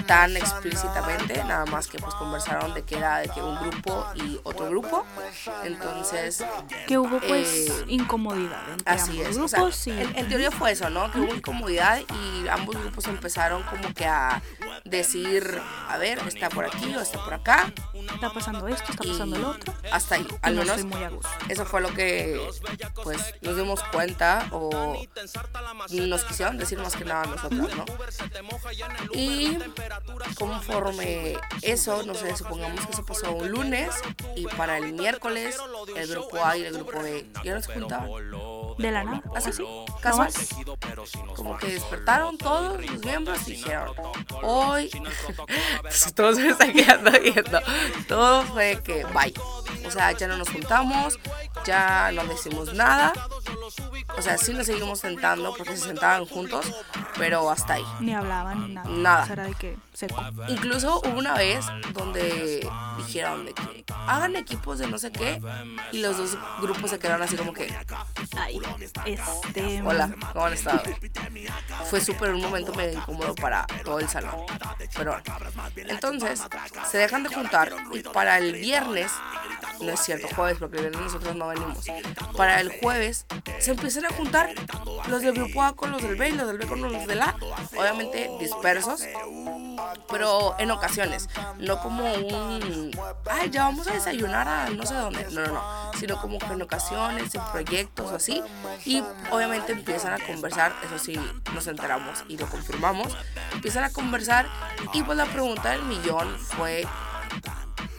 tan 0.06 0.36
explícitamente, 0.36 1.42
nada 1.44 1.66
más 1.66 1.86
que 1.88 1.98
pues 1.98 2.14
conversaron 2.14 2.74
de 2.74 2.82
que 2.84 2.96
era 2.96 3.18
de 3.18 3.28
que 3.28 3.42
un 3.42 3.56
grupo 3.58 4.06
y 4.14 4.40
otro 4.44 4.68
grupo, 4.70 5.04
entonces 5.64 6.44
Que 6.86 6.98
hubo 6.98 7.18
pues 7.20 7.68
Eh, 7.68 7.84
incomodidad 7.88 8.62
entre 8.70 8.92
Así 8.92 9.20
ambos 9.22 9.28
es. 9.30 9.38
O 9.38 9.48
sea, 9.48 9.58
grupos 9.60 9.86
y 9.86 9.90
en, 9.90 10.16
en 10.16 10.28
teoría 10.28 10.50
fue 10.50 10.72
eso, 10.72 10.90
¿no? 10.90 11.10
Que 11.10 11.20
hubo 11.20 11.34
incomodidad 11.34 12.00
y 12.00 12.48
ambos 12.48 12.76
grupos 12.76 13.06
empezaron 13.06 13.62
como 13.64 13.92
que 13.94 14.06
a 14.06 14.42
decir, 14.84 15.60
a 15.88 15.96
ver, 15.98 16.18
está 16.26 16.48
por 16.48 16.64
aquí 16.64 16.94
o 16.94 17.00
está 17.00 17.22
por 17.24 17.34
acá. 17.34 17.72
está 18.14 18.30
pasando 18.32 18.68
esto, 18.68 18.90
está 18.92 19.04
Y 19.04 19.10
pasando 19.12 19.38
lo 19.38 19.50
otro. 19.50 19.74
hasta 19.92 20.14
ahí. 20.16 20.26
Y 20.30 20.36
Al 20.42 20.54
no 20.56 20.60
menos 20.62 20.76
estoy 20.76 20.90
muy 20.90 21.04
a 21.04 21.08
gusto. 21.10 21.28
eso 21.48 21.64
fue 21.64 21.80
lo 21.80 21.92
que 21.92 22.40
pues 23.02 23.34
nos 23.42 23.55
dimos 23.56 23.82
cuenta 23.92 24.48
o 24.52 24.96
nos 25.90 26.24
quisieron 26.24 26.58
decir 26.58 26.78
más 26.78 26.96
que 26.96 27.04
nada 27.04 27.22
a 27.22 27.26
nosotros, 27.26 27.70
¿no? 27.76 27.84
Y 29.12 29.58
conforme 30.38 31.36
eso, 31.62 32.02
no 32.04 32.14
sé, 32.14 32.36
supongamos 32.36 32.86
que 32.86 32.92
eso 32.92 33.04
pasó 33.04 33.32
un 33.32 33.50
lunes 33.50 33.94
y 34.34 34.46
para 34.46 34.78
el 34.78 34.92
miércoles 34.92 35.58
el 35.96 36.08
grupo 36.08 36.44
A 36.44 36.56
y 36.56 36.64
el 36.64 36.74
grupo 36.74 37.00
B 37.00 37.26
ya 37.44 37.54
no 37.54 37.62
se 37.62 37.72
juntaban. 37.72 38.10
De 38.78 38.90
la 38.90 39.04
nada. 39.04 39.22
Así, 39.34 39.50
así. 39.50 39.64
casual. 40.02 40.30
nomás. 40.30 41.16
Como 41.34 41.56
que 41.56 41.68
despertaron 41.68 42.36
todos 42.36 42.84
los 42.84 42.98
miembros 43.04 43.48
y 43.48 43.52
dijeron, 43.52 43.94
hoy, 44.42 44.90
todos 46.14 46.36
se 46.36 46.48
están 46.48 46.72
quedando 46.72 47.10
viendo, 47.20 47.60
todo 48.06 48.42
fue 48.42 48.80
que 48.82 49.04
bye. 49.04 49.32
O 49.86 49.90
sea, 49.90 50.12
ya 50.12 50.26
no 50.26 50.36
nos 50.36 50.50
juntamos, 50.50 51.18
ya 51.64 52.10
no 52.12 52.24
decimos 52.26 52.74
nada. 52.74 53.12
O 54.16 54.22
sea, 54.22 54.38
sí 54.38 54.54
nos 54.54 54.66
seguimos 54.66 55.00
sentando 55.00 55.54
porque 55.54 55.76
se 55.76 55.84
sentaban 55.86 56.24
juntos, 56.24 56.66
pero 57.18 57.50
hasta 57.50 57.74
ahí. 57.74 57.84
Ni 58.00 58.14
hablaban 58.14 58.66
ni 58.66 58.74
nada. 58.74 58.88
Nada. 58.88 59.22
O 59.22 59.26
sea, 59.26 59.32
era 59.34 59.44
de 59.44 59.54
que 59.54 59.76
seco. 59.92 60.22
Incluso 60.48 61.00
hubo 61.00 61.18
una 61.18 61.34
vez 61.34 61.64
donde 61.92 62.68
dijeron 62.98 63.44
de 63.44 63.52
que 63.52 63.84
hagan 63.88 64.36
equipos 64.36 64.78
de 64.78 64.86
no 64.86 64.98
sé 64.98 65.12
qué 65.12 65.40
y 65.92 66.00
los 66.00 66.16
dos 66.16 66.38
grupos 66.60 66.90
se 66.90 66.98
quedaron 66.98 67.22
así 67.22 67.36
como 67.36 67.52
que, 67.52 67.74
Ay, 68.36 68.60
este. 69.04 69.82
Hola, 69.82 70.14
¿cómo 70.32 70.46
han 70.46 70.52
estado? 70.54 70.82
Fue 71.90 72.00
súper 72.00 72.30
un 72.32 72.40
momento 72.40 72.72
medio 72.74 72.98
incómodo 72.98 73.34
para 73.34 73.66
todo 73.84 74.00
el 74.00 74.08
salón. 74.08 74.34
Pero 74.96 75.12
bueno. 75.12 75.66
Entonces, 75.88 76.42
se 76.90 76.98
dejan 76.98 77.22
de 77.22 77.28
juntar 77.28 77.72
y 77.92 78.00
para 78.00 78.38
el 78.38 78.52
viernes, 78.54 79.12
no 79.80 79.92
es 79.92 80.00
cierto, 80.00 80.28
jueves, 80.34 80.58
porque 80.58 80.90
nosotros 80.90 81.34
no 81.36 81.48
venimos. 81.48 81.86
Para 82.36 82.60
el 82.60 82.70
jueves, 82.80 83.26
se 83.58 83.72
empiezan 83.72 84.06
a 84.06 84.10
juntar 84.10 84.50
los 85.08 85.22
del 85.22 85.34
grupo 85.34 85.62
A 85.62 85.74
con 85.74 85.92
los 85.92 86.02
del 86.02 86.16
B 86.16 86.30
y 86.30 86.32
los 86.32 86.46
del 86.46 86.58
B 86.58 86.66
con 86.66 86.80
los 86.80 87.06
del 87.06 87.22
A. 87.22 87.36
Obviamente 87.76 88.30
dispersos, 88.40 89.02
pero 90.10 90.56
en 90.58 90.70
ocasiones. 90.70 91.28
No 91.58 91.80
como 91.80 92.04
un, 92.12 92.90
ay, 93.30 93.50
ya 93.50 93.64
vamos 93.64 93.86
a 93.86 93.92
desayunar 93.92 94.48
a 94.48 94.70
no 94.70 94.84
sé 94.86 94.94
dónde. 94.94 95.26
No, 95.30 95.46
no, 95.46 95.52
no. 95.54 95.90
Sino 95.98 96.20
como 96.20 96.38
que 96.38 96.46
en 96.46 96.62
ocasiones, 96.62 97.34
en 97.34 97.42
proyectos 97.52 98.10
o 98.10 98.16
así. 98.16 98.42
Y 98.84 99.02
obviamente 99.30 99.72
empiezan 99.72 100.20
a 100.20 100.24
conversar, 100.24 100.74
eso 100.84 100.98
sí, 100.98 101.18
nos 101.54 101.66
enteramos 101.66 102.24
y 102.28 102.36
lo 102.36 102.46
confirmamos. 102.46 103.16
Empiezan 103.52 103.84
a 103.84 103.90
conversar 103.90 104.46
y 104.92 105.02
pues 105.02 105.16
la 105.16 105.26
pregunta 105.26 105.70
del 105.70 105.82
millón 105.82 106.38
fue, 106.38 106.86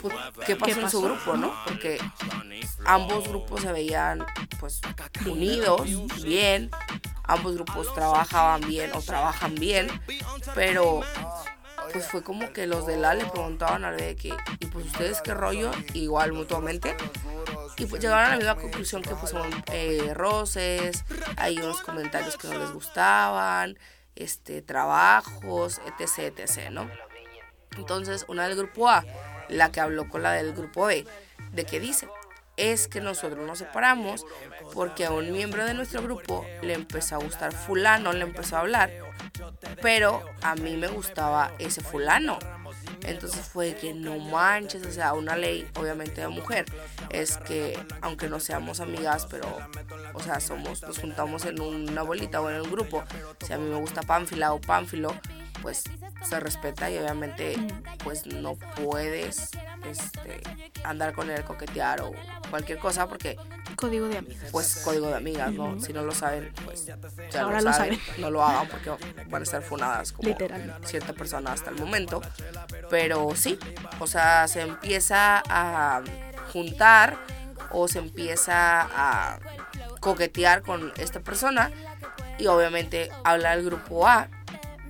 pues, 0.01 0.13
¿qué 0.45 0.55
pasó, 0.55 0.79
en 0.79 0.89
su 0.89 1.01
grupo, 1.01 1.37
no? 1.37 1.53
Porque 1.65 1.99
ambos 2.85 3.27
grupos 3.27 3.61
se 3.61 3.71
veían 3.71 4.25
pues 4.59 4.81
unidos, 5.25 5.87
bien. 6.23 6.69
Ambos 7.23 7.55
grupos 7.55 7.93
trabajaban 7.93 8.61
bien 8.61 8.91
o 8.93 9.01
trabajan 9.01 9.53
bien, 9.55 9.89
pero 10.55 11.01
pues 11.91 12.07
fue 12.07 12.23
como 12.23 12.53
que 12.53 12.67
los 12.67 12.85
del 12.85 13.03
A 13.05 13.13
le 13.13 13.25
preguntaban 13.25 13.83
al 13.83 13.95
B 13.95 14.03
de 14.03 14.15
que, 14.15 14.33
y 14.59 14.65
pues 14.67 14.85
ustedes 14.85 15.21
qué 15.21 15.33
rollo, 15.33 15.71
igual 15.93 16.33
mutuamente. 16.33 16.95
Y 17.77 17.85
pues 17.85 18.01
llegaron 18.01 18.25
a 18.25 18.29
la 18.31 18.37
misma 18.37 18.55
conclusión 18.55 19.01
que 19.01 19.13
pues 19.15 19.31
son 19.31 19.49
eh, 19.71 20.13
roces, 20.13 21.05
hay 21.35 21.57
unos 21.59 21.81
comentarios 21.81 22.37
que 22.37 22.47
no 22.47 22.57
les 22.57 22.71
gustaban, 22.71 23.77
este, 24.15 24.61
trabajos, 24.61 25.79
etc, 25.85 26.39
etc, 26.39 26.71
¿no? 26.71 26.89
Entonces, 27.77 28.25
una 28.27 28.47
del 28.47 28.57
grupo 28.57 28.89
A, 28.89 29.05
la 29.49 29.71
que 29.71 29.79
habló 29.79 30.10
con 30.10 30.23
la 30.23 30.31
del 30.31 30.53
grupo 30.53 30.86
B, 30.86 31.05
¿de 31.51 31.63
qué 31.65 31.79
dice? 31.79 32.07
Es 32.55 32.88
que 32.88 33.01
nosotros 33.01 33.45
nos 33.45 33.60
separamos 33.60 34.25
porque 34.73 35.05
a 35.05 35.12
un 35.12 35.31
miembro 35.31 35.63
de 35.65 35.73
nuestro 35.73 36.01
grupo 36.01 36.45
le 36.62 36.73
empezó 36.73 37.15
a 37.15 37.19
gustar 37.19 37.53
fulano, 37.53 38.13
le 38.13 38.23
empezó 38.23 38.57
a 38.57 38.62
hablar, 38.62 38.91
pero 39.81 40.23
a 40.41 40.55
mí 40.55 40.75
me 40.75 40.88
gustaba 40.88 41.51
ese 41.60 41.81
fulano. 41.81 42.39
Entonces 43.03 43.45
fue 43.45 43.75
que 43.75 43.93
no 43.93 44.17
manches, 44.17 44.86
o 44.86 44.91
sea, 44.91 45.13
una 45.13 45.36
ley 45.36 45.67
obviamente 45.75 46.21
de 46.21 46.27
mujer 46.27 46.65
es 47.10 47.38
que 47.38 47.77
aunque 48.01 48.27
no 48.27 48.39
seamos 48.39 48.79
amigas, 48.79 49.27
pero, 49.29 49.47
o 50.13 50.19
sea, 50.21 50.39
somos, 50.39 50.81
nos 50.81 50.99
juntamos 50.99 51.45
en 51.45 51.62
una 51.62 52.01
bolita 52.01 52.41
o 52.41 52.49
en 52.49 52.62
un 52.62 52.71
grupo, 52.71 53.03
si 53.45 53.53
a 53.53 53.57
mí 53.57 53.69
me 53.69 53.77
gusta 53.77 54.01
Pánfila 54.01 54.53
o 54.53 54.60
Pánfilo, 54.60 55.13
pues 55.61 55.83
se 56.27 56.39
respeta 56.39 56.89
y 56.89 56.97
obviamente 56.97 57.55
pues 58.03 58.25
no 58.25 58.55
puedes 58.55 59.51
este, 59.89 60.41
andar 60.83 61.13
con 61.13 61.29
él, 61.29 61.43
coquetear 61.43 62.01
o 62.01 62.11
cualquier 62.49 62.79
cosa 62.79 63.07
porque 63.07 63.37
Código 63.75 64.07
de 64.07 64.17
amigas. 64.17 64.49
pues 64.51 64.81
código 64.83 65.07
de 65.07 65.15
amigas, 65.15 65.51
¿no? 65.53 65.79
Si 65.79 65.93
no 65.93 66.01
lo 66.03 66.11
saben, 66.13 66.51
pues 66.65 66.85
ya 66.85 66.97
Ahora 67.41 67.59
lo 67.61 67.67
lo 67.67 67.73
saben. 67.73 67.99
saben. 67.99 68.21
No 68.21 68.31
lo 68.31 68.43
hagan 68.43 68.67
porque 68.69 68.89
van 69.29 69.41
a 69.41 69.43
estar 69.43 69.61
funadas 69.61 70.13
como 70.13 70.29
Literalmente. 70.29 70.87
cierta 70.87 71.13
persona 71.13 71.51
hasta 71.53 71.69
el 71.69 71.75
momento. 71.75 72.21
Pero 72.89 73.35
sí, 73.35 73.59
o 73.99 74.07
sea, 74.07 74.47
se 74.47 74.61
empieza 74.61 75.43
a 75.47 76.01
juntar 76.51 77.17
o 77.71 77.87
se 77.87 77.99
empieza 77.99 78.81
a 78.81 79.39
coquetear 79.99 80.63
con 80.63 80.91
esta 80.97 81.19
persona 81.19 81.69
y 82.39 82.47
obviamente 82.47 83.11
habla 83.23 83.53
el 83.53 83.63
grupo 83.65 84.07
A 84.07 84.27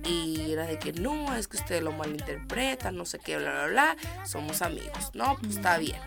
y 0.08 0.52
era 0.52 0.64
de 0.64 0.78
que 0.78 0.92
no, 0.92 1.34
es 1.34 1.48
que 1.48 1.58
ustedes 1.58 1.82
lo 1.82 1.92
malinterpretan, 1.92 2.96
no 2.96 3.04
sé 3.04 3.18
qué, 3.18 3.36
bla, 3.36 3.50
bla, 3.50 3.66
bla, 3.66 3.96
somos 4.24 4.62
amigos. 4.62 5.10
No, 5.14 5.36
pues 5.38 5.56
está 5.56 5.78
bien. 5.78 6.00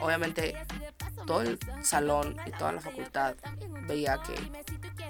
Obviamente 0.00 0.54
todo 1.26 1.42
el 1.42 1.58
salón 1.82 2.36
y 2.46 2.50
toda 2.52 2.72
la 2.72 2.80
facultad 2.80 3.34
veía 3.86 4.18
que 4.22 4.34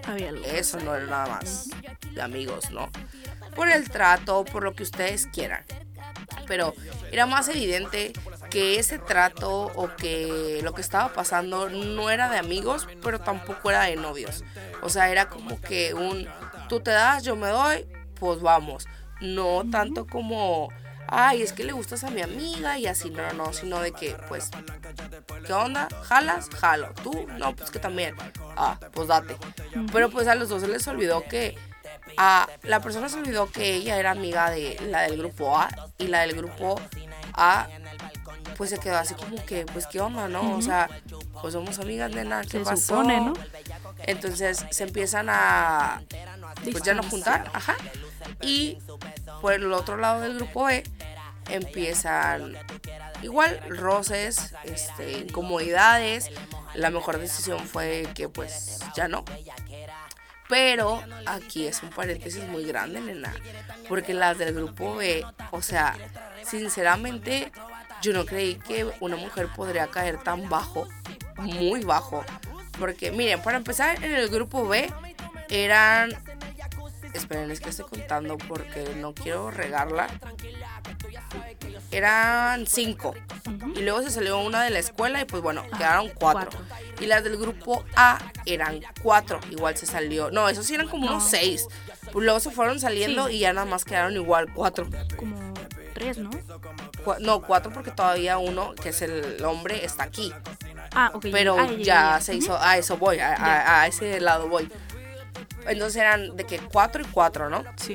Había 0.08 0.30
eso 0.44 0.78
no 0.80 0.94
era 0.94 1.06
nada 1.06 1.26
más 1.26 1.68
de 2.12 2.22
amigos, 2.22 2.70
¿no? 2.70 2.90
Por 3.54 3.68
el 3.68 3.88
trato, 3.88 4.44
por 4.44 4.62
lo 4.62 4.74
que 4.74 4.82
ustedes 4.82 5.26
quieran. 5.26 5.64
Pero 6.46 6.74
era 7.12 7.26
más 7.26 7.48
evidente 7.48 8.12
que 8.50 8.78
ese 8.78 8.98
trato 8.98 9.70
o 9.74 9.94
que 9.96 10.60
lo 10.62 10.72
que 10.72 10.80
estaba 10.80 11.12
pasando 11.12 11.68
no 11.68 12.10
era 12.10 12.30
de 12.30 12.38
amigos, 12.38 12.88
pero 13.02 13.20
tampoco 13.20 13.70
era 13.70 13.82
de 13.82 13.96
novios. 13.96 14.44
O 14.82 14.88
sea, 14.88 15.10
era 15.10 15.28
como 15.28 15.60
que 15.60 15.94
un 15.94 16.28
tú 16.68 16.80
te 16.80 16.90
das, 16.90 17.22
yo 17.22 17.36
me 17.36 17.48
doy, 17.48 17.86
pues 18.18 18.40
vamos. 18.40 18.86
No 19.20 19.64
tanto 19.70 20.06
como, 20.06 20.68
ay, 21.08 21.42
es 21.42 21.52
que 21.52 21.64
le 21.64 21.72
gustas 21.72 22.04
a 22.04 22.10
mi 22.10 22.22
amiga 22.22 22.78
y 22.78 22.86
así, 22.86 23.10
no, 23.10 23.26
no, 23.32 23.46
no, 23.46 23.52
sino 23.52 23.80
de 23.80 23.92
que, 23.92 24.16
pues, 24.28 24.50
¿qué 25.46 25.52
onda? 25.52 25.88
¿Jalas? 26.04 26.48
Jalo. 26.50 26.92
¿Tú? 27.02 27.26
No, 27.38 27.54
pues 27.56 27.70
que 27.70 27.78
también. 27.78 28.14
Ah, 28.56 28.78
pues 28.92 29.08
date. 29.08 29.36
Pero 29.92 30.10
pues 30.10 30.28
a 30.28 30.34
los 30.34 30.48
dos 30.48 30.62
se 30.62 30.68
les 30.68 30.86
olvidó 30.86 31.24
que 31.24 31.56
a 32.16 32.48
la 32.62 32.80
persona 32.80 33.08
se 33.08 33.18
olvidó 33.18 33.50
que 33.50 33.74
ella 33.74 33.98
era 33.98 34.10
amiga 34.12 34.50
de 34.50 34.78
la 34.88 35.02
del 35.02 35.18
grupo 35.18 35.56
A 35.56 35.68
y 35.98 36.06
la 36.06 36.20
del 36.20 36.34
grupo 36.36 36.80
A 37.34 37.68
pues 38.56 38.70
se 38.70 38.78
quedó 38.78 38.96
así 38.96 39.14
como 39.14 39.44
que 39.44 39.66
pues 39.66 39.86
qué 39.86 40.00
onda, 40.00 40.26
¿no? 40.26 40.56
O 40.56 40.62
sea, 40.62 40.88
pues 41.40 41.52
somos 41.52 41.78
amigas, 41.78 42.10
nena, 42.10 42.42
¿qué 42.42 42.58
Se 42.58 42.60
pasó? 42.60 42.76
supone, 42.76 43.20
¿no? 43.20 43.34
Entonces 44.04 44.66
se 44.70 44.82
empiezan 44.84 45.28
a 45.30 46.02
pues 46.72 46.82
ya 46.82 46.94
no 46.94 47.04
juntar, 47.04 47.48
ajá. 47.54 47.76
Y 48.42 48.78
por 49.40 49.52
el 49.52 49.72
otro 49.72 49.96
lado 49.96 50.20
del 50.20 50.36
grupo 50.36 50.64
B 50.64 50.82
empiezan 51.48 52.56
igual 53.22 53.60
roces, 53.68 54.54
este, 54.64 55.18
incomodidades. 55.18 56.30
La 56.74 56.90
mejor 56.90 57.18
decisión 57.18 57.66
fue 57.66 58.06
que 58.14 58.28
pues 58.28 58.80
ya 58.94 59.08
no. 59.08 59.24
Pero 60.48 61.02
aquí 61.26 61.66
es 61.66 61.82
un 61.82 61.90
paréntesis 61.90 62.42
muy 62.44 62.64
grande, 62.64 63.00
nena. 63.00 63.34
Porque 63.88 64.14
las 64.14 64.38
del 64.38 64.54
grupo 64.54 64.96
B, 64.96 65.24
o 65.50 65.60
sea, 65.60 65.96
sinceramente, 66.42 67.52
yo 68.00 68.12
no 68.12 68.24
creí 68.24 68.56
que 68.56 68.90
una 69.00 69.16
mujer 69.16 69.48
podría 69.54 69.88
caer 69.88 70.22
tan 70.22 70.48
bajo, 70.48 70.88
muy 71.36 71.82
bajo. 71.84 72.24
Porque, 72.78 73.10
miren, 73.10 73.42
para 73.42 73.58
empezar, 73.58 74.02
en 74.02 74.14
el 74.14 74.28
grupo 74.28 74.66
B 74.66 74.90
eran. 75.50 76.10
Esperen, 77.14 77.50
es 77.50 77.60
que 77.60 77.70
estoy 77.70 77.86
contando 77.86 78.38
porque 78.38 78.94
no 78.96 79.14
quiero 79.14 79.50
regarla. 79.50 80.08
Eran 81.90 82.66
cinco. 82.66 83.14
Y 83.74 83.80
luego 83.82 84.02
se 84.02 84.10
salió 84.10 84.38
una 84.38 84.62
de 84.62 84.70
la 84.70 84.78
escuela 84.78 85.20
y 85.20 85.24
pues 85.24 85.42
bueno, 85.42 85.62
quedaron 85.76 86.08
cuatro. 86.14 86.50
cuatro. 86.52 86.76
Y 87.00 87.06
las 87.06 87.24
del 87.24 87.36
grupo 87.36 87.84
A 87.96 88.18
eran 88.46 88.80
cuatro. 89.02 89.40
Igual 89.50 89.76
se 89.76 89.86
salió. 89.86 90.30
No, 90.30 90.48
esos 90.48 90.66
sí 90.66 90.74
eran 90.74 90.88
como 90.88 91.06
unos 91.06 91.28
seis. 91.28 91.66
Pues 92.12 92.24
luego 92.24 92.40
se 92.40 92.50
fueron 92.50 92.80
saliendo 92.80 93.28
Sí. 93.28 93.36
y 93.36 93.38
ya 93.40 93.52
nada 93.52 93.66
más 93.66 93.84
quedaron 93.84 94.14
igual 94.14 94.52
cuatro. 94.52 94.86
Como 95.16 95.54
tres, 95.94 96.18
¿no? 96.18 96.30
No, 97.20 97.40
cuatro 97.42 97.72
porque 97.72 97.90
todavía 97.90 98.38
uno, 98.38 98.74
que 98.74 98.90
es 98.90 99.02
el 99.02 99.42
hombre, 99.44 99.84
está 99.84 100.04
aquí. 100.04 100.32
Ah, 100.92 101.10
ok. 101.14 101.26
Pero 101.32 101.56
Ah, 101.58 101.68
ya 101.78 102.20
se 102.20 102.34
hizo, 102.34 102.58
a 102.60 102.76
eso 102.78 102.96
voy, 102.96 103.18
a, 103.18 103.34
a- 103.34 103.82
a 103.82 103.86
ese 103.86 104.20
lado 104.20 104.48
voy. 104.48 104.70
Entonces 105.68 106.00
eran 106.00 106.36
de 106.36 106.44
que 106.44 106.58
cuatro 106.58 107.02
y 107.02 107.06
cuatro, 107.06 107.48
¿no? 107.48 107.64
Sí. 107.76 107.94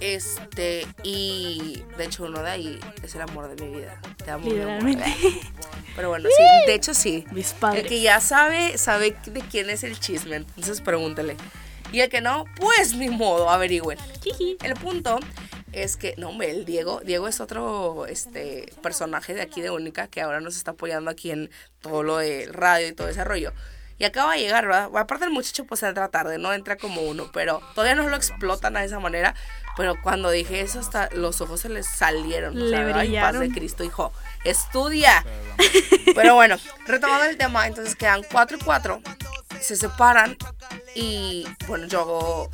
Este, 0.00 0.86
y 1.02 1.82
de 1.96 2.04
hecho 2.04 2.24
uno 2.24 2.42
de 2.42 2.50
ahí 2.50 2.80
es 3.02 3.14
el 3.14 3.20
amor 3.20 3.54
de 3.54 3.64
mi 3.64 3.76
vida. 3.76 4.00
Te 4.24 4.30
amo. 4.30 4.48
Literalmente. 4.48 5.04
Pero 5.96 6.08
bueno, 6.08 6.28
sí, 6.36 6.44
de 6.66 6.74
hecho 6.74 6.94
sí. 6.94 7.24
Mis 7.30 7.52
El 7.52 7.58
padres. 7.58 7.86
que 7.86 8.00
ya 8.00 8.20
sabe, 8.20 8.78
sabe 8.78 9.16
de 9.26 9.40
quién 9.42 9.68
es 9.70 9.84
el 9.84 9.98
chisme, 10.00 10.36
entonces 10.36 10.80
pregúntele. 10.80 11.36
Y 11.92 12.00
el 12.00 12.08
que 12.08 12.22
no, 12.22 12.46
pues 12.56 12.94
ni 12.94 13.10
modo, 13.10 13.50
averigüen. 13.50 13.98
El 14.62 14.74
punto 14.74 15.18
es 15.72 15.96
que, 15.96 16.14
no, 16.16 16.30
hombre, 16.30 16.50
el 16.50 16.64
Diego, 16.64 17.00
Diego 17.04 17.28
es 17.28 17.40
otro 17.40 18.06
este, 18.06 18.72
personaje 18.82 19.34
de 19.34 19.42
aquí 19.42 19.60
de 19.60 19.70
Única 19.70 20.06
que 20.06 20.22
ahora 20.22 20.40
nos 20.40 20.56
está 20.56 20.72
apoyando 20.72 21.10
aquí 21.10 21.30
en 21.30 21.50
todo 21.80 22.02
lo 22.02 22.16
de 22.16 22.48
radio 22.50 22.88
y 22.88 22.92
todo 22.92 23.08
ese 23.08 23.24
rollo. 23.24 23.52
Y 24.02 24.04
acaba 24.04 24.32
de 24.32 24.40
llegar, 24.40 24.66
¿verdad? 24.66 24.90
Aparte 24.96 25.26
el 25.26 25.30
muchacho 25.30 25.64
pues 25.64 25.80
entra 25.84 26.08
tarde, 26.08 26.36
no 26.36 26.52
entra 26.52 26.76
como 26.76 27.02
uno, 27.02 27.30
pero 27.32 27.62
todavía 27.72 27.94
no 27.94 28.08
lo 28.08 28.16
explotan 28.16 28.72
de 28.72 28.84
esa 28.84 28.98
manera. 28.98 29.36
Pero 29.76 30.00
cuando 30.00 30.30
dije 30.30 30.60
eso, 30.60 30.80
hasta 30.80 31.08
los 31.12 31.40
ojos 31.40 31.60
se 31.60 31.68
les 31.68 31.86
salieron. 31.86 32.56
O 32.56 32.60
Le 32.60 32.70
sea, 32.70 32.80
ay, 32.80 32.84
paz 32.92 32.94
de 32.94 33.38
brillaron. 33.38 33.50
Cristo, 33.50 33.84
hijo, 33.84 34.12
estudia. 34.44 35.24
Pero 36.14 36.34
bueno, 36.34 36.56
retomando 36.86 37.24
el 37.24 37.36
tema, 37.36 37.66
entonces 37.66 37.96
quedan 37.96 38.22
cuatro 38.30 38.58
y 38.58 38.60
cuatro, 38.60 39.00
se 39.60 39.76
separan 39.76 40.36
y 40.94 41.46
bueno, 41.66 41.86
yo 41.86 42.50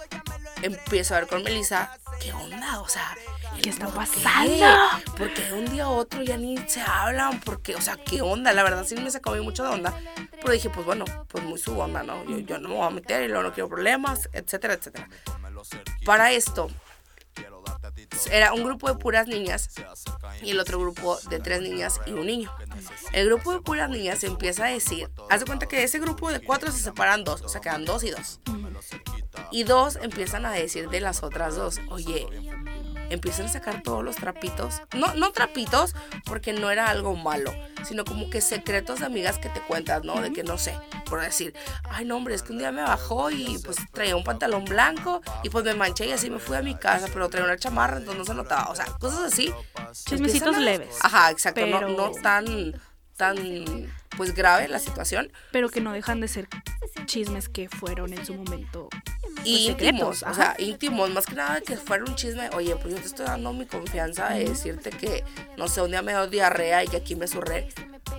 empiezo 0.63 1.15
a 1.15 1.21
ver 1.21 1.29
con 1.29 1.43
Melissa, 1.43 1.91
¿qué 2.21 2.33
onda? 2.33 2.81
O 2.81 2.89
sea, 2.89 3.17
¿Qué 3.63 3.71
está 3.71 3.89
pasando? 3.89 4.67
Porque 5.17 5.43
de 5.43 5.53
un 5.53 5.65
día 5.67 5.85
a 5.85 5.89
otro 5.89 6.23
ya 6.23 6.37
ni 6.37 6.57
se 6.69 6.81
hablan, 6.81 7.41
porque, 7.41 7.75
o 7.75 7.81
sea, 7.81 7.97
¿qué 7.97 8.23
onda? 8.23 8.53
La 8.53 8.63
verdad 8.63 8.85
sí 8.87 8.95
me 8.95 9.11
sacó 9.11 9.33
mí 9.33 9.41
mucho 9.41 9.65
de 9.65 9.71
onda, 9.71 9.93
pero 10.41 10.53
dije, 10.53 10.71
pues 10.71 10.87
bueno, 10.87 11.05
pues 11.29 11.43
muy 11.45 11.59
su 11.59 11.79
onda, 11.79 12.03
¿no? 12.03 12.25
Yo, 12.27 12.39
yo 12.39 12.59
no 12.59 12.69
me 12.69 12.75
voy 12.77 12.87
a 12.87 12.91
meter 12.91 13.23
y 13.23 13.29
luego 13.29 13.43
no 13.43 13.53
quiero 13.53 13.69
problemas, 13.69 14.29
etcétera, 14.33 14.75
etcétera. 14.75 15.09
Para 16.05 16.31
esto, 16.31 16.71
era 18.27 18.53
un 18.53 18.65
grupo 18.65 18.89
de 18.89 18.99
puras 18.99 19.27
niñas 19.29 19.71
y 20.43 20.51
el 20.51 20.61
otro 20.61 20.79
grupo 20.79 21.19
de 21.31 21.39
tres 21.39 21.63
niñas 21.63 22.01
y 22.07 22.13
un 22.13 22.27
niño. 22.27 22.53
El 23.13 23.27
grupo 23.27 23.53
de 23.53 23.61
puras 23.61 23.89
niñas 23.91 24.25
empieza 24.25 24.67
a 24.67 24.69
decir, 24.69 25.11
haz 25.31 25.41
de 25.41 25.47
cuenta 25.47 25.67
que 25.67 25.83
ese 25.83 25.99
grupo 25.99 26.31
de 26.31 26.41
cuatro 26.41 26.71
se 26.73 26.79
separan 26.79 27.25
dos, 27.25 27.43
o 27.43 27.49
sea, 27.49 27.61
quedan 27.61 27.85
dos 27.85 28.05
y 28.05 28.11
dos. 28.11 28.41
Y 29.51 29.65
dos 29.65 29.97
empiezan 29.97 30.47
a 30.47 30.53
decir 30.53 30.89
de 30.89 31.01
las 31.01 31.23
otras 31.23 31.57
dos, 31.57 31.81
oye, 31.89 32.27
empiezan 33.11 33.47
a 33.47 33.49
sacar 33.49 33.83
todos 33.83 34.05
los 34.05 34.17
trapitos. 34.17 34.83
No, 34.95 35.15
no 35.15 35.33
trapitos, 35.33 35.95
porque 36.25 36.53
no 36.53 36.71
era 36.71 36.89
algo 36.89 37.17
malo, 37.17 37.53
sino 37.87 38.05
como 38.05 38.31
que 38.31 38.41
secretos 38.41 39.01
de 39.01 39.07
amigas 39.07 39.39
que 39.39 39.49
te 39.49 39.61
cuentas, 39.61 40.05
¿no? 40.05 40.21
De 40.21 40.33
que 40.33 40.43
no 40.45 40.59
sé, 40.59 40.75
por 41.07 41.21
decir, 41.21 41.55
ay, 41.91 42.05
no, 42.05 42.17
hombre, 42.17 42.35
es 42.35 42.43
que 42.43 42.53
un 42.53 42.59
día 42.59 42.73
me 42.73 42.83
bajó 42.83 43.31
y 43.31 43.59
pues 43.65 43.77
traía 43.93 44.17
un 44.17 44.25
pantalón 44.25 44.65
blanco 44.65 45.23
y 45.43 45.51
pues 45.51 45.65
me 45.65 45.75
manché 45.75 46.07
y 46.07 46.13
así 46.13 46.31
me 46.31 46.39
fui 46.39 46.57
a 46.57 46.63
mi 46.63 46.75
casa, 46.75 47.07
pero 47.13 47.29
traía 47.29 47.47
una 47.47 47.57
chamarra, 47.57 47.97
entonces 47.99 48.19
no 48.19 48.25
se 48.25 48.35
notaba. 48.35 48.71
O 48.71 48.75
sea, 48.75 48.87
cosas 48.99 49.33
así. 49.33 49.53
Chismecitos 50.07 50.57
a- 50.57 50.61
leves. 50.61 50.97
Ajá, 51.03 51.31
exacto. 51.31 51.61
no- 51.67 51.79
Pero- 51.79 51.89
No, 51.97 52.11
tan, 52.23 52.81
tan, 53.17 53.37
pues 54.17 54.35
grave 54.35 54.69
la 54.69 54.79
situación. 54.79 55.33
Pero 55.53 55.69
que 55.69 55.81
no 55.81 55.93
dejan 55.93 56.21
de 56.21 56.29
ser 56.29 56.49
chismes 57.07 57.49
que 57.49 57.69
fueron 57.69 58.13
en 58.13 58.25
su 58.25 58.35
momento. 58.35 58.89
Y 59.45 59.53
Pues, 59.53 59.83
íntimos, 59.83 60.19
secretos, 60.19 60.23
o 60.23 60.35
sea, 60.35 60.55
íntimos, 60.59 61.11
más 61.11 61.27
que 61.27 61.35
nada 61.35 61.61
que 61.61 61.77
fuera 61.77 62.05
un 62.05 62.15
chisme, 62.15 62.51
oye, 62.55 62.77
pues 62.77 62.95
yo 62.95 63.01
te 63.01 63.07
estoy 63.07 63.27
dando 63.27 63.53
mi 63.53 63.67
confianza 63.67 64.29
de 64.31 64.45
decirte 64.45 64.91
que, 64.91 65.25
no 65.57 65.69
sé, 65.69 65.83
un 65.83 65.91
día 65.91 66.03
me 66.03 66.13
dio 66.13 66.27
diarrea 66.27 66.85
y 66.85 66.89
que 66.89 66.97
aquí 66.99 67.17
me 67.17 67.27
surré, 67.27 67.69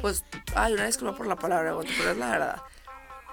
pues, 0.02 0.24
ay, 0.56 0.74
una 0.74 0.86
disculpa 0.86 1.16
por 1.16 1.28
la 1.28 1.36
palabra, 1.36 1.76
pero 1.98 2.12
es 2.12 2.18
la 2.18 2.32
verdad. 2.32 2.62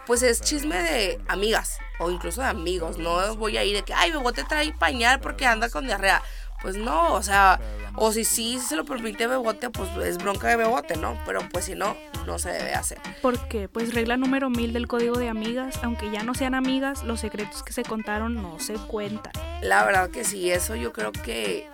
Pues 0.07 0.22
es 0.22 0.41
chisme 0.41 0.76
de 0.76 1.20
amigas 1.26 1.78
o 1.99 2.11
incluso 2.11 2.41
de 2.41 2.47
amigos, 2.47 2.97
no 2.99 3.34
voy 3.37 3.57
a 3.57 3.64
ir 3.64 3.74
de 3.74 3.82
que, 3.82 3.93
ay, 3.93 4.12
Bebote 4.12 4.45
trae 4.45 4.72
pañal 4.72 5.20
porque 5.20 5.47
anda 5.47 5.68
con 5.68 5.87
diarrea. 5.87 6.22
Pues 6.62 6.76
no, 6.76 7.14
o 7.14 7.22
sea, 7.22 7.61
o 7.94 8.12
si 8.12 8.24
sí 8.24 8.59
se 8.59 8.76
lo 8.76 8.84
permite 8.84 9.26
Bebote, 9.26 9.70
pues 9.70 9.88
es 10.04 10.18
bronca 10.18 10.48
de 10.48 10.57
Bebote, 10.57 10.96
¿no? 10.96 11.18
Pero 11.26 11.40
pues 11.50 11.66
si 11.66 11.74
no, 11.74 11.96
no 12.26 12.38
se 12.38 12.50
debe 12.50 12.74
hacer. 12.74 12.98
Porque, 13.22 13.68
pues, 13.68 13.94
regla 13.94 14.16
número 14.16 14.50
mil 14.50 14.72
del 14.72 14.88
código 14.88 15.16
de 15.16 15.28
amigas, 15.28 15.78
aunque 15.82 16.11
ya 16.11 16.22
no 16.22 16.34
sean 16.34 16.54
amigas, 16.54 17.04
los 17.04 17.20
secretos 17.20 17.62
que 17.62 17.72
se 17.72 17.82
contaron 17.82 18.34
no 18.34 18.59
se 18.59 18.74
cuentan. 18.74 19.32
La 19.62 19.84
verdad 19.84 20.11
que 20.11 20.24
sí, 20.24 20.50
eso 20.50 20.74
yo 20.76 20.92
creo 20.92 21.12
que... 21.12 21.68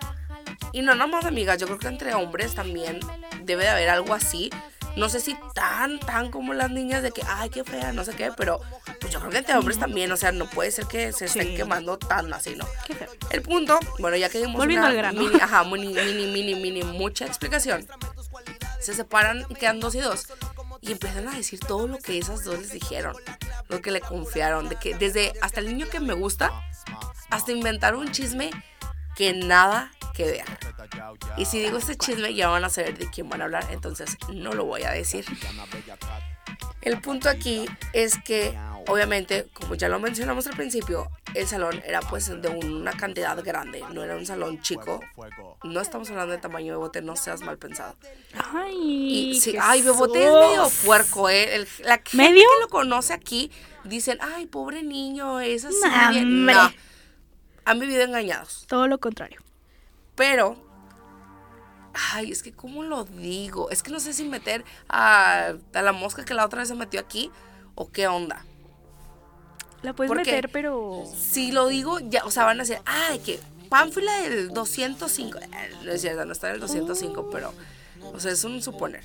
Y 0.71 0.81
no 0.81 0.95
nada 0.95 1.07
más 1.07 1.25
amigas, 1.25 1.57
yo 1.59 1.67
creo 1.67 1.79
que 1.79 1.87
entre 1.87 2.13
hombres 2.13 2.55
también 2.55 2.99
debe 3.43 3.63
de 3.63 3.69
haber 3.69 3.89
algo 3.89 4.13
así. 4.13 4.49
No 4.95 5.09
sé 5.09 5.19
si 5.19 5.35
tan, 5.55 5.99
tan 5.99 6.29
como 6.29 6.53
las 6.53 6.69
niñas 6.69 7.01
de 7.01 7.11
que, 7.11 7.23
ay, 7.27 7.49
qué 7.49 7.63
fea, 7.63 7.91
no 7.93 8.03
sé 8.05 8.13
qué, 8.15 8.31
pero 8.37 8.61
pues 9.01 9.11
yo 9.11 9.19
creo 9.19 9.31
que 9.31 9.37
entre 9.39 9.57
hombres 9.57 9.79
también, 9.79 10.11
o 10.11 10.17
sea, 10.17 10.31
no 10.31 10.47
puede 10.47 10.69
ser 10.71 10.85
que 10.85 11.11
se 11.11 11.25
estén 11.25 11.47
Sí. 11.47 11.55
quemando 11.55 11.97
tan 11.97 12.31
así, 12.33 12.55
¿no? 12.55 12.65
Qué 12.85 12.93
feo. 12.93 13.09
El 13.31 13.41
punto, 13.41 13.79
bueno, 13.99 14.15
ya 14.17 14.29
que 14.29 14.37
dimos 14.39 14.55
Volviendo 14.57 14.85
una 14.85 14.91
al 14.91 14.97
grano. 14.97 15.19
mini, 15.19 15.39
ajá, 15.41 15.63
mini, 15.63 15.87
mini, 15.93 16.27
mini, 16.27 16.55
mini, 16.55 16.83
mucha 16.83 17.25
explicación, 17.25 17.87
se 18.79 18.93
separan 18.93 19.45
y 19.49 19.55
quedan 19.55 19.79
dos 19.79 19.95
y 19.95 19.99
dos. 19.99 20.27
Y 20.81 20.91
empiezan 20.91 21.27
a 21.27 21.35
decir 21.35 21.59
todo 21.59 21.87
lo 21.87 21.97
que 21.97 22.17
esas 22.19 22.43
dos 22.43 22.59
les 22.59 22.71
dijeron, 22.71 23.15
lo 23.69 23.81
que 23.81 23.89
le 23.89 24.01
confiaron, 24.01 24.69
de 24.69 24.75
que 24.75 24.93
desde 24.95 25.33
hasta 25.41 25.59
el 25.59 25.67
niño 25.67 25.87
que 25.89 25.99
me 26.01 26.13
gusta, 26.13 26.51
hasta 27.29 27.51
inventar 27.51 27.95
un 27.95 28.11
chisme 28.11 28.51
que 29.15 29.33
nada 29.33 29.91
que 30.13 30.25
ver. 30.25 30.45
Y 31.37 31.45
si 31.45 31.59
digo 31.59 31.77
este 31.77 31.95
chisme 31.95 32.33
ya 32.33 32.47
van 32.49 32.63
a 32.63 32.69
saber 32.69 32.97
de 32.97 33.09
quién 33.09 33.29
van 33.29 33.41
a 33.41 33.45
hablar, 33.45 33.65
entonces 33.71 34.17
no 34.33 34.53
lo 34.53 34.65
voy 34.65 34.83
a 34.83 34.91
decir. 34.91 35.25
El 36.81 36.99
punto 36.99 37.29
aquí 37.29 37.65
es 37.93 38.17
que, 38.21 38.57
obviamente, 38.87 39.47
como 39.53 39.75
ya 39.75 39.87
lo 39.87 39.99
mencionamos 39.99 40.45
al 40.47 40.55
principio, 40.57 41.09
el 41.33 41.47
salón 41.47 41.81
era 41.85 42.01
pues 42.01 42.27
de 42.41 42.49
una 42.49 42.91
cantidad 42.91 43.41
grande, 43.41 43.81
no 43.93 44.03
era 44.03 44.17
un 44.17 44.25
salón 44.25 44.61
chico. 44.61 44.99
No 45.63 45.79
estamos 45.79 46.09
hablando 46.09 46.33
de 46.33 46.39
tamaño 46.39 46.73
de 46.73 46.77
bote, 46.77 47.01
no 47.01 47.15
seas 47.15 47.39
mal 47.41 47.57
pensado. 47.57 47.95
Ay, 48.53 49.29
Y 49.31 49.39
sí, 49.39 49.53
qué 49.53 49.59
ay, 49.61 49.81
Bebote 49.81 50.19
es 50.25 50.33
medio 50.33 50.65
sos. 50.65 50.73
puerco, 50.85 51.29
¿eh? 51.29 51.55
El- 51.55 51.67
la 51.85 51.95
gente 51.97 52.17
¿Medio? 52.17 52.43
que 52.57 52.61
lo 52.63 52.67
conoce 52.67 53.13
aquí 53.13 53.49
dicen, 53.85 54.17
ay, 54.21 54.45
pobre 54.47 54.83
niño, 54.83 55.39
es 55.39 55.63
así. 55.63 55.75
Nah, 55.83 56.11
bien". 56.11 56.25
hombre. 56.25 56.53
No, 56.55 56.73
han 57.65 57.79
vivido 57.79 58.01
engañados. 58.03 58.65
Todo 58.67 58.87
lo 58.89 58.97
contrario. 58.99 59.41
Pero, 60.15 60.57
ay, 62.13 62.31
es 62.31 62.43
que, 62.43 62.51
¿cómo 62.53 62.83
lo 62.83 63.03
digo? 63.05 63.69
Es 63.69 63.83
que 63.83 63.91
no 63.91 63.99
sé 63.99 64.13
si 64.13 64.23
meter 64.25 64.63
a, 64.89 65.53
a 65.73 65.81
la 65.81 65.91
mosca 65.91 66.25
que 66.25 66.33
la 66.33 66.45
otra 66.45 66.59
vez 66.59 66.67
se 66.69 66.75
metió 66.75 66.99
aquí 66.99 67.31
o 67.75 67.91
qué 67.91 68.07
onda. 68.07 68.45
La 69.81 69.93
puedes 69.93 70.09
Porque- 70.09 70.31
meter, 70.31 70.49
pero. 70.51 71.03
Si 71.17 71.51
lo 71.51 71.67
digo, 71.67 71.99
ya, 71.99 72.23
o 72.25 72.31
sea, 72.31 72.45
van 72.45 72.59
a 72.59 72.63
decir, 72.63 72.79
ay, 72.85 73.19
que 73.19 73.39
Pánfila 73.69 74.15
del 74.21 74.49
205. 74.53 75.39
Eh, 75.39 75.47
No 75.83 75.91
es 75.91 76.01
cierto, 76.01 76.23
no 76.25 76.31
está 76.31 76.49
en 76.49 76.55
el 76.55 76.59
205, 76.61 77.29
pero, 77.31 77.53
o 78.13 78.19
sea, 78.19 78.31
es 78.31 78.43
un 78.43 78.61
suponer. 78.61 79.03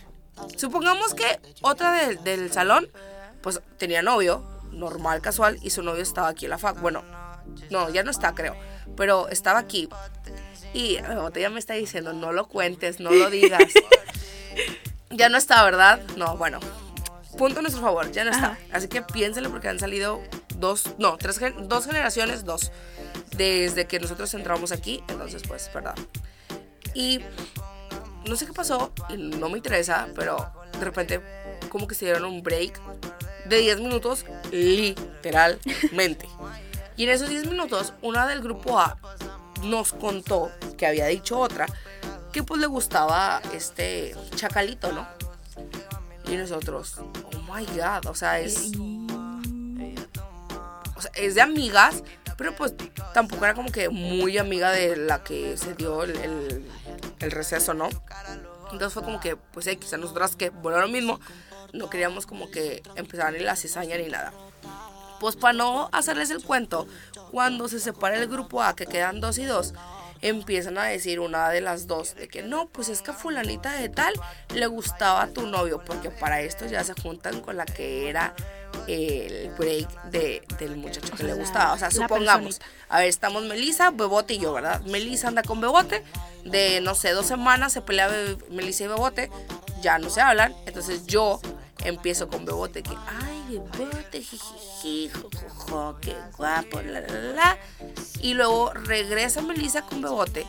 Supongamos 0.57 1.15
que 1.15 1.41
otra 1.63 1.93
del 2.15 2.53
salón, 2.53 2.87
pues 3.43 3.61
tenía 3.79 4.03
novio, 4.03 4.45
normal, 4.71 5.21
casual, 5.21 5.59
y 5.63 5.71
su 5.71 5.83
novio 5.83 6.03
estaba 6.03 6.29
aquí 6.29 6.45
en 6.45 6.51
la 6.51 6.59
fac. 6.59 6.81
Bueno, 6.81 7.03
no, 7.71 7.89
ya 7.91 8.03
no 8.05 8.11
está, 8.13 8.35
creo, 8.35 8.55
pero 8.97 9.29
estaba 9.29 9.59
aquí. 9.59 9.89
Y 10.75 10.97
eh, 10.97 11.05
ya 11.37 11.51
me 11.51 11.59
está 11.59 11.75
diciendo, 11.75 12.13
no 12.13 12.33
lo 12.33 12.47
cuentes, 12.49 13.01
no 13.01 13.11
lo 13.11 13.31
digas. 13.31 13.73
ya 15.11 15.29
no 15.29 15.39
está, 15.39 15.63
¿verdad? 15.65 16.01
No, 16.17 16.37
bueno. 16.37 16.61
Punto 17.37 17.61
a 17.61 17.63
nuestro 17.63 17.83
favor, 17.83 18.11
ya 18.11 18.25
no 18.25 18.31
está. 18.31 18.53
Ajá. 18.53 18.59
Así 18.73 18.89
que 18.89 19.03
piénselo 19.03 19.51
porque 19.51 19.69
han 19.69 19.79
salido 19.79 20.21
dos, 20.57 20.95
no, 20.99 21.17
tres, 21.17 21.41
dos 21.69 21.87
generaciones, 21.87 22.45
dos, 22.45 22.73
desde 23.37 23.87
que 23.87 24.01
nosotros 24.01 24.33
entramos 24.35 24.73
aquí, 24.73 25.03
entonces 25.09 25.43
pues, 25.47 25.71
¿verdad? 25.73 25.95
Y 26.95 27.21
no 28.27 28.37
sé 28.37 28.47
qué 28.47 28.53
pasó, 28.53 28.93
y 29.09 29.17
no 29.17 29.49
me 29.49 29.59
interesa, 29.59 30.09
pero 30.17 30.53
de 30.73 30.85
repente 30.85 31.21
como 31.69 31.87
que 31.87 31.95
se 31.95 32.07
dieron 32.07 32.25
un 32.25 32.43
break 32.43 32.81
de 33.47 33.59
10 33.59 33.81
minutos, 33.81 34.27
literalmente. 34.51 36.29
Y 36.97 37.05
en 37.05 37.11
esos 37.11 37.29
10 37.29 37.47
minutos, 37.47 37.95
una 38.03 38.27
del 38.27 38.41
grupo 38.43 38.79
A 38.79 38.99
nos 39.65 39.93
contó 39.93 40.51
que 40.77 40.87
había 40.87 41.07
dicho 41.07 41.39
otra 41.39 41.67
que 42.33 42.43
pues 42.43 42.61
le 42.61 42.67
gustaba 42.67 43.41
este 43.55 44.15
chacalito, 44.37 44.93
¿no? 44.93 45.07
Y 46.31 46.37
nosotros, 46.37 46.97
oh 46.99 47.53
my 47.55 47.65
god, 47.77 48.07
o 48.07 48.15
sea, 48.15 48.39
es. 48.41 48.73
O 50.97 51.01
sea, 51.01 51.11
es 51.15 51.35
de 51.35 51.41
amigas, 51.43 52.03
pero 52.37 52.55
pues 52.57 52.75
tampoco 53.15 53.45
era 53.45 53.55
como 53.55 53.71
que 53.71 53.89
muy 53.89 54.37
amiga 54.39 54.71
de 54.71 54.97
la 54.97 55.23
que 55.23 55.57
se 55.57 55.75
dio 55.75 56.03
el, 56.03 56.17
el- 56.17 56.71
el 57.21 57.31
receso, 57.31 57.75
¿no? 57.75 57.89
Entonces 58.71 58.93
fue 58.93 59.03
como 59.03 59.19
que, 59.21 59.37
pues 59.37 59.67
X, 59.67 59.93
a 59.95 59.97
nosotras 59.97 60.37
que, 60.37 60.51
bueno, 60.51 60.79
lo 60.81 60.89
mismo, 60.89 61.19
no 61.73 61.89
queríamos 61.91 62.27
como 62.27 62.51
que 62.51 62.83
empezar 62.97 63.33
ni 63.33 63.41
la 63.41 63.57
cizaña 63.57 63.97
ni 63.97 64.07
nada. 64.09 64.33
Pues 65.21 65.35
para 65.35 65.53
no 65.53 65.89
hacerles 65.93 66.31
el 66.31 66.45
cuento, 66.45 66.87
cuando 67.31 67.69
se 67.69 67.81
separa 67.81 68.17
el 68.17 68.29
grupo 68.29 68.63
A, 68.63 68.75
que 68.75 68.87
quedan 68.87 69.21
dos 69.21 69.39
y 69.39 69.45
dos, 69.45 69.75
empiezan 70.21 70.79
a 70.79 70.85
decir 70.85 71.21
una 71.21 71.49
de 71.51 71.61
las 71.61 71.87
dos 71.87 72.15
de 72.15 72.29
que 72.29 72.43
no, 72.43 72.69
pues 72.69 72.89
es 72.89 73.03
que 73.03 73.13
a 73.13 73.15
fulanita 73.15 73.73
de 73.73 73.89
tal 73.89 74.13
le 74.55 74.67
gustaba 74.67 75.23
a 75.23 75.29
tu 75.29 75.47
novio, 75.47 75.83
porque 75.85 76.11
para 76.11 76.41
esto 76.41 76.67
ya 76.67 76.83
se 76.85 76.95
juntan 76.95 77.41
con 77.41 77.57
la 77.57 77.65
que 77.65 78.09
era 78.09 78.35
el 78.87 79.51
break 79.59 80.05
de, 80.05 80.43
del 80.59 80.77
muchacho 80.77 81.15
que 81.15 81.25
le 81.25 81.35
gustaba. 81.35 81.73
O 81.73 81.79
sea, 81.79 81.91
supongamos, 81.91 82.61
a 82.89 82.99
ver, 82.99 83.09
estamos 83.09 83.45
Melissa, 83.45 83.91
Bebote 83.91 84.35
y 84.35 84.39
yo, 84.39 84.53
¿verdad? 84.53 84.81
Melissa 84.83 85.29
anda 85.29 85.43
con 85.43 85.61
Bebote, 85.61 86.03
de 86.45 86.81
no 86.81 86.95
sé, 86.95 87.13
dos 87.13 87.27
semanas 87.27 87.73
se 87.73 87.83
pelea 87.83 88.11
Melissa 88.51 88.85
y 88.85 88.89
Bebote, 88.89 89.31
ya 89.81 89.99
no 89.99 90.11
se 90.11 90.21
hablan, 90.21 90.55
entonces 90.67 91.07
yo 91.07 91.41
empiezo 91.85 92.29
con 92.29 92.45
Bebote, 92.45 92.83
que, 92.83 92.97
ay, 93.07 93.61
Bebote, 93.77 94.23
jijiji, 94.23 95.11
jojojo, 95.11 95.99
qué 96.01 96.15
guapo, 96.37 96.81
la, 96.83 97.01
la, 97.01 97.19
la. 97.35 97.59
Y 98.21 98.35
luego 98.35 98.73
regresa 98.73 99.43
Melissa 99.43 99.83
con 99.83 100.01
Bebote 100.03 100.47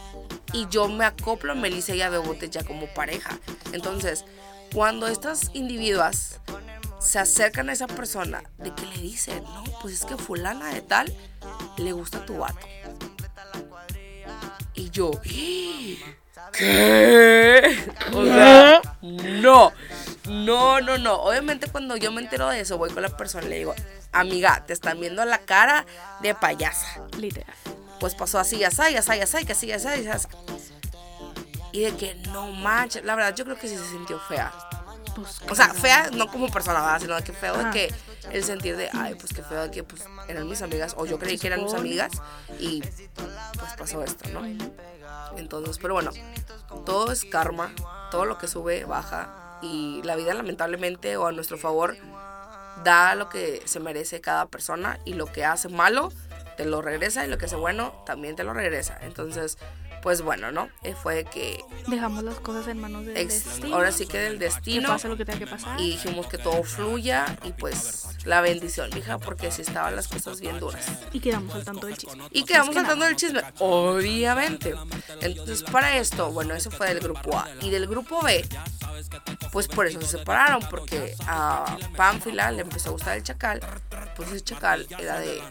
y 0.53 0.67
yo 0.69 0.87
me 0.87 1.05
acoplo 1.05 1.51
a 1.51 1.55
Melissa 1.55 1.95
y 1.95 2.01
a 2.01 2.09
Bebote 2.09 2.49
ya 2.49 2.63
como 2.63 2.87
pareja. 2.93 3.39
Entonces, 3.71 4.25
cuando 4.73 5.07
estas 5.07 5.51
individuas 5.53 6.39
se 6.99 7.19
acercan 7.19 7.69
a 7.69 7.73
esa 7.73 7.87
persona, 7.87 8.43
de 8.57 8.73
que 8.73 8.85
le 8.85 8.97
dicen, 8.97 9.43
no, 9.43 9.63
pues 9.81 9.93
es 9.93 10.05
que 10.05 10.17
fulana 10.17 10.73
de 10.73 10.81
tal 10.81 11.15
le 11.77 11.91
gusta 11.93 12.25
tu 12.25 12.37
vato. 12.37 12.67
Y 14.73 14.89
yo, 14.89 15.11
¿qué? 16.51 17.91
O 18.13 18.25
sea, 18.25 18.81
no, 19.01 19.71
no, 20.27 20.81
no, 20.81 20.97
no. 20.97 21.15
Obviamente 21.15 21.67
cuando 21.67 21.97
yo 21.97 22.11
me 22.11 22.21
entero 22.21 22.49
de 22.49 22.61
eso, 22.61 22.77
voy 22.77 22.89
con 22.91 23.03
la 23.03 23.09
persona 23.09 23.45
y 23.45 23.49
le 23.49 23.57
digo, 23.57 23.75
amiga, 24.11 24.63
te 24.65 24.73
están 24.73 24.99
viendo 24.99 25.23
la 25.25 25.39
cara 25.39 25.85
de 26.21 26.35
payasa. 26.35 27.01
Literal. 27.17 27.53
Pues 27.99 28.15
pasó 28.15 28.39
así, 28.39 28.63
así, 28.63 28.95
así, 28.95 29.11
así, 29.19 29.45
que 29.45 29.51
así, 29.53 29.71
así, 29.71 29.87
así, 29.87 30.07
así. 30.07 30.27
Y 31.71 31.81
de 31.81 31.95
que 31.95 32.15
no 32.31 32.51
manches, 32.51 33.03
la 33.03 33.15
verdad 33.15 33.35
yo 33.35 33.45
creo 33.45 33.57
que 33.57 33.67
sí 33.67 33.77
se 33.77 33.87
sintió 33.87 34.19
fea. 34.19 34.51
Pues, 35.15 35.41
O 35.49 35.55
sea, 35.55 35.73
fea 35.73 36.09
no 36.13 36.27
como 36.27 36.49
persona, 36.49 36.81
¿verdad? 36.81 36.99
sino 37.01 37.15
de 37.15 37.23
que 37.23 37.33
feo 37.33 37.57
de 37.57 37.69
que 37.71 37.93
el 38.31 38.43
sentir 38.43 38.77
de, 38.77 38.89
ay, 38.93 39.15
pues 39.15 39.33
qué 39.33 39.43
feo 39.43 39.69
que 39.71 39.83
pues 39.83 40.03
eran 40.27 40.47
mis 40.47 40.61
amigas, 40.61 40.93
o 40.97 41.05
yo 41.05 41.19
creí 41.19 41.37
que 41.37 41.47
eran 41.47 41.63
mis 41.63 41.73
amigas, 41.73 42.11
y 42.59 42.81
pues 42.81 43.73
pasó 43.77 44.03
esto, 44.03 44.29
¿no? 44.29 44.45
Entonces, 45.37 45.77
pero 45.79 45.93
bueno, 45.93 46.11
todo 46.85 47.11
es 47.11 47.25
karma, 47.25 47.73
todo 48.11 48.25
lo 48.25 48.37
que 48.37 48.47
sube 48.47 48.85
baja, 48.85 49.59
y 49.61 50.01
la 50.03 50.15
vida 50.15 50.33
lamentablemente 50.33 51.17
o 51.17 51.27
a 51.27 51.31
nuestro 51.31 51.57
favor 51.57 51.97
da 52.83 53.13
lo 53.15 53.27
que 53.29 53.61
se 53.65 53.79
merece 53.79 54.21
cada 54.21 54.45
persona, 54.47 54.99
y 55.05 55.13
lo 55.13 55.25
que 55.25 55.45
hace 55.45 55.69
malo 55.69 56.11
te 56.59 56.65
lo 56.65 56.81
regresa, 56.81 57.25
y 57.25 57.29
lo 57.29 57.37
que 57.37 57.45
hace 57.45 57.55
bueno 57.55 58.03
también 58.05 58.35
te 58.35 58.43
lo 58.43 58.53
regresa. 58.53 58.97
Entonces, 59.01 59.57
pues 60.01 60.21
bueno, 60.21 60.51
¿no? 60.51 60.67
Eh, 60.83 60.93
Fue 60.93 61.23
que 61.23 61.63
Dejamos 61.87 62.21
las 62.25 62.35
cosas 62.41 62.67
en 62.67 62.81
manos 62.81 63.05
del 63.05 63.15
ex- 63.15 63.45
destino. 63.45 63.75
ahora 63.77 63.93
sí 63.93 64.05
que 64.05 64.17
del 64.19 64.33
Que 64.39 64.45
destino 64.45 64.89
pase 64.89 65.07
lo 65.07 65.15
que 65.15 65.23
tenga 65.23 65.39
que 65.39 65.47
pasar. 65.47 65.79
y 65.79 65.91
dijimos 65.91 66.27
que 66.27 66.37
todo 66.37 66.61
fluya 66.63 67.37
y 67.43 67.53
pues 67.53 68.07
la 68.25 68.41
bendición, 68.41 68.89
hija, 68.97 69.19
porque 69.19 69.51
si 69.51 69.61
estaban 69.61 69.95
las 69.95 70.09
cosas 70.09 70.41
bien 70.41 70.59
duras. 70.59 70.85
Y 71.13 71.21
quedamos 71.21 71.55
al 71.55 71.63
tanto 71.63 71.87
del 71.87 71.97
chisme. 71.97 72.25
Y 72.31 72.43
quedamos 72.43 72.75
saltando 72.75 73.05
del 73.05 73.15
chisme, 73.15 73.41
obviamente. 73.59 74.75
Entonces, 75.21 75.63
para 75.63 75.95
esto, 75.95 76.29
bueno, 76.31 76.53
eso 76.55 76.71
fue 76.71 76.87
del 76.89 76.99
grupo 76.99 77.37
A. 77.37 77.47
Y 77.61 77.69
del 77.69 77.87
grupo 77.87 78.21
B, 78.21 78.45
pues 79.53 79.69
por 79.69 79.87
eso 79.87 80.01
se 80.01 80.07
separaron, 80.17 80.59
porque 80.69 81.15
a 81.25 81.77
Pánfila 81.95 82.51
le 82.51 82.63
empezó 82.63 82.89
a 82.89 82.91
gustar 82.91 83.15
el 83.17 83.23
chacal, 83.23 83.61
pues 84.17 84.29
el 84.33 84.43
chacal 84.43 84.85
era 84.99 85.19
de 85.19 85.41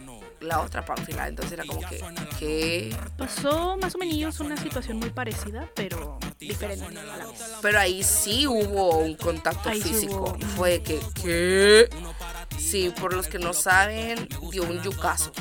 la 0.41 0.61
otra 0.61 0.85
Pánfila, 0.85 1.27
entonces 1.27 1.53
era 1.53 1.63
como 1.65 1.81
que, 1.81 2.03
¿qué? 2.39 2.95
Pasó 3.17 3.77
más 3.77 3.95
o 3.95 3.97
menos 3.97 4.39
una 4.39 4.57
situación 4.57 4.97
muy 4.97 5.09
parecida, 5.09 5.69
pero 5.75 6.17
diferente 6.39 6.85
a 6.97 7.03
la 7.03 7.17
vez. 7.17 7.27
Pero 7.61 7.79
ahí 7.79 8.03
sí 8.03 8.47
hubo 8.47 8.97
un 8.99 9.15
contacto 9.15 9.69
Ahí 9.69 9.81
sí 9.81 9.89
físico. 9.89 10.35
hubo. 10.37 10.47
Fue 10.55 10.81
que, 10.81 10.99
¿qué? 11.21 11.89
Sí, 12.57 12.93
por 12.99 13.13
los 13.13 13.27
que 13.27 13.39
no 13.39 13.53
saben, 13.53 14.27
dio 14.51 14.63
un 14.63 14.81
yucazo. 14.81 15.31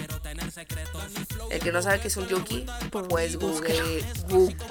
El 1.51 1.61
que 1.61 1.73
no 1.73 1.81
sabe 1.83 2.01
qué 2.01 2.09
es 2.09 2.17
un 2.17 2.29
yuki, 2.29 2.67
pues 3.09 3.37
google, 3.37 4.05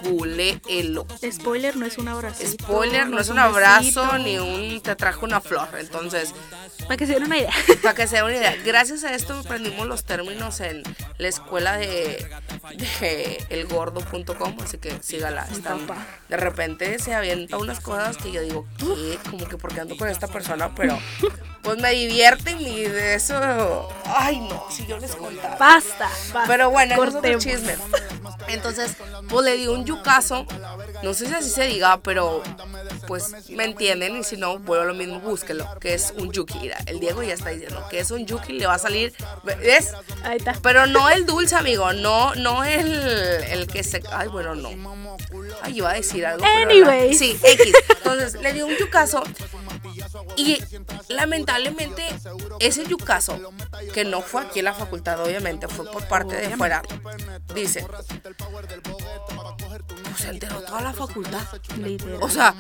googleelo. 0.03 1.07
Spoiler, 1.31 1.75
no 1.75 1.85
es 1.85 1.97
un 1.97 2.07
abrazo. 2.07 2.43
Spoiler, 2.45 3.07
no 3.09 3.19
es 3.19 3.29
un 3.29 3.39
abrazo 3.39 4.17
ni 4.19 4.37
un 4.37 4.81
te 4.81 4.95
trajo 4.95 5.25
una 5.25 5.41
flor. 5.41 5.67
Entonces, 5.79 6.33
Para 6.85 6.97
que 6.97 7.05
se 7.07 7.13
den 7.13 7.23
una 7.23 7.37
idea. 7.37 7.51
para 7.83 7.95
que 7.95 8.07
se 8.07 8.15
den 8.17 8.25
una 8.25 8.35
idea, 8.37 8.55
gracias 8.65 9.03
a 9.03 9.13
esto 9.13 9.33
aprendimos 9.39 9.87
los 9.87 10.03
términos 10.03 10.59
en 10.61 10.83
la 11.17 11.27
escuela 11.27 11.77
de, 11.77 12.25
de 12.99 13.45
elgordo.com, 13.49 14.55
así 14.63 14.77
que 14.77 14.97
sígala. 15.01 15.47
Están- 15.51 15.87
de 16.29 16.37
repente 16.37 16.99
se 16.99 17.13
avienta 17.13 17.57
unas 17.57 17.79
cosas 17.79 18.17
que 18.17 18.31
yo 18.31 18.41
digo, 18.41 18.65
¿qué? 18.77 19.17
Como 19.29 19.47
que 19.47 19.57
porque 19.57 19.79
ando 19.81 19.97
con 19.97 20.07
esta 20.09 20.27
persona, 20.27 20.73
pero 20.75 20.97
pues 21.61 21.77
me 21.79 21.91
divierte 21.91 22.51
y 22.51 22.83
de 22.83 23.15
eso, 23.15 23.89
ay 24.05 24.39
no, 24.39 24.65
si 24.69 24.85
yo 24.85 24.97
les 24.99 25.15
contaba. 25.15 25.55
Basta, 25.57 26.05
basta. 26.07 26.43
Pero 26.47 26.69
bueno, 26.69 26.93
es 27.03 27.15
otro 27.15 27.39
chisme. 27.39 27.75
Entonces, 28.47 28.95
pues 29.29 29.45
le 29.45 29.57
di 29.57 29.67
un 29.67 29.83
yucazo. 29.85 30.45
No 31.03 31.13
sé 31.13 31.27
si 31.27 31.33
así 31.33 31.49
se 31.49 31.63
diga, 31.65 31.99
pero 32.01 32.41
pues 33.07 33.49
me 33.49 33.65
entienden. 33.65 34.17
Y 34.17 34.23
si 34.23 34.37
no, 34.37 34.59
vuelvo 34.59 34.83
a 34.83 34.87
lo 34.87 34.93
mismo, 34.93 35.19
búsquelo. 35.19 35.67
Que 35.79 35.93
es 35.93 36.13
un 36.17 36.31
yuki. 36.31 36.59
Mira, 36.59 36.77
el 36.85 36.99
Diego 36.99 37.23
ya 37.23 37.33
está 37.33 37.49
diciendo 37.49 37.85
que 37.89 37.99
es 37.99 38.11
un 38.11 38.25
yuki. 38.25 38.53
Le 38.53 38.65
va 38.67 38.75
a 38.75 38.79
salir. 38.79 39.13
¿Ves? 39.43 39.93
Ahí 40.23 40.37
está. 40.37 40.53
Pero 40.61 40.85
no 40.87 41.09
el 41.09 41.25
dulce, 41.25 41.55
amigo. 41.55 41.93
No, 41.93 42.35
no 42.35 42.63
el, 42.63 42.91
el 42.93 43.67
que 43.67 43.83
se. 43.83 44.01
Ay, 44.11 44.27
bueno, 44.27 44.55
no. 44.55 44.69
Ay, 45.61 45.77
iba 45.77 45.91
a 45.91 45.93
decir 45.93 46.25
algo. 46.25 46.43
pero 46.43 46.69
Anyways. 46.71 47.17
Sí, 47.17 47.39
X. 47.41 47.73
Entonces 47.89 48.41
le 48.41 48.53
di 48.53 48.61
un 48.61 48.75
yucazo. 48.77 49.23
Y 50.35 50.61
lamentablemente 51.09 52.03
ese 52.59 52.85
yucaso, 52.85 53.39
que 53.93 54.05
no 54.05 54.21
fue 54.21 54.41
aquí 54.43 54.59
en 54.59 54.65
la 54.65 54.73
facultad, 54.73 55.19
obviamente, 55.21 55.67
fue 55.67 55.89
por 55.91 56.07
parte 56.07 56.35
de 56.35 56.55
fuera, 56.55 56.81
dice, 57.53 57.85
pues 60.17 60.23
se 60.23 60.29
enteró 60.29 60.61
toda 60.61 60.81
la 60.81 60.93
facultad. 60.93 61.41
Literal. 61.77 62.17
O 62.21 62.29
sea, 62.29 62.55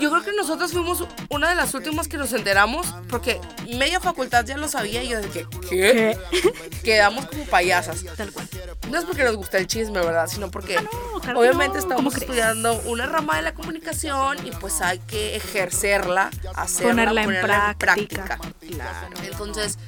yo 0.00 0.10
creo 0.10 0.22
que 0.22 0.32
nosotros 0.32 0.72
fuimos 0.72 1.06
una 1.28 1.48
de 1.50 1.54
las 1.54 1.72
últimas 1.74 2.08
que 2.08 2.16
nos 2.16 2.32
enteramos 2.32 2.92
porque 3.08 3.40
media 3.76 4.00
facultad 4.00 4.44
ya 4.44 4.56
lo 4.56 4.68
sabía 4.68 5.02
y 5.02 5.08
yo 5.10 5.20
de 5.20 5.28
que, 5.28 5.46
¿qué? 5.68 6.18
Quedamos 6.84 7.26
como 7.26 7.44
payasas. 7.44 8.04
Tal 8.16 8.32
cual. 8.32 8.48
No 8.90 8.98
es 8.98 9.04
porque 9.04 9.22
nos 9.22 9.36
gusta 9.36 9.58
el 9.58 9.66
chisme, 9.68 10.00
¿verdad? 10.00 10.26
Sino 10.26 10.50
porque 10.50 10.78
Ah, 10.78 10.82
no, 10.82 11.20
claro 11.20 11.40
que 11.40 11.46
obviamente 11.46 11.78
no. 11.78 11.82
¿Cómo 11.84 11.94
estamos 11.94 12.14
crees? 12.14 12.28
estudiando 12.28 12.80
una 12.86 13.06
rama 13.06 13.36
de 13.36 13.42
la 13.42 13.54
comunicación 13.54 14.44
y 14.44 14.50
pues 14.50 14.80
hay 14.80 14.98
que 15.00 15.36
ejercerla, 15.36 16.30
hacerla, 16.54 16.90
Ponerla 16.90 17.20
en 17.20 17.26
ponerla 17.26 17.76
práctica. 17.78 18.38
Claro. 18.60 19.16
Entonces 19.22 19.78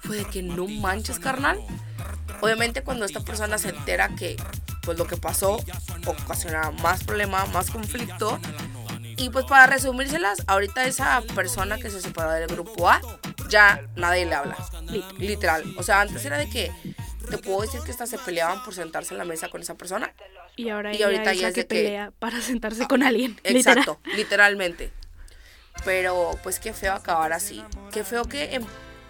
fue 0.00 0.16
de 0.16 0.24
que 0.24 0.42
no 0.42 0.66
manches, 0.66 1.18
carnal. 1.18 1.60
Obviamente 2.40 2.82
cuando 2.82 3.04
esta 3.04 3.20
persona 3.20 3.58
se 3.58 3.70
entera 3.70 4.08
que 4.10 4.36
pues 4.86 4.96
lo 4.98 5.06
que 5.06 5.18
pasó 5.18 5.62
ocasiona 6.06 6.70
más 6.82 7.04
problema, 7.04 7.44
más 7.46 7.70
conflicto. 7.70 8.40
Y 9.18 9.28
pues 9.30 9.44
para 9.46 9.66
resumírselas, 9.66 10.42
ahorita 10.46 10.86
esa 10.86 11.20
persona 11.34 11.78
que 11.78 11.90
se 11.90 12.00
separó 12.00 12.30
del 12.32 12.46
grupo 12.46 12.88
A, 12.88 13.00
ya 13.48 13.82
nadie 13.96 14.24
le 14.26 14.34
habla. 14.34 14.56
Lit- 14.86 15.18
Literal. 15.18 15.64
O 15.78 15.82
sea, 15.82 16.00
antes 16.02 16.24
era 16.24 16.38
de 16.38 16.48
que 16.48 16.70
te 17.30 17.38
puedo 17.38 17.62
decir 17.62 17.80
que 17.80 17.90
hasta 17.90 18.06
se 18.06 18.18
peleaban 18.18 18.62
por 18.62 18.74
sentarse 18.74 19.14
en 19.14 19.18
la 19.18 19.24
mesa 19.24 19.48
con 19.48 19.60
esa 19.60 19.74
persona. 19.74 20.12
Y 20.54 20.68
ahora 20.70 20.94
Y 20.94 21.02
ahorita 21.02 21.32
ya 21.34 21.48
es 21.48 21.54
que 21.54 21.62
de 21.62 21.66
que- 21.66 21.74
pelea 21.84 22.12
para 22.18 22.40
sentarse 22.40 22.86
con 22.86 23.02
alguien. 23.02 23.32
literal. 23.44 23.56
Exacto, 23.56 24.00
literalmente. 24.16 24.92
Pero 25.84 26.38
pues 26.42 26.58
qué 26.60 26.72
feo 26.72 26.92
acabar 26.94 27.32
así. 27.32 27.62
Qué 27.92 28.04
feo 28.04 28.24
que 28.24 28.60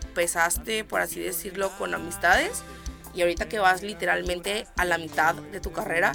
empezaste, 0.09 0.85
por 0.85 1.01
así 1.01 1.21
decirlo, 1.21 1.71
con 1.79 1.95
amistades 1.95 2.63
y 3.17 3.23
ahorita 3.23 3.49
que 3.49 3.59
vas 3.59 3.83
literalmente 3.83 4.67
a 4.77 4.85
la 4.85 4.99
mitad 4.99 5.35
de 5.35 5.61
tu 5.61 5.73
carrera. 5.73 6.13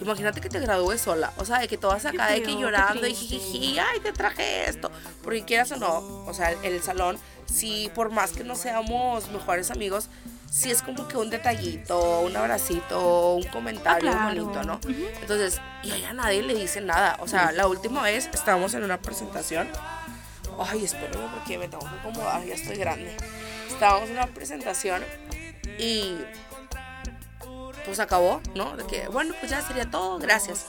Imagínate 0.00 0.40
que 0.40 0.48
te 0.48 0.58
gradúes 0.58 1.00
sola, 1.00 1.32
o 1.38 1.44
sea, 1.44 1.58
de 1.60 1.68
que 1.68 1.78
tú 1.78 1.86
vas 1.86 2.04
acá 2.04 2.26
de 2.28 2.42
que 2.42 2.56
llorando 2.56 3.06
y 3.06 3.14
jijiji, 3.14 3.78
ay, 3.78 4.00
te 4.00 4.12
traje 4.12 4.68
esto. 4.68 4.90
Porque 5.22 5.44
quieras 5.44 5.70
o 5.72 5.76
no, 5.76 5.98
o 6.26 6.34
sea, 6.34 6.50
el, 6.50 6.64
el 6.64 6.82
salón, 6.82 7.16
si 7.46 7.90
por 7.94 8.10
más 8.10 8.32
que 8.32 8.42
no 8.42 8.56
seamos 8.56 9.30
mejores 9.30 9.70
amigos, 9.70 10.08
sí 10.50 10.70
es 10.72 10.82
como 10.82 11.06
que 11.06 11.16
un 11.16 11.30
detallito, 11.30 12.20
un 12.20 12.36
abracito, 12.36 13.34
un 13.36 13.44
comentario 13.44 14.10
Ah, 14.10 14.30
claro. 14.32 14.44
bonito, 14.46 14.64
¿no? 14.64 14.80
Entonces, 15.20 15.60
y 15.84 15.92
a 15.92 15.96
ella 15.96 16.12
nadie 16.12 16.42
le 16.42 16.54
dice 16.54 16.80
nada. 16.80 17.16
O 17.20 17.28
sea, 17.28 17.52
la 17.52 17.68
última 17.68 18.02
vez 18.02 18.28
estábamos 18.34 18.74
en 18.74 18.82
una 18.82 18.98
presentación. 19.00 19.68
Ay, 20.58 20.84
espérame 20.84 21.30
porque 21.32 21.56
me 21.56 21.68
tengo 21.68 21.84
que 21.88 21.96
acomodar, 22.00 22.44
ya 22.44 22.54
estoy 22.54 22.76
grande. 22.76 23.16
Estábamos 23.68 24.08
en 24.08 24.16
una 24.16 24.26
presentación 24.26 25.02
y 25.78 26.16
pues 27.84 28.00
acabó, 28.00 28.40
¿no? 28.54 28.76
De 28.76 28.84
que, 28.86 29.08
bueno, 29.08 29.34
pues 29.40 29.50
ya 29.50 29.60
sería 29.62 29.90
todo, 29.90 30.18
gracias. 30.18 30.66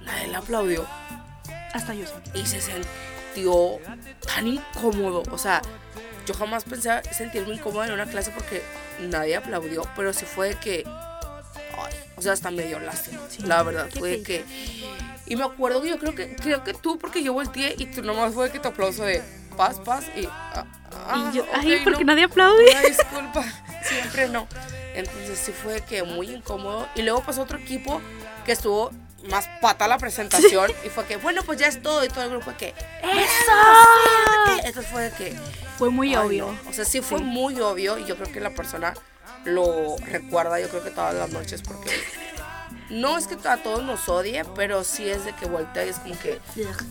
Nadie 0.00 0.28
le 0.28 0.36
aplaudió 0.36 0.86
Hasta 1.72 1.94
yo 1.94 2.06
y 2.34 2.44
se 2.46 2.60
sintió 2.60 3.78
tan 4.26 4.48
incómodo. 4.48 5.22
O 5.30 5.38
sea, 5.38 5.62
yo 6.26 6.34
jamás 6.34 6.64
pensé 6.64 7.02
sentirme 7.12 7.54
incómoda 7.54 7.86
en 7.86 7.92
una 7.92 8.06
clase 8.06 8.30
porque 8.30 8.62
nadie 9.00 9.36
aplaudió, 9.36 9.84
pero 9.96 10.12
sí 10.12 10.24
fue 10.24 10.50
de 10.50 10.54
que, 10.56 10.84
ay, 10.86 11.94
o 12.16 12.22
sea, 12.22 12.32
hasta 12.32 12.50
me 12.50 12.64
dio 12.64 12.78
lástima. 12.80 13.20
la 13.44 13.62
verdad, 13.62 13.88
fue 13.98 14.10
de 14.10 14.22
que. 14.22 14.44
Y 15.26 15.36
me 15.36 15.44
acuerdo 15.44 15.82
que 15.82 15.88
yo 15.88 15.98
creo 15.98 16.14
que 16.14 16.36
creo 16.36 16.64
que 16.64 16.74
tú, 16.74 16.98
porque 16.98 17.22
yo 17.22 17.32
volteé 17.32 17.74
y 17.78 17.86
tú 17.86 18.02
nomás 18.02 18.34
fue 18.34 18.50
que 18.50 18.58
tu 18.58 18.68
aplauso 18.68 19.04
de 19.04 19.22
paz, 19.56 19.80
paz 19.80 20.04
y. 20.16 20.26
ah, 20.26 20.66
ah, 20.92 21.30
y 21.32 21.36
yo, 21.36 21.42
ok, 21.44 21.50
ay, 21.54 21.80
porque 21.84 22.04
no. 22.04 22.12
nadie 22.12 22.24
aplaude. 22.24 22.70
Una 22.70 22.80
disculpa, 22.82 23.44
siempre 23.82 24.28
no. 24.28 24.46
Entonces 24.94 25.38
sí 25.38 25.52
fue 25.52 25.80
que 25.82 26.02
muy 26.02 26.30
incómodo. 26.30 26.88
Y 26.94 27.02
luego 27.02 27.22
pasó 27.22 27.42
otro 27.42 27.58
equipo 27.58 28.00
que 28.44 28.52
estuvo 28.52 28.90
más 29.28 29.48
pata 29.60 29.86
la 29.86 29.98
presentación 29.98 30.72
y 30.84 30.88
fue 30.88 31.04
que, 31.06 31.16
bueno, 31.16 31.42
pues 31.44 31.58
ya 31.58 31.66
es 31.68 31.82
todo. 31.82 32.04
Y 32.04 32.08
todo 32.08 32.24
el 32.24 32.30
grupo 32.30 32.52
que, 32.58 32.74
¡Eso! 33.02 34.64
Eso 34.64 34.82
fue 34.82 35.10
que. 35.16 35.36
Fue 35.78 35.90
muy 35.90 36.14
ay, 36.14 36.26
obvio. 36.26 36.46
no. 36.64 36.70
O 36.70 36.72
sea, 36.72 36.84
sí 36.84 37.00
fue 37.00 37.18
muy 37.18 37.60
obvio 37.60 37.98
y 37.98 38.04
yo 38.04 38.16
creo 38.16 38.30
que 38.32 38.40
la 38.40 38.50
persona 38.50 38.94
lo 39.44 39.96
recuerda, 39.98 40.60
yo 40.60 40.68
creo 40.68 40.84
que 40.84 40.90
todas 40.90 41.14
las 41.14 41.30
noches 41.30 41.62
porque. 41.62 41.90
No 42.90 43.16
es 43.16 43.26
que 43.26 43.36
a 43.48 43.62
todos 43.62 43.82
nos 43.82 44.06
odie, 44.10 44.44
pero 44.54 44.84
sí 44.84 45.08
es 45.08 45.24
de 45.24 45.34
que 45.34 45.46
voltea 45.46 45.86
y 45.86 45.88
es 45.88 45.98
como 45.98 46.18
que, 46.18 46.38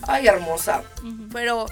ay, 0.08 0.26
hermosa. 0.26 0.82
Pero 1.32 1.66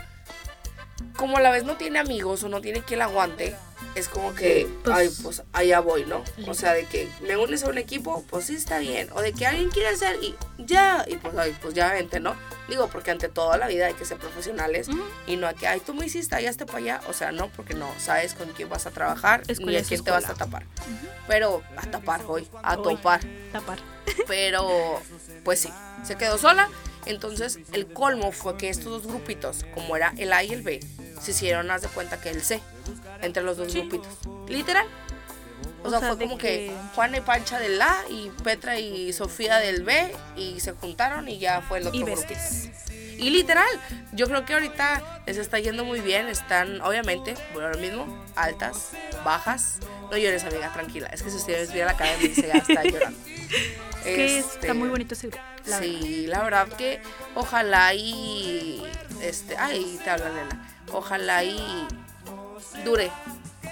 como 1.17 1.37
a 1.37 1.41
la 1.41 1.51
vez 1.51 1.65
no 1.65 1.77
tiene 1.77 1.99
amigos 1.99 2.43
o 2.45 2.49
no 2.49 2.61
tiene 2.61 2.83
quien 2.83 2.99
la 3.01 3.07
aguante, 3.07 3.57
es 3.95 4.09
como 4.09 4.35
que, 4.35 4.69
Pues- 4.85 4.97
ay, 4.97 5.11
pues 5.23 5.43
allá 5.53 5.81
voy, 5.81 6.05
¿no? 6.05 6.23
O 6.47 6.55
sea, 6.55 6.73
de 6.75 6.85
que 6.87 7.09
me 7.23 7.37
unes 7.37 7.65
a 7.65 7.69
un 7.69 7.79
equipo, 7.79 8.25
pues 8.31 8.47
sí 8.47 8.55
está 8.55 8.79
bien. 8.79 9.09
O 9.15 9.21
de 9.21 9.33
que 9.33 9.47
alguien 9.47 9.71
quiere 9.71 9.97
ser 9.97 10.17
y 10.23 10.37
ya, 10.59 11.05
y 11.09 11.17
pues, 11.17 11.37
ay, 11.37 11.57
pues 11.61 11.75
ya 11.75 11.91
vente, 11.93 12.21
¿no? 12.21 12.37
Digo, 12.69 12.89
porque 12.89 13.11
ante 13.11 13.29
toda 13.29 13.57
la 13.57 13.67
vida 13.67 13.87
hay 13.87 13.95
que 13.95 14.05
ser 14.05 14.19
profesionales 14.19 14.87
y 15.27 15.37
no 15.37 15.49
hay 15.49 15.55
que, 15.57 15.67
ay, 15.67 15.81
tú 15.81 15.93
me 15.93 16.07
hiciste, 16.07 16.37
allá 16.37 16.51
hasta 16.51 16.67
para 16.67 16.79
allá. 16.79 17.01
O 17.09 17.13
sea, 17.13 17.33
no, 17.33 17.49
porque 17.49 17.75
no 17.75 17.89
sabes 17.99 18.35
con 18.35 18.49
quién 18.51 18.69
vas 18.69 18.87
a 18.87 18.91
trabajar 18.93 19.43
Escuela 19.49 19.73
ni 19.81 19.85
a 19.85 19.89
quién 19.89 20.05
te 20.05 20.11
vas 20.13 20.29
a 20.31 20.35
tapar. 20.35 20.65
Pero 21.27 21.63
a 21.77 21.87
tapar 21.91 22.23
hoy, 22.29 22.49
a 22.63 22.77
Hoy. 22.77 22.95
topar 22.97 23.21
Tapar. 23.53 23.79
pero 24.29 25.01
pues 25.45 25.61
sí, 25.61 25.73
se 26.05 26.15
quedó 26.17 26.39
sola. 26.39 26.69
Entonces 27.07 27.59
el 27.73 27.87
colmo 27.93 28.31
fue 28.33 28.57
que 28.57 28.69
estos 28.69 29.03
dos 29.03 29.07
grupitos, 29.07 29.65
como 29.75 29.97
era 29.97 30.13
el 30.19 30.33
A 30.33 30.43
y 30.45 30.53
el 30.53 30.63
B, 30.63 30.81
se 31.21 31.31
hicieron, 31.33 31.71
haz 31.71 31.83
de 31.83 31.89
cuenta 31.89 32.21
que 32.21 32.31
el 32.31 32.43
C, 32.43 32.61
entre 33.23 33.43
los 33.43 33.57
dos 33.57 33.73
Sí. 33.73 33.81
grupitos. 33.81 34.09
Literal. 34.49 34.87
O, 35.83 35.87
O 35.89 35.91
sea, 35.91 36.01
sea, 36.01 36.09
fue 36.11 36.19
como 36.19 36.37
que... 36.37 36.47
que- 36.49 36.73
Juana 36.95 37.17
y 37.19 37.21
Pancha 37.23 37.59
del 37.59 37.81
A 37.81 37.97
y 38.11 38.31
Petra 38.45 38.79
y 38.79 39.13
Sofía 39.15 39.57
del 39.59 39.83
B 39.83 40.13
y 40.37 40.61
se 40.61 40.73
juntaron 40.73 41.29
y 41.29 41.39
ya 41.39 41.63
fue 41.63 41.79
el 41.79 41.87
otro 41.87 41.99
Y 41.99 42.03
grupo. 42.05 42.23
Y 43.19 43.29
literal, 43.31 43.67
yo 44.13 44.27
creo 44.29 44.45
que 44.47 44.55
ahorita 44.55 45.23
les 45.27 45.37
está 45.37 45.59
yendo 45.59 45.85
muy 45.85 46.01
bien. 46.01 46.29
Están, 46.29 46.81
obviamente, 46.81 47.35
por 47.53 47.63
ahora 47.65 47.77
mismo, 47.79 48.07
altas, 48.35 48.91
bajas. 49.25 49.79
No 50.11 50.17
llores, 50.17 50.43
amiga, 50.45 50.73
tranquila. 50.73 51.07
Es 51.09 51.23
que 51.23 51.31
si 51.31 51.37
ustedes 51.37 51.71
vieran 51.73 51.93
la 51.93 51.99
cara 51.99 52.17
de 52.17 52.29
mí, 52.29 52.35
se 52.35 52.47
ya 52.49 52.55
está 52.55 52.83
llorando. 52.85 53.19
Es 54.01 54.05
que 54.05 54.39
Este, 54.39 54.61
está 54.61 54.75
muy 54.75 54.89
bonito 54.89 55.15
ese 55.15 55.29
grupo. 55.29 55.43
la 55.67 55.79
verdad. 55.81 56.01
sí, 56.01 56.27
la 56.27 56.43
verdad 56.43 56.69
que 56.69 57.01
ojalá 57.35 57.95
y 57.95 58.83
este, 59.23 59.57
ay, 59.57 60.01
te 60.03 60.11
habla 60.11 60.29
nena. 60.31 60.75
Ojalá 60.93 61.45
y 61.45 61.87
dure 62.85 63.11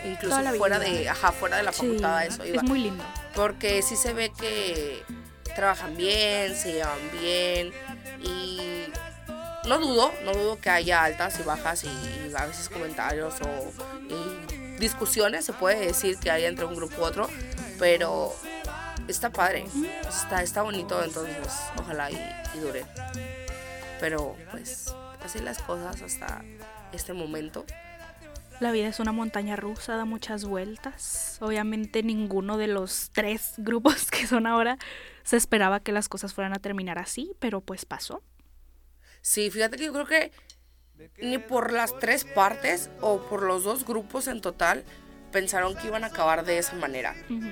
incluso 0.04 0.36
fuera 0.56 0.78
vida. 0.78 0.90
de, 0.90 1.08
ajá, 1.08 1.32
fuera 1.32 1.56
de 1.56 1.62
la 1.64 1.72
Sí, 1.72 1.78
facultad 1.80 2.26
eso 2.26 2.44
iba. 2.46 2.56
es 2.56 2.62
muy 2.62 2.78
lindo. 2.80 3.04
Porque 3.34 3.82
sí 3.82 3.96
se 3.96 4.12
ve 4.12 4.30
que 4.38 5.02
trabajan 5.56 5.96
bien, 5.96 6.54
se 6.56 6.72
llevan 6.74 6.98
bien 7.20 7.72
y 8.22 8.84
no 9.66 9.78
dudo, 9.78 10.12
no 10.24 10.32
dudo 10.32 10.60
que 10.60 10.70
haya 10.70 11.02
altas 11.04 11.38
y 11.40 11.42
bajas 11.42 11.84
y, 11.84 11.88
y 11.88 12.32
a 12.36 12.46
veces 12.46 12.68
comentarios 12.68 13.34
o 13.42 13.72
y 14.08 14.78
discusiones, 14.78 15.44
se 15.44 15.52
puede 15.52 15.80
decir 15.86 16.18
que 16.18 16.30
hay 16.30 16.44
entre 16.44 16.64
un 16.64 16.76
grupo 16.76 17.02
u 17.02 17.04
otro, 17.04 17.28
pero 17.78 18.32
está 19.08 19.30
padre, 19.30 19.66
está, 20.08 20.42
está 20.42 20.62
bonito, 20.62 21.02
entonces 21.02 21.36
ojalá 21.76 22.10
y, 22.10 22.16
y 22.54 22.58
dure. 22.60 22.84
Pero 24.00 24.36
pues 24.50 24.94
así 25.24 25.40
las 25.40 25.58
cosas 25.58 26.00
hasta 26.02 26.44
este 26.92 27.12
momento. 27.12 27.64
La 28.60 28.72
vida 28.72 28.88
es 28.88 28.98
una 28.98 29.12
montaña 29.12 29.54
rusa, 29.54 29.96
da 29.96 30.04
muchas 30.04 30.44
vueltas. 30.44 31.38
Obviamente 31.40 32.02
ninguno 32.02 32.56
de 32.58 32.66
los 32.66 33.10
tres 33.12 33.54
grupos 33.58 34.10
que 34.10 34.26
son 34.26 34.46
ahora 34.46 34.78
se 35.22 35.36
esperaba 35.36 35.80
que 35.80 35.92
las 35.92 36.08
cosas 36.08 36.34
fueran 36.34 36.54
a 36.54 36.58
terminar 36.58 36.98
así, 36.98 37.32
pero 37.38 37.60
pues 37.60 37.84
pasó. 37.84 38.22
Sí, 39.20 39.50
fíjate 39.50 39.76
que 39.76 39.84
yo 39.84 39.92
creo 39.92 40.06
que 40.06 40.32
ni 41.20 41.38
por 41.38 41.72
las 41.72 41.96
tres 41.98 42.24
partes 42.24 42.90
o 43.00 43.20
por 43.28 43.42
los 43.42 43.62
dos 43.62 43.84
grupos 43.84 44.26
en 44.26 44.40
total 44.40 44.84
pensaron 45.30 45.76
que 45.76 45.86
iban 45.86 46.02
a 46.02 46.08
acabar 46.08 46.44
de 46.44 46.58
esa 46.58 46.74
manera. 46.76 47.14
Ujú. 47.28 47.46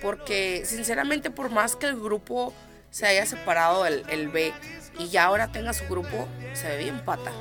Porque 0.00 0.62
sinceramente 0.64 1.30
por 1.30 1.50
más 1.50 1.76
que 1.76 1.86
el 1.86 1.98
grupo 1.98 2.54
se 2.90 3.06
haya 3.06 3.26
separado 3.26 3.86
el, 3.86 4.04
el 4.08 4.28
B 4.28 4.52
y 4.98 5.08
ya 5.08 5.24
ahora 5.24 5.50
tenga 5.52 5.72
su 5.72 5.84
grupo, 5.86 6.28
se 6.54 6.68
ve 6.68 6.78
bien 6.78 7.04
pata. 7.04 7.32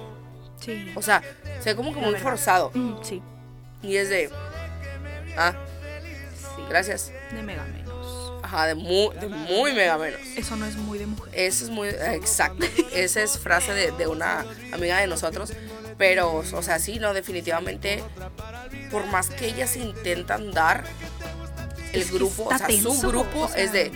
Sí. 0.59 0.91
O 0.95 1.01
sea, 1.01 1.21
se 1.61 1.69
ve 1.69 1.75
como 1.75 1.93
que 1.93 1.99
muy 1.99 2.15
forzado. 2.15 2.71
Mm, 2.73 3.03
sí, 3.03 3.21
Y 3.83 3.95
es 3.97 4.09
de... 4.09 4.29
Ah, 5.37 5.53
sí. 6.33 6.63
gracias. 6.67 7.11
De 7.31 7.43
mega 7.43 7.63
menos. 7.63 8.33
Ajá, 8.43 8.67
de 8.67 8.75
muy, 8.75 9.15
de 9.17 9.27
muy 9.27 9.73
mega 9.73 9.97
menos. 9.97 10.19
Eso 10.35 10.55
no 10.55 10.65
es 10.65 10.75
muy 10.75 10.97
de 10.97 11.05
mujer. 11.05 11.33
Eso 11.35 11.65
es 11.65 11.69
muy 11.69 11.89
exacto. 11.89 12.65
Esa 12.93 13.21
es 13.21 13.37
frase 13.37 13.73
de, 13.73 13.91
de 13.91 14.07
una 14.07 14.45
amiga 14.71 14.99
de 14.99 15.07
nosotros. 15.07 15.53
Pero, 15.97 16.31
o 16.35 16.61
sea, 16.61 16.79
sí, 16.79 16.99
no, 16.99 17.13
definitivamente, 17.13 18.03
por 18.91 19.05
más 19.07 19.29
que 19.29 19.47
ellas 19.47 19.75
intentan 19.75 20.51
dar, 20.51 20.83
el 21.93 22.01
Es 22.01 22.11
grupo, 22.11 22.45
o 22.45 22.49
sea, 22.49 22.59
su 22.59 22.65
tenso, 22.67 23.07
grupo 23.09 23.41
o 23.41 23.47
sea, 23.47 23.63
es 23.63 23.71
de, 23.71 23.91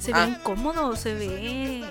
Se 0.00 0.12
ah. 0.14 0.24
ve 0.26 0.32
incómodo, 0.32 0.96
se 0.96 1.14
ve. 1.14 1.84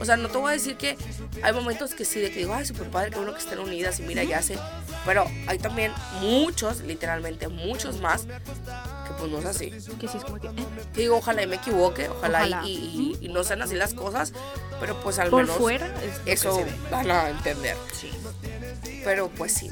O 0.00 0.04
sea, 0.04 0.16
no 0.16 0.28
te 0.28 0.38
voy 0.38 0.50
a 0.50 0.52
decir 0.54 0.76
que 0.76 0.96
hay 1.42 1.52
momentos 1.52 1.92
que 1.92 2.04
sí, 2.04 2.20
de 2.20 2.30
que 2.30 2.38
digo, 2.38 2.54
ay, 2.54 2.64
súper 2.64 2.86
padre, 2.88 3.10
que 3.10 3.18
uno 3.18 3.32
que 3.32 3.40
estén 3.40 3.58
unidas 3.58 3.98
y 3.98 4.04
mira, 4.04 4.22
ya 4.22 4.40
sé. 4.42 4.56
Pero 5.04 5.26
hay 5.48 5.58
también 5.58 5.92
muchos, 6.20 6.82
literalmente 6.82 7.48
muchos 7.48 8.00
más, 8.00 8.22
que 8.22 9.12
pues 9.18 9.28
no 9.32 9.38
es 9.40 9.44
así. 9.46 9.70
Que 9.98 10.06
sí 10.06 10.18
es 10.18 10.24
como 10.24 10.38
que. 10.38 10.46
eh, 10.46 10.52
Que 10.94 11.00
digo, 11.00 11.16
ojalá 11.16 11.42
y 11.42 11.48
me 11.48 11.56
equivoque, 11.56 12.08
ojalá, 12.08 12.46
y- 12.46 12.52
Ojalá. 12.52 12.68
Y, 12.68 13.16
y- 13.20 13.26
y 13.26 13.28
no 13.30 13.42
sean 13.42 13.60
así 13.62 13.74
las 13.74 13.92
cosas, 13.94 14.32
pero 14.78 15.00
pues 15.00 15.18
al 15.18 15.30
por 15.30 15.42
menos 15.42 15.56
fuera 15.56 15.92
es 16.26 16.44
eso 16.44 16.64
van 16.92 17.10
a 17.10 17.30
entender. 17.30 17.76
Pero 19.04 19.28
pues 19.30 19.52
sí. 19.54 19.70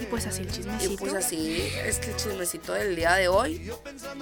Y 0.00 0.04
pues 0.06 0.26
así 0.26 0.42
el 0.42 0.48
Y 0.48 0.52
chismecito. 0.52 0.96
pues 0.96 1.14
así 1.14 1.62
es 1.84 1.98
que 1.98 2.10
el 2.10 2.16
chismecito 2.16 2.72
del 2.72 2.94
día 2.96 3.14
de 3.14 3.28
hoy. 3.28 3.70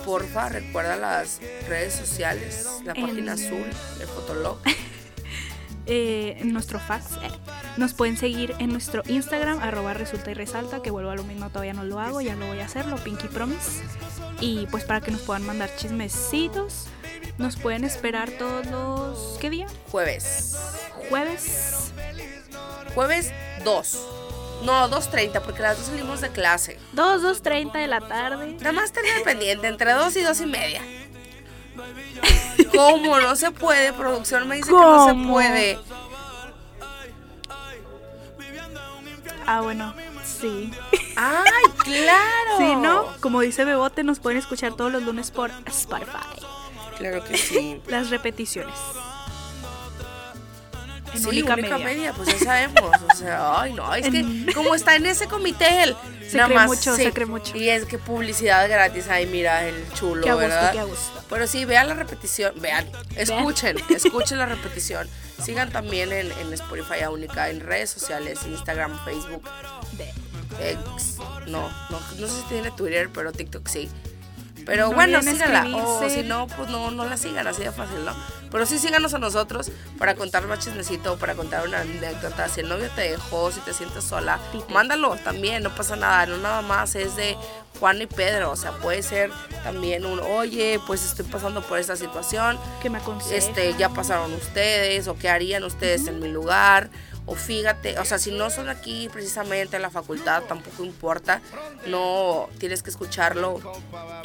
Porfa, 0.05 0.49
recuerda 0.49 0.97
las 0.97 1.41
redes 1.69 1.95
sociales, 1.95 2.67
la 2.85 2.93
En- 2.93 3.07
página 3.07 3.33
azul 3.35 3.67
de 3.99 4.07
Fotolog. 4.07 4.59
eh, 5.87 6.37
en 6.41 6.53
nuestro 6.53 6.79
fax. 6.81 7.13
eh. 7.23 7.31
Nos 7.77 7.93
pueden 7.93 8.17
seguir 8.17 8.55
en 8.59 8.71
nuestro 8.71 9.03
Instagram, 9.07 9.61
arroba 9.63 9.93
resulta 9.95 10.31
y 10.31 10.35
resalta, 10.35 10.81
que 10.83 10.91
vuelvo 10.91 11.11
a 11.11 11.15
lo 11.15 11.25
mismo, 11.25 11.51
todavía 11.51 11.75
no 11.75 11.85
lo 11.85 12.01
hago, 12.01 12.21
ya 12.23 12.35
lo 12.35 12.47
voy 12.47 12.61
a 12.61 12.65
hacerlo, 12.65 12.97
Pinky 12.97 13.29
Promise. 13.29 13.83
Y 14.41 14.67
pues 14.71 14.85
para 14.85 15.01
que 15.01 15.11
nos 15.11 15.21
puedan 15.23 15.45
mandar 15.45 15.71
chismecitos, 15.77 16.87
nos 17.39 17.57
pueden 17.57 17.85
esperar 17.85 18.31
todos 18.31 18.67
los... 18.67 19.39
¿Qué 19.41 19.51
día? 19.51 19.67
Jueves. 19.91 20.57
Jueves. 21.11 21.93
Jueves 22.95 23.31
2. 23.65 23.99
No, 24.63 24.89
2.30, 24.91 25.41
porque 25.43 25.63
las 25.63 25.79
dos 25.79 25.87
salimos 25.87 26.21
de 26.21 26.31
clase. 26.31 26.79
2, 26.93 27.23
2.30 27.23 27.73
de 27.73 27.87
la 27.87 28.01
tarde. 28.01 28.57
Nada 28.59 28.73
más 28.73 28.93
tener 28.93 29.23
pendiente 29.23 29.69
entre 29.69 29.93
2 29.93 30.17
y 30.17 30.23
2 30.23 30.41
y 30.41 30.47
media. 30.47 30.83
¿Cómo? 32.75 33.19
No 33.21 33.37
se 33.37 33.51
puede. 33.51 33.93
Producción 33.93 34.49
me 34.49 34.57
dice 34.57 34.71
que 34.71 34.77
no 34.77 35.09
se 35.09 35.15
puede. 35.29 35.79
Ah, 39.47 39.61
bueno, 39.61 39.95
sí. 40.25 40.73
¡Ay, 41.17 41.63
claro! 41.79 42.59
Sí, 42.59 42.75
¿no? 42.77 43.07
Como 43.21 43.41
dice 43.41 43.65
Bebote, 43.65 44.03
nos 44.03 44.19
pueden 44.19 44.39
escuchar 44.39 44.75
todos 44.75 44.91
los 44.91 45.03
lunes 45.05 45.31
por 45.31 45.53
Spotify. 45.67 46.41
Claro 46.99 47.23
que 47.25 47.37
sí. 47.37 47.81
Las 47.87 48.11
repeticiones. 48.11 48.75
En 51.17 51.23
sí, 51.23 51.29
única, 51.29 51.55
única, 51.55 51.79
media. 51.79 51.87
media. 51.87 52.13
pues 52.13 52.29
ya 52.29 52.39
sabemos. 52.45 52.91
O 53.13 53.17
sea, 53.17 53.61
ay, 53.61 53.73
no, 53.73 53.95
es 53.95 54.09
que 54.11 54.53
como 54.55 54.75
está 54.75 54.97
en 54.97 55.07
ese 55.07 55.27
comité 55.27 55.83
él. 55.85 55.97
Se 56.29 56.37
nada 56.39 56.49
cree 56.49 56.59
más, 56.59 56.69
mucho, 56.69 56.97
sí. 56.97 57.05
se 57.05 57.13
cree 57.13 57.27
mucho. 57.27 57.57
Y 57.57 57.69
es 57.69 57.85
que 57.85 57.99
publicidad 57.99 58.69
gratis, 58.69 59.07
ay, 59.09 59.27
mira, 59.27 59.67
el 59.69 59.77
chulo, 59.95 60.23
Qué 60.25 60.31
gusto, 60.33 60.39
¿verdad? 60.49 60.73
qué 60.73 60.83
gusto. 60.83 61.23
Pero 61.31 61.47
sí, 61.47 61.65
vean 61.65 61.87
la 61.89 61.95
repetición, 61.95 62.53
vean, 62.61 62.85
escuchen, 63.15 63.77
escuchen 63.95 64.39
la 64.39 64.47
repetición. 64.47 65.09
Sigan 65.41 65.71
también 65.71 66.13
en, 66.13 66.33
en 66.33 66.53
Spotify 66.55 67.03
a 67.05 67.11
Única, 67.11 67.49
en 67.51 67.61
redes 67.61 67.91
sociales, 67.91 68.41
Instagram, 68.47 68.99
Facebook, 69.05 69.49
De- 69.99 70.13
no, 71.47 71.69
no, 71.91 72.01
no 72.19 72.27
sé 72.27 72.35
si 72.41 72.43
tiene 72.49 72.71
Twitter, 72.73 73.09
pero 73.13 73.31
TikTok 73.33 73.69
sí. 73.69 73.89
Pero 74.67 74.89
No 74.89 74.95
bueno, 74.95 75.23
síganla. 75.23 75.65
O 75.77 76.11
si 76.11 76.23
no, 76.25 76.49
pues 76.49 76.69
no, 76.69 76.91
no 76.91 77.05
la 77.07 77.17
sigan, 77.17 77.47
así 77.47 77.63
de 77.63 77.71
fácil, 77.73 78.05
¿no? 78.05 78.13
Pero 78.51 78.67
sí 78.67 78.79
síganos 78.79 79.15
a 79.15 79.19
nosotros 79.19 79.71
para 79.99 80.15
contar 80.17 80.47
más 80.47 80.59
chismecito, 80.59 81.17
para 81.19 81.35
contar 81.35 81.67
una 81.67 81.81
anécdota. 81.81 82.49
Si 82.49 82.61
el 82.61 82.69
novio 82.69 82.91
te 82.95 83.03
dejó, 83.03 83.51
si 83.53 83.61
te 83.61 83.73
sientes 83.73 84.05
sola, 84.05 84.39
mándalo 84.69 85.17
también, 85.25 85.63
no 85.63 85.75
pasa 85.75 85.95
nada. 85.97 86.27
No 86.27 86.37
nada 86.39 86.63
más 86.63 86.95
es 86.97 87.15
de 87.17 87.37
Juan 87.79 88.03
y 88.03 88.07
Pedro. 88.07 88.51
O 88.51 88.57
sea, 88.57 88.73
puede 88.73 89.03
ser 89.03 89.31
también 89.63 90.05
un, 90.05 90.19
oye, 90.21 90.81
pues 90.87 91.05
estoy 91.05 91.27
pasando 91.27 91.63
por 91.63 91.79
esta 91.79 91.95
situación 91.97 92.59
Que 92.83 92.91
me 92.91 92.99
aconseja. 92.99 93.37
este, 93.37 93.75
ya 93.79 93.89
pasaron 93.91 94.33
ustedes 94.35 95.07
o 95.09 95.17
qué 95.17 95.29
harían 95.29 95.63
ustedes 95.65 96.07
en 96.09 96.19
mi 96.21 96.29
lugar. 96.29 96.91
O 97.29 97.35
fíjate, 97.35 97.99
o 97.99 98.05
sea, 98.05 98.19
si 98.19 98.31
no 98.31 98.51
son 98.51 98.69
aquí 98.69 99.09
precisamente 99.13 99.75
en 99.77 99.83
la 99.83 99.91
facultad, 99.91 100.45
tampoco 100.45 100.85
importa. 100.85 101.41
No 101.87 102.49
tienes 102.59 102.83
que 102.85 102.91
escucharlo 102.91 103.61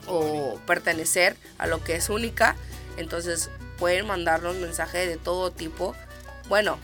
o 0.08 0.60
pertenecer 0.68 1.36
a 1.58 1.66
lo 1.68 1.84
que 1.84 1.96
es 1.96 2.10
única. 2.10 2.56
Entonces 2.98 3.50
pueden 3.80 4.06
mandarnos 4.06 4.56
mensajes 4.58 5.08
de 5.08 5.18
todo 5.18 5.50
tipo. 5.52 5.96
Bueno, 6.48 6.78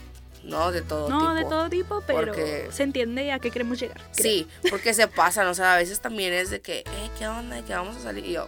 no 0.44 0.72
de 0.72 0.82
todo 0.82 1.06
tipo. 1.06 1.20
No, 1.20 1.34
de 1.36 1.44
todo 1.44 1.70
tipo, 1.70 2.02
pero 2.08 2.20
porque- 2.34 2.68
se 2.72 2.82
entiende 2.84 3.32
a 3.32 3.38
qué 3.40 3.52
queremos 3.52 3.80
llegar. 3.80 3.98
creo. 4.16 4.24
Sí, 4.24 4.48
porque 4.72 4.94
se 4.96 5.08
pasan, 5.08 5.46
o 5.48 5.54
sea, 5.54 5.76
a 5.76 5.78
veces 5.78 6.00
también 6.00 6.34
es 6.34 6.50
de 6.50 6.62
que, 6.62 6.80
eh, 6.80 7.10
¿qué 7.20 7.28
onda? 7.28 7.58
¿De 7.58 7.64
qué 7.64 7.74
vamos 7.74 7.96
a 7.98 8.00
salir? 8.02 8.26
Y 8.26 8.32
yo, 8.34 8.48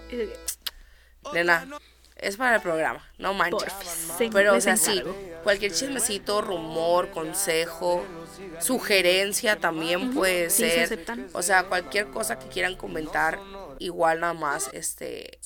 nena, 1.34 1.67
es 2.22 2.38
para 2.38 2.57
el 2.57 2.61
programa, 2.61 3.05
no 3.17 3.34
manches. 3.34 3.74
Pero, 4.32 4.55
o 4.55 4.61
sea, 4.61 4.78
sí, 4.78 5.01
cualquier 5.43 5.72
chismecito, 5.74 6.41
rumor, 6.41 7.09
consejo, 7.11 8.05
sugerencia 8.59 9.57
también 9.57 10.13
puede 10.13 10.49
sí, 10.49 10.63
se 10.63 10.70
ser. 10.72 10.84
aceptan. 10.84 11.28
O 11.34 11.41
sea, 11.41 11.63
cualquier 11.63 12.07
cosa 12.07 12.38
que 12.39 12.47
quieran 12.47 12.76
comentar, 12.76 13.39
igual 13.80 14.20
nada 14.20 14.34
más, 14.34 14.70
este, 14.74 15.39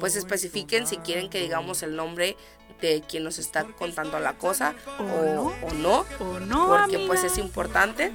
pues 0.00 0.16
especifiquen 0.16 0.86
si 0.86 0.96
quieren 0.98 1.28
que 1.30 1.40
digamos 1.40 1.82
el 1.82 1.96
nombre 1.96 2.36
de 2.80 3.02
quien 3.08 3.24
nos 3.24 3.38
está 3.38 3.64
contando 3.64 4.18
la 4.18 4.34
cosa 4.34 4.74
O 4.98 5.02
o, 5.04 5.34
no. 5.34 5.42
o 5.62 5.74
no. 5.74 6.06
O 6.20 6.40
no, 6.40 6.66
porque 6.68 6.98
pues 7.06 7.24
es 7.24 7.38
importante. 7.38 8.12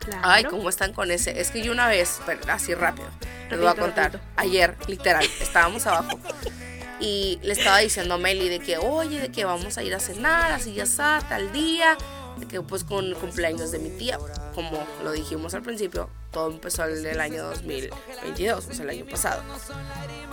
Claro. 0.00 0.22
Ay, 0.22 0.44
¿cómo 0.44 0.68
están 0.68 0.92
con 0.92 1.10
ese? 1.10 1.38
Es 1.40 1.50
que 1.50 1.62
yo 1.62 1.70
una 1.70 1.86
vez, 1.88 2.20
pero 2.24 2.40
así 2.50 2.74
rápido, 2.74 3.08
les 3.50 3.58
voy 3.58 3.68
a 3.68 3.74
contar. 3.74 4.20
Ayer, 4.36 4.74
literal, 4.86 5.24
estábamos 5.40 5.86
abajo. 5.86 6.18
Y 7.00 7.38
le 7.42 7.52
estaba 7.52 7.78
diciendo 7.78 8.14
a 8.14 8.18
Meli 8.18 8.48
de 8.48 8.58
que, 8.58 8.78
oye, 8.78 9.20
de 9.20 9.30
que 9.30 9.44
vamos 9.44 9.78
a 9.78 9.82
ir 9.82 9.94
a 9.94 10.00
cenar, 10.00 10.52
así 10.52 10.74
ya 10.74 10.84
está, 10.84 11.20
tal 11.28 11.52
día. 11.52 11.96
De 12.38 12.46
que 12.46 12.60
pues 12.60 12.84
con 12.84 13.04
el 13.04 13.14
cumpleaños 13.16 13.72
de 13.72 13.78
mi 13.78 13.90
tía, 13.90 14.18
como 14.54 14.86
lo 15.02 15.12
dijimos 15.12 15.54
al 15.54 15.62
principio, 15.62 16.08
todo 16.30 16.50
empezó 16.50 16.84
el 16.84 17.02
del 17.02 17.20
año 17.20 17.44
2022, 17.44 18.66
o 18.66 18.72
sea, 18.72 18.84
el 18.84 18.90
año 18.90 19.06
pasado. 19.06 19.42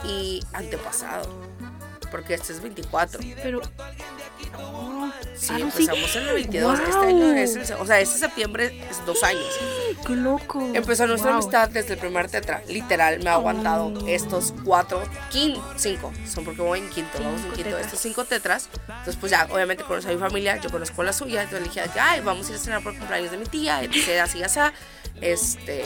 Y 0.03 0.41
antepasado, 0.53 1.28
porque 2.16 2.34
este 2.36 2.53
es 2.53 2.61
24. 2.61 3.20
Pero. 3.43 3.61
Sí, 5.36 5.49
Ah, 5.51 5.55
sí. 5.57 5.61
empezamos 5.61 6.16
en 6.16 6.28
el 6.28 6.34
22. 6.36 6.80
Este 6.80 6.95
año 7.05 7.34
es, 7.34 7.55
el- 7.57 7.74
o 7.78 7.86
sea, 7.86 7.99
este 7.99 8.20
septiembre 8.20 8.86
es 8.89 9.05
dos 9.05 9.22
años. 9.24 9.45
¡Qué 10.07 10.16
loco! 10.16 10.66
Empezó 10.74 11.05
nuestra 11.07 11.32
Wow. 11.32 11.41
amistad 11.41 11.70
desde 11.70 11.93
el 11.95 11.99
primer 11.99 12.30
tetra. 12.30 12.61
Literal, 12.70 13.22
me 13.22 13.30
ha 13.30 13.34
aguantado 13.34 13.91
estos 14.07 14.53
cuatro, 14.63 15.03
quin, 15.30 15.57
cinco. 15.76 16.13
Son 16.26 16.45
porque 16.45 16.61
voy 16.61 16.80
en 16.80 16.89
quinto, 16.89 17.18
vamos 17.20 17.41
en 17.41 17.51
quinto. 17.51 17.63
tetras. 17.63 17.86
Estos 17.86 17.99
cinco 17.99 18.24
tetras. 18.24 18.70
Entonces, 18.88 19.18
pues 19.20 19.32
ya, 19.32 19.47
obviamente 19.51 19.84
conocí 19.84 20.07
a 20.07 20.11
mi 20.11 20.18
familia, 20.20 20.55
yo 20.57 20.70
conozco 20.70 21.03
la 21.03 21.11
suya. 21.11 21.43
Entonces 21.43 21.68
le 21.68 21.74
dije, 21.84 21.99
ay, 21.99 22.22
vamos 22.22 22.47
a 22.47 22.51
ir 22.51 22.55
a 22.55 22.59
cenar 22.59 22.82
por 22.82 22.93
el 22.93 22.99
cumpleaños 22.99 23.32
de 23.32 23.38
mi 23.38 23.45
tía, 23.45 23.84
etc. 23.84 24.22
Así, 24.24 24.41
así. 24.41 24.59
Este. 25.20 25.84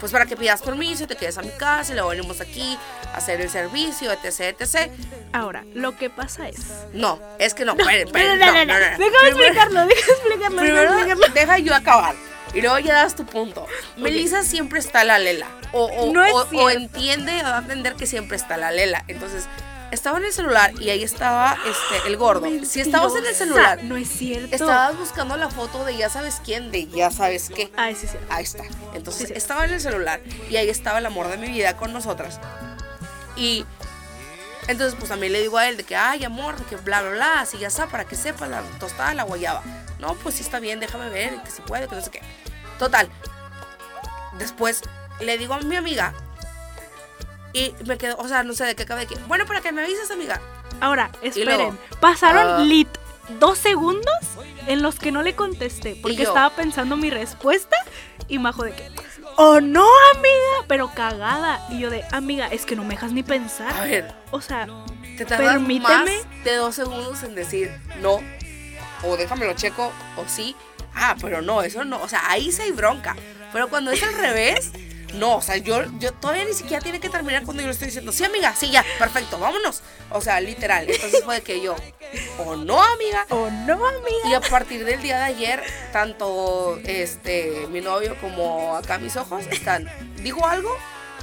Pues 0.00 0.12
para 0.12 0.26
que 0.26 0.36
pidas 0.36 0.62
permiso 0.62 1.04
y 1.04 1.06
te 1.06 1.16
quedes 1.16 1.38
a 1.38 1.42
mi 1.42 1.50
casa 1.50 1.90
y 1.92 1.94
luego 1.94 2.10
venimos 2.10 2.40
aquí 2.40 2.78
a 3.12 3.16
hacer 3.16 3.40
el 3.40 3.50
servicio, 3.50 4.12
etc, 4.12 4.56
etc. 4.60 4.90
Ahora, 5.32 5.64
lo 5.74 5.96
que 5.96 6.08
pasa 6.10 6.48
es. 6.48 6.58
No, 6.92 7.18
es 7.38 7.54
que 7.54 7.64
no, 7.64 7.74
no, 7.74 7.84
no, 7.84 8.36
no, 8.36 8.36
no, 8.36 8.64
no, 8.64 8.64
no. 8.64 8.98
Déjame 8.98 9.28
explicarlo, 9.28 9.86
déjame 9.86 10.12
explicarlo. 10.12 10.58
Primero 10.60 10.92
explicarlo. 10.94 11.34
deja 11.34 11.58
yo 11.58 11.74
acabar. 11.74 12.14
Y 12.54 12.62
luego 12.62 12.78
ya 12.78 12.94
das 13.02 13.14
tu 13.16 13.26
punto. 13.26 13.66
Melissa 13.96 14.42
siempre 14.42 14.78
está 14.78 15.04
la 15.04 15.18
lela. 15.18 15.46
O, 15.72 15.84
o, 15.84 16.12
No 16.12 16.24
es 16.24 16.32
o- 16.32 16.48
o 16.52 16.70
entiende 16.70 17.40
o 17.40 17.44
va 17.44 17.56
a 17.58 17.60
entender 17.60 17.94
que 17.94 18.06
siempre 18.06 18.36
está 18.38 18.56
la 18.56 18.70
lela. 18.70 19.04
Entonces, 19.08 19.44
estaba 19.90 20.18
en 20.18 20.24
el 20.26 20.32
celular 20.32 20.72
y 20.80 20.90
ahí 20.90 21.02
estaba 21.02 21.56
este, 21.66 22.08
el 22.08 22.16
gordo. 22.16 22.46
Si 22.64 22.80
estabas 22.80 23.14
en 23.16 23.24
el 23.26 23.34
celular, 23.34 23.82
No 23.84 23.96
es 23.96 24.08
cierto. 24.08 24.54
estabas 24.54 24.96
buscando 24.98 25.36
la 25.36 25.48
foto 25.50 25.84
de 25.84 25.96
ya 25.96 26.08
sabes 26.10 26.40
quién, 26.44 26.70
de 26.70 26.86
ya 26.86 27.10
sabes 27.10 27.48
qué. 27.54 27.70
Ay, 27.76 27.94
sí, 27.94 28.06
sí. 28.06 28.16
Ahí 28.28 28.44
está. 28.44 28.64
Entonces 28.94 29.22
Sí, 29.22 29.26
sí. 29.28 29.32
estaba 29.34 29.64
en 29.64 29.72
el 29.72 29.80
celular 29.80 30.20
y 30.50 30.56
ahí 30.56 30.68
estaba 30.68 30.98
el 30.98 31.06
amor 31.06 31.28
de 31.28 31.36
mi 31.38 31.48
vida 31.48 31.76
con 31.76 31.92
nosotras. 31.92 32.38
Y 33.36 33.64
entonces 34.66 34.94
pues 34.98 35.08
también 35.08 35.32
le 35.32 35.40
digo 35.40 35.56
a 35.58 35.68
él 35.68 35.76
de 35.76 35.84
que, 35.84 35.96
ay 35.96 36.24
amor, 36.24 36.56
de 36.58 36.64
que 36.66 36.76
bla, 36.76 37.00
bla, 37.02 37.10
bla, 37.12 37.40
así 37.40 37.56
ya 37.58 37.68
está, 37.68 37.86
para 37.86 38.04
que 38.04 38.16
sepa 38.16 38.46
la 38.46 38.62
tostada 38.78 39.14
la 39.14 39.22
guayaba. 39.22 39.62
No, 39.98 40.14
pues 40.14 40.34
sí 40.36 40.42
está 40.42 40.60
bien, 40.60 40.80
déjame 40.80 41.08
ver, 41.08 41.42
que 41.42 41.50
se 41.50 41.62
puede, 41.62 41.88
que 41.88 41.94
no 41.94 42.02
sé 42.02 42.10
qué. 42.10 42.20
Total. 42.78 43.08
Después 44.38 44.82
le 45.20 45.38
digo 45.38 45.54
a 45.54 45.60
mi 45.60 45.74
amiga 45.76 46.12
y 47.58 47.74
me 47.86 47.98
quedo, 47.98 48.16
o 48.18 48.28
sea, 48.28 48.42
no 48.42 48.52
sé 48.54 48.64
de 48.64 48.74
qué 48.76 48.84
acabé 48.84 49.06
que, 49.06 49.16
bueno, 49.26 49.46
para 49.46 49.60
que 49.60 49.72
me 49.72 49.82
avises 49.82 50.10
amiga. 50.10 50.40
Ahora, 50.80 51.10
esperen. 51.22 51.56
luego, 51.58 51.78
Pasaron 52.00 52.46
ah. 52.46 52.58
lit 52.60 52.88
dos 53.40 53.58
segundos 53.58 54.14
en 54.66 54.82
los 54.82 54.98
que 54.98 55.12
no 55.12 55.22
le 55.22 55.34
contesté 55.34 55.98
porque 56.00 56.18
yo. 56.18 56.28
estaba 56.28 56.50
pensando 56.50 56.96
mi 56.96 57.10
respuesta 57.10 57.76
y 58.28 58.38
Majo 58.38 58.64
de 58.64 58.72
que, 58.72 58.90
oh 59.36 59.60
no, 59.60 59.86
amiga, 60.14 60.66
pero 60.66 60.92
cagada. 60.94 61.66
Y 61.70 61.80
yo 61.80 61.90
de, 61.90 62.04
amiga, 62.12 62.48
es 62.48 62.64
que 62.64 62.76
no 62.76 62.84
me 62.84 62.94
dejas 62.94 63.12
ni 63.12 63.22
A 63.22 63.24
pensar. 63.24 63.88
ver, 63.88 64.14
O 64.30 64.40
sea, 64.40 64.66
te 65.16 65.26
Permíteme. 65.26 65.88
más 65.88 66.44
de 66.44 66.56
dos 66.56 66.74
segundos 66.74 67.22
en 67.22 67.34
decir 67.34 67.70
no, 68.00 68.20
o 69.02 69.16
déjamelo 69.16 69.54
checo, 69.54 69.92
o 70.16 70.24
sí. 70.28 70.54
Ah, 70.94 71.16
pero 71.20 71.42
no, 71.42 71.62
eso 71.62 71.84
no. 71.84 72.00
O 72.02 72.08
sea, 72.08 72.22
ahí 72.30 72.50
sí 72.52 72.62
hay 72.62 72.72
bronca. 72.72 73.16
Pero 73.52 73.68
cuando 73.68 73.90
es 73.90 74.02
al 74.02 74.14
revés, 74.14 74.72
no. 75.14 75.36
O 75.36 75.42
sea, 75.42 75.56
yo, 75.56 75.82
yo 75.98 76.12
todavía 76.12 76.44
ni 76.44 76.52
siquiera 76.54 76.82
tiene 76.82 77.00
que 77.00 77.08
terminar 77.08 77.44
cuando 77.44 77.62
yo 77.62 77.66
le 77.68 77.72
estoy 77.72 77.86
diciendo, 77.86 78.12
sí, 78.12 78.24
amiga, 78.24 78.54
sí, 78.56 78.70
ya, 78.70 78.84
perfecto, 78.98 79.38
vámonos. 79.38 79.82
O 80.10 80.20
sea, 80.20 80.40
literal. 80.40 80.88
Entonces 80.88 81.24
fue 81.24 81.36
de 81.36 81.42
que 81.42 81.60
yo, 81.60 81.76
¿O 82.38 82.56
no, 82.56 82.82
amiga? 82.82 83.26
¿O 83.30 83.50
no, 83.50 83.86
amiga? 83.86 84.28
Y 84.30 84.34
a 84.34 84.40
partir 84.40 84.84
del 84.84 85.02
día 85.02 85.18
de 85.18 85.24
ayer, 85.24 85.62
tanto 85.92 86.78
este 86.84 87.66
mi 87.70 87.80
novio 87.80 88.16
como 88.20 88.76
acá 88.76 88.98
mis 88.98 89.16
ojos 89.16 89.44
están, 89.50 89.86
digo 90.22 90.46
algo 90.46 90.74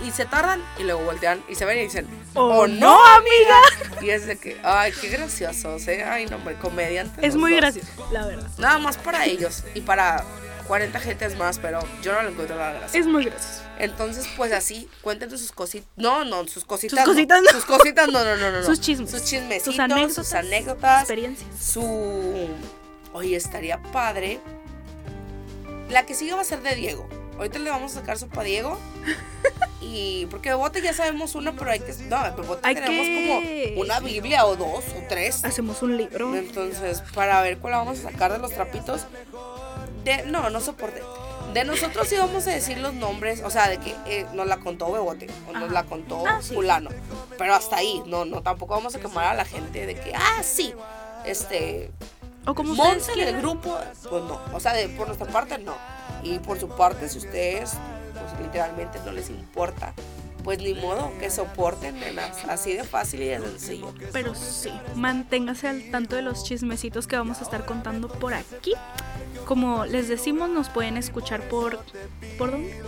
y 0.05 0.11
se 0.11 0.25
tardan 0.25 0.61
y 0.77 0.83
luego 0.83 1.01
voltean 1.05 1.41
y 1.47 1.55
se 1.55 1.65
ven 1.65 1.79
y 1.79 1.83
dicen, 1.83 2.07
¿O 2.33 2.41
"Oh, 2.43 2.67
no, 2.67 3.03
amiga?" 3.03 3.61
Y 4.01 4.09
es 4.09 4.27
de 4.27 4.37
que, 4.37 4.57
ay, 4.63 4.91
qué 4.99 5.07
graciosos, 5.09 5.87
¿eh? 5.87 6.03
Ay, 6.03 6.25
no, 6.27 6.35
hombre, 6.35 6.55
comediantes. 6.55 7.23
Es 7.23 7.35
muy 7.35 7.51
dos. 7.51 7.61
gracioso, 7.61 8.09
la 8.11 8.25
verdad. 8.27 8.47
Nada 8.57 8.77
más 8.77 8.97
para 8.97 9.25
ellos 9.25 9.63
y 9.73 9.81
para 9.81 10.23
40 10.67 10.99
gentes 10.99 11.37
más, 11.37 11.59
pero 11.59 11.79
yo 12.03 12.13
no 12.13 12.21
le 12.23 12.29
encuentro 12.29 12.57
la 12.57 12.73
gracia. 12.73 12.99
Es 12.99 13.07
muy 13.07 13.25
gracioso. 13.25 13.61
Entonces, 13.79 14.27
pues 14.37 14.51
así, 14.53 14.89
cuéntenos 15.01 15.39
sus 15.39 15.51
cositas. 15.51 15.87
No, 15.97 16.23
no, 16.23 16.47
sus 16.47 16.63
cositas. 16.65 16.97
Sus 16.99 17.07
no. 17.07 17.13
cositas 17.13 17.41
no. 17.43 17.51
Sus 17.51 17.65
cositas, 17.65 18.07
no, 18.07 18.23
no, 18.23 18.35
no, 18.37 18.51
no. 18.51 18.59
no. 18.59 18.65
Sus 18.65 18.79
chismes. 18.79 19.11
Sus 19.11 19.23
chismecitos, 19.25 19.65
Sus 19.65 19.73
sus 19.75 19.79
anécdotas. 19.79 20.33
anécdotas. 20.33 20.99
Experiencias. 21.01 21.49
Su. 21.59 22.47
Oye, 23.13 23.35
estaría 23.35 23.81
padre. 23.91 24.39
La 25.89 26.05
que 26.05 26.13
sigue 26.15 26.33
va 26.33 26.41
a 26.41 26.45
ser 26.45 26.61
de 26.61 26.75
Diego. 26.75 27.07
Ahorita 27.37 27.59
le 27.59 27.69
vamos 27.69 27.91
a 27.91 27.99
sacar 27.99 28.17
sopa 28.17 28.41
a 28.41 28.43
Diego. 28.43 28.77
Y 29.87 30.25
porque 30.31 30.49
de 30.49 30.55
bote 30.55 30.81
ya 30.81 30.93
sabemos 30.93 31.35
uno, 31.35 31.53
pero 31.55 31.69
hay 31.69 31.79
que. 31.79 31.93
No, 32.09 32.23
de 32.23 32.41
bote 32.41 32.61
Hay 32.67 32.73
tenemos 32.73 33.05
que- 33.05 33.69
como 33.75 33.81
una 33.81 33.99
Biblia 33.99 34.45
o 34.47 34.55
dos 34.55 34.83
o 34.83 35.03
tres. 35.07 35.45
Hacemos 35.45 35.83
un 35.83 35.95
libro. 35.95 36.35
Entonces, 36.35 37.03
para 37.13 37.39
ver 37.43 37.59
cuál 37.59 37.73
vamos 37.73 37.99
a 37.99 38.09
sacar 38.09 38.31
de 38.31 38.39
los 38.39 38.51
trapitos. 38.51 39.05
De, 40.03 40.23
no, 40.25 40.49
no 40.49 40.59
soporte. 40.59 41.03
De 41.55 41.63
nosotros 41.63 42.09
sí 42.09 42.17
vamos 42.17 42.45
a 42.47 42.51
decir 42.51 42.77
los 42.79 42.93
nombres, 42.93 43.41
o 43.41 43.49
sea, 43.49 43.69
de 43.69 43.77
que 43.77 43.95
eh, 44.07 44.25
nos 44.33 44.45
la 44.45 44.57
contó 44.57 44.91
Bebote 44.91 45.27
o 45.49 45.53
nos 45.57 45.71
la 45.71 45.83
contó 45.85 46.21
Ah, 46.27 46.39
sí. 46.41 46.53
fulano. 46.53 46.89
Pero 47.37 47.55
hasta 47.55 47.77
ahí, 47.77 48.03
no, 48.07 48.25
no, 48.25 48.41
tampoco 48.41 48.73
vamos 48.73 48.93
a 48.93 48.99
quemar 48.99 49.23
a 49.27 49.33
la 49.33 49.45
gente 49.45 49.85
de 49.85 49.95
que, 49.95 50.13
ah, 50.13 50.43
sí, 50.43 50.73
este, 51.25 51.91
O 52.45 52.53
como 52.53 52.75
del 52.83 53.01
quieran. 53.01 53.41
grupo, 53.41 53.77
pues 54.09 54.23
no. 54.25 54.41
O 54.53 54.59
sea, 54.59 54.73
de, 54.73 54.89
por 54.89 55.07
nuestra 55.07 55.27
parte, 55.27 55.57
no. 55.57 55.75
Y 56.23 56.39
por 56.39 56.59
su 56.59 56.67
parte, 56.67 57.07
si 57.07 57.19
ustedes, 57.19 57.71
pues 58.13 58.41
literalmente 58.41 58.99
no 59.05 59.13
les 59.13 59.29
importa, 59.29 59.93
pues 60.45 60.59
ni 60.59 60.75
modo, 60.75 61.11
que 61.19 61.31
soporten, 61.31 61.99
nenas. 61.99 62.45
Así 62.47 62.73
de 62.73 62.83
fácil 62.83 63.23
y 63.23 63.25
de 63.25 63.39
sencillo. 63.39 63.91
Pero 64.13 64.35
sí, 64.35 64.69
manténgase 64.93 65.67
al 65.67 65.89
tanto 65.89 66.15
de 66.15 66.21
los 66.21 66.43
chismecitos 66.43 67.07
que 67.07 67.17
vamos 67.17 67.39
a 67.39 67.43
estar 67.43 67.65
contando 67.65 68.07
por 68.07 68.35
aquí. 68.35 68.73
Como 69.45 69.85
les 69.85 70.07
decimos, 70.07 70.47
nos 70.49 70.69
pueden 70.69 70.97
escuchar 70.97 71.41
por. 71.49 71.79
¿Por 72.37 72.51
dónde? 72.51 72.79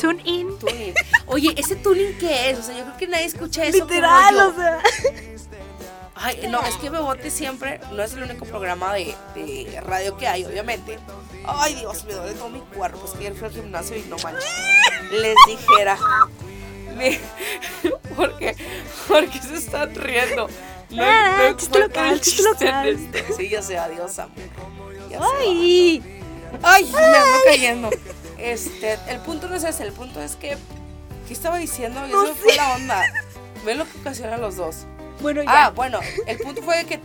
Tune 0.00 0.22
in. 0.24 0.58
Tuning. 0.58 0.94
Oye, 1.26 1.52
¿ese 1.54 1.76
tuning 1.76 2.16
qué 2.18 2.50
es? 2.50 2.58
O 2.58 2.62
sea, 2.62 2.78
yo 2.78 2.84
creo 2.84 2.96
que 2.96 3.06
nadie 3.08 3.26
escucha 3.26 3.64
eso. 3.66 3.80
como 3.80 3.90
Literal, 3.90 4.34
yo. 4.34 4.48
o 4.48 4.54
sea. 4.54 4.78
Ay, 6.20 6.46
no, 6.48 6.60
es 6.64 6.76
que 6.76 6.90
Bebote 6.90 7.30
siempre 7.30 7.80
no 7.92 8.02
es 8.02 8.12
el 8.14 8.22
único 8.24 8.44
programa 8.44 8.92
de, 8.94 9.14
de 9.34 9.80
radio 9.82 10.16
que 10.16 10.26
hay, 10.26 10.44
obviamente. 10.44 10.98
Ay, 11.46 11.74
Dios, 11.76 12.04
me 12.04 12.12
duele 12.14 12.34
todo 12.34 12.50
mi 12.50 12.60
cuerpo. 12.60 13.04
Es 13.04 13.12
que 13.12 13.18
ayer 13.18 13.34
fui 13.34 13.46
al 13.48 13.52
gimnasio 13.54 13.96
y 13.96 14.02
no 14.02 14.16
manches. 14.18 14.44
Les 15.12 15.34
dijera. 15.46 15.96
Me- 16.96 17.20
¿Por 18.16 18.36
qué? 18.38 18.56
¿Por 19.06 19.28
qué 19.28 19.40
se 19.40 19.54
están 19.56 19.94
riendo? 19.94 20.48
No, 20.90 21.02
Ah, 21.04 21.48
no 21.50 21.56
chiste 21.56 21.78
local, 21.78 22.20
chiste 22.20 22.42
local. 22.42 22.88
esto. 22.88 23.34
Sí, 23.36 23.48
ya 23.50 23.62
sé, 23.62 23.78
adiós, 23.78 24.18
amor. 24.18 24.34
Ya. 25.10 25.20
Ay. 25.38 26.02
Ay, 26.62 26.84
me 26.84 26.98
ando 26.98 27.38
cayendo. 27.44 27.90
Este, 28.38 28.98
el 29.08 29.18
punto 29.20 29.48
no 29.48 29.54
es 29.54 29.64
ese, 29.64 29.82
el 29.84 29.92
punto 29.92 30.20
es 30.22 30.34
que. 30.36 30.56
¿Qué 31.26 31.34
estaba 31.34 31.58
diciendo? 31.58 32.06
Y 32.06 32.10
No 32.10 32.24
eso 32.24 32.34
fue 32.34 32.56
la 32.56 32.72
onda. 32.74 33.04
Ven 33.66 33.78
lo 33.78 33.84
que 33.84 33.98
ocasiona 34.00 34.36
los 34.38 34.56
dos. 34.56 34.86
Bueno, 35.20 35.42
Ah, 35.46 35.64
ya. 35.66 35.70
bueno, 35.70 36.00
el 36.26 36.38
punto 36.38 36.62
fue 36.62 36.84
que 36.84 37.00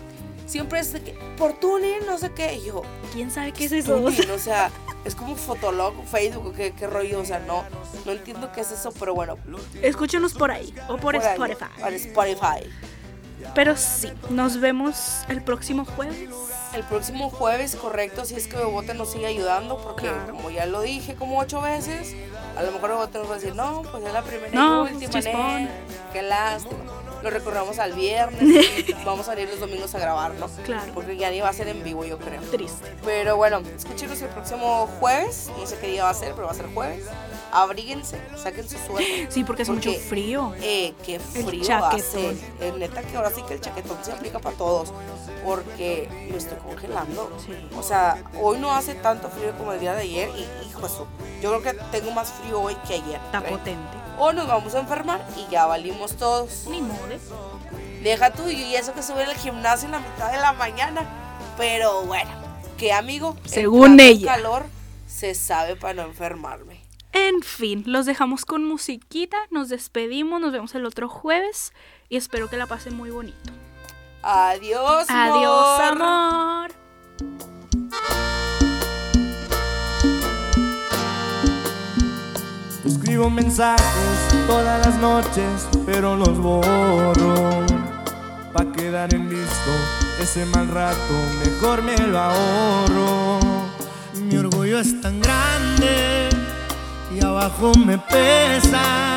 siempre 0.45 0.79
es 0.79 0.93
de 0.93 1.01
que 1.01 1.13
por 1.37 1.53
tuning, 1.53 2.05
no 2.05 2.17
sé 2.17 2.31
qué. 2.31 2.55
Y 2.55 2.65
yo, 2.65 2.83
¿Quién 3.13 3.31
sabe 3.31 3.51
qué 3.51 3.65
es 3.65 3.71
eso? 3.71 4.01
o 4.01 4.11
sea, 4.39 4.69
es 5.05 5.15
como 5.15 5.35
Fotolog, 5.35 5.93
Facebook, 6.05 6.53
¿qué, 6.55 6.71
qué 6.73 6.87
rollo, 6.87 7.19
o 7.21 7.25
sea, 7.25 7.39
no, 7.39 7.63
no 8.05 8.11
entiendo 8.11 8.51
qué 8.51 8.61
es 8.61 8.71
eso, 8.71 8.91
pero 8.99 9.13
bueno. 9.13 9.37
Escúchenos 9.81 10.33
por 10.33 10.51
ahí 10.51 10.73
o 10.89 10.97
por, 10.97 11.15
Spotify. 11.15 11.65
Por 11.81 11.93
Spotify. 11.93 12.69
Pero 13.55 13.75
sí, 13.75 14.09
nos 14.29 14.59
vemos 14.61 15.19
el 15.27 15.41
próximo 15.43 15.83
jueves. 15.85 16.29
El 16.73 16.83
próximo 16.83 17.29
jueves, 17.29 17.75
correcto, 17.75 18.23
si 18.25 18.35
es 18.35 18.47
que 18.47 18.55
Bebote 18.55 18.93
nos 18.93 19.11
sigue 19.11 19.27
ayudando, 19.27 19.77
porque 19.77 20.03
Claro. 20.07 20.33
como 20.33 20.49
ya 20.49 20.65
lo 20.65 20.81
dije 20.81 21.13
como 21.15 21.37
ocho 21.39 21.61
veces, 21.61 22.15
a 22.57 22.63
lo 22.63 22.71
mejor 22.71 22.89
Bebote 22.91 23.19
nos 23.19 23.27
va 23.29 23.33
a 23.33 23.37
decir, 23.39 23.53
no, 23.55 23.83
pues 23.91 24.03
es 24.05 24.13
la 24.13 24.21
primera 24.23 24.51
No, 24.53 24.89
y 24.89 24.93
última, 24.93 25.67
qué 26.13 26.21
lástima. 26.23 26.79
Lo 27.23 27.29
recorremos 27.29 27.79
al 27.79 27.93
viernes 27.93 28.43
vamos 29.05 29.21
a 29.21 29.31
salir 29.31 29.47
los 29.49 29.59
domingos 29.59 29.95
a 29.95 29.99
grabar, 29.99 30.33
¿no? 30.35 30.47
Claro. 30.65 30.91
Porque 30.93 31.15
ya 31.15 31.31
ni 31.31 31.39
va 31.39 31.49
a 31.49 31.53
ser 31.53 31.69
en 31.69 31.81
vivo, 31.83 32.03
yo 32.03 32.17
creo. 32.19 32.41
Triste. 32.51 32.93
Pero 33.05 33.37
bueno, 33.37 33.61
escúchenos 33.75 34.21
el 34.21 34.29
próximo 34.29 34.87
jueves, 34.99 35.49
no 35.57 35.65
sé 35.65 35.77
qué 35.79 35.87
día 35.87 36.03
va 36.03 36.09
a 36.09 36.13
ser, 36.13 36.33
pero 36.33 36.47
va 36.47 36.51
a 36.51 36.55
ser 36.55 36.67
jueves. 36.73 37.05
Abríguense, 37.51 38.19
saquen 38.35 38.67
su 38.67 38.77
suerte. 38.79 39.27
Sí, 39.29 39.43
porque 39.43 39.61
hace 39.61 39.71
mucho 39.71 39.93
frío. 39.93 40.53
Eh, 40.59 40.93
qué 41.05 41.15
El 41.15 41.21
frío 41.45 41.63
chaquetón. 41.63 41.99
hace. 41.99 42.29
Eh, 42.59 42.73
neta 42.77 43.03
que 43.03 43.15
ahora 43.15 43.29
sí 43.29 43.43
que 43.47 43.53
el 43.53 43.61
chaquetón 43.61 43.97
se 44.03 44.11
aplica 44.11 44.39
para 44.39 44.57
todos. 44.57 44.91
Porque 45.43 46.09
me 46.29 46.37
estoy 46.37 46.57
congelando. 46.57 47.31
Sí. 47.45 47.53
O 47.77 47.83
sea, 47.83 48.23
hoy 48.41 48.59
no 48.59 48.73
hace 48.73 48.95
tanto 48.95 49.29
frío 49.29 49.51
como 49.57 49.73
el 49.73 49.79
día 49.79 49.93
de 49.93 50.03
ayer. 50.03 50.29
Y 50.35 50.67
hijo 50.67 50.85
eso, 50.85 51.07
yo 51.41 51.49
creo 51.59 51.61
que 51.61 51.81
tengo 51.91 52.11
más 52.11 52.31
frío 52.31 52.61
hoy 52.61 52.75
que 52.87 52.95
ayer. 52.95 53.19
Está 53.25 53.39
¿eh? 53.39 53.49
potente. 53.49 53.97
O 54.17 54.31
nos 54.31 54.47
vamos 54.47 54.73
a 54.75 54.79
enfermar 54.79 55.25
y 55.37 55.51
ya 55.51 55.65
valimos 55.65 56.15
todos. 56.15 56.67
Ni 56.69 56.81
modo. 56.81 56.99
Deja 58.01 58.31
tú 58.31 58.49
y 58.49 58.75
eso 58.75 58.93
que 58.93 59.01
sube 59.01 59.23
al 59.23 59.35
gimnasio 59.35 59.85
en 59.85 59.93
la 59.93 59.99
mitad 59.99 60.31
de 60.31 60.37
la 60.37 60.53
mañana. 60.53 61.05
Pero 61.57 62.03
bueno, 62.03 62.31
que 62.77 62.91
amigo, 62.91 63.35
Según 63.45 63.99
el 63.99 64.07
ella. 64.07 64.33
calor 64.35 64.65
se 65.07 65.35
sabe 65.35 65.75
para 65.75 65.93
no 65.93 66.01
enfermarme. 66.03 66.81
En 67.13 67.43
fin, 67.43 67.83
los 67.85 68.07
dejamos 68.07 68.43
con 68.43 68.65
musiquita, 68.65 69.37
nos 69.51 69.69
despedimos, 69.69 70.41
nos 70.41 70.51
vemos 70.51 70.73
el 70.73 70.85
otro 70.85 71.07
jueves 71.07 71.71
y 72.09 72.17
espero 72.17 72.49
que 72.49 72.57
la 72.57 72.65
pasen 72.65 72.95
muy 72.95 73.11
bonito. 73.11 73.53
Adiós. 74.25 75.05
Adiós, 75.09 75.79
amor. 75.81 76.01
amor. 76.01 76.71
Escribo 82.85 83.29
mensajes 83.29 84.47
todas 84.47 84.85
las 84.85 84.95
noches, 84.99 85.67
pero 85.85 86.15
los 86.15 86.37
borro. 86.37 87.65
Pa' 88.53 88.71
quedar 88.71 89.13
en 89.13 89.27
visto 89.27 89.71
ese 90.21 90.45
mal 90.45 90.69
rato, 90.69 91.13
mejor 91.43 91.83
me 91.83 91.97
lo 91.97 92.17
ahorro. 92.17 93.39
Mi 94.13 94.37
orgullo 94.37 94.79
es 94.79 95.01
tan 95.01 95.19
grande 95.19 96.29
y 97.13 97.21
abajo 97.21 97.73
me 97.77 97.97
pesa. 97.97 99.15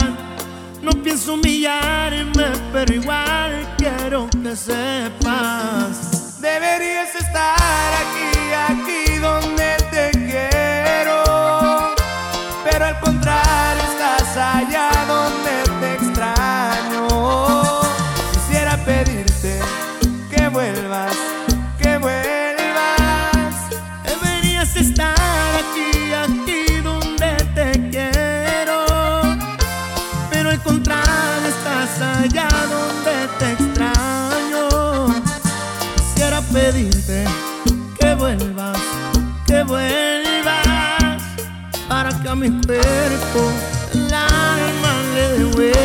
No 0.86 0.92
pienso 1.02 1.34
humillarme, 1.34 2.46
pero 2.72 2.94
igual 2.94 3.74
quiero 3.76 4.28
que 4.30 4.54
sepas. 4.54 6.40
Deberías 6.40 7.12
estar 7.12 7.92
aquí, 7.92 8.35
mi 42.36 42.50
cuerpo 42.66 43.50
el 43.94 44.12
alma 44.12 44.92
le 45.14 45.38
devuelva. 45.38 45.75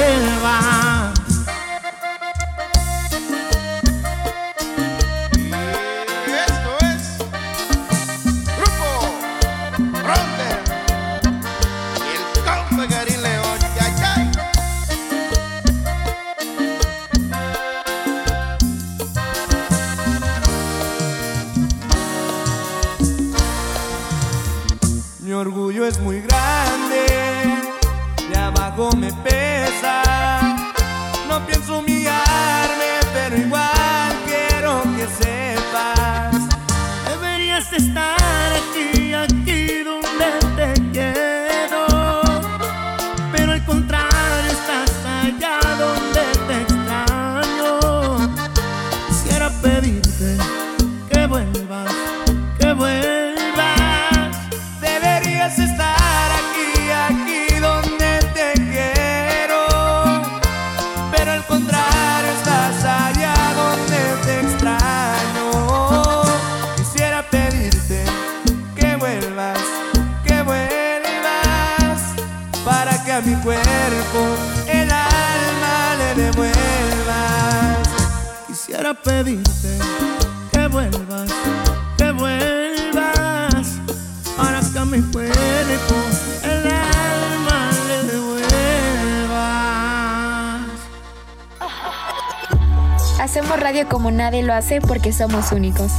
Porque 94.88 95.12
somos 95.12 95.52
únicos. 95.52 95.92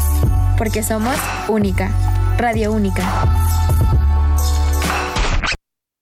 Porque 0.56 0.82
somos 0.82 1.16
única. 1.48 1.90
Radio 2.38 2.72
única. 2.72 3.41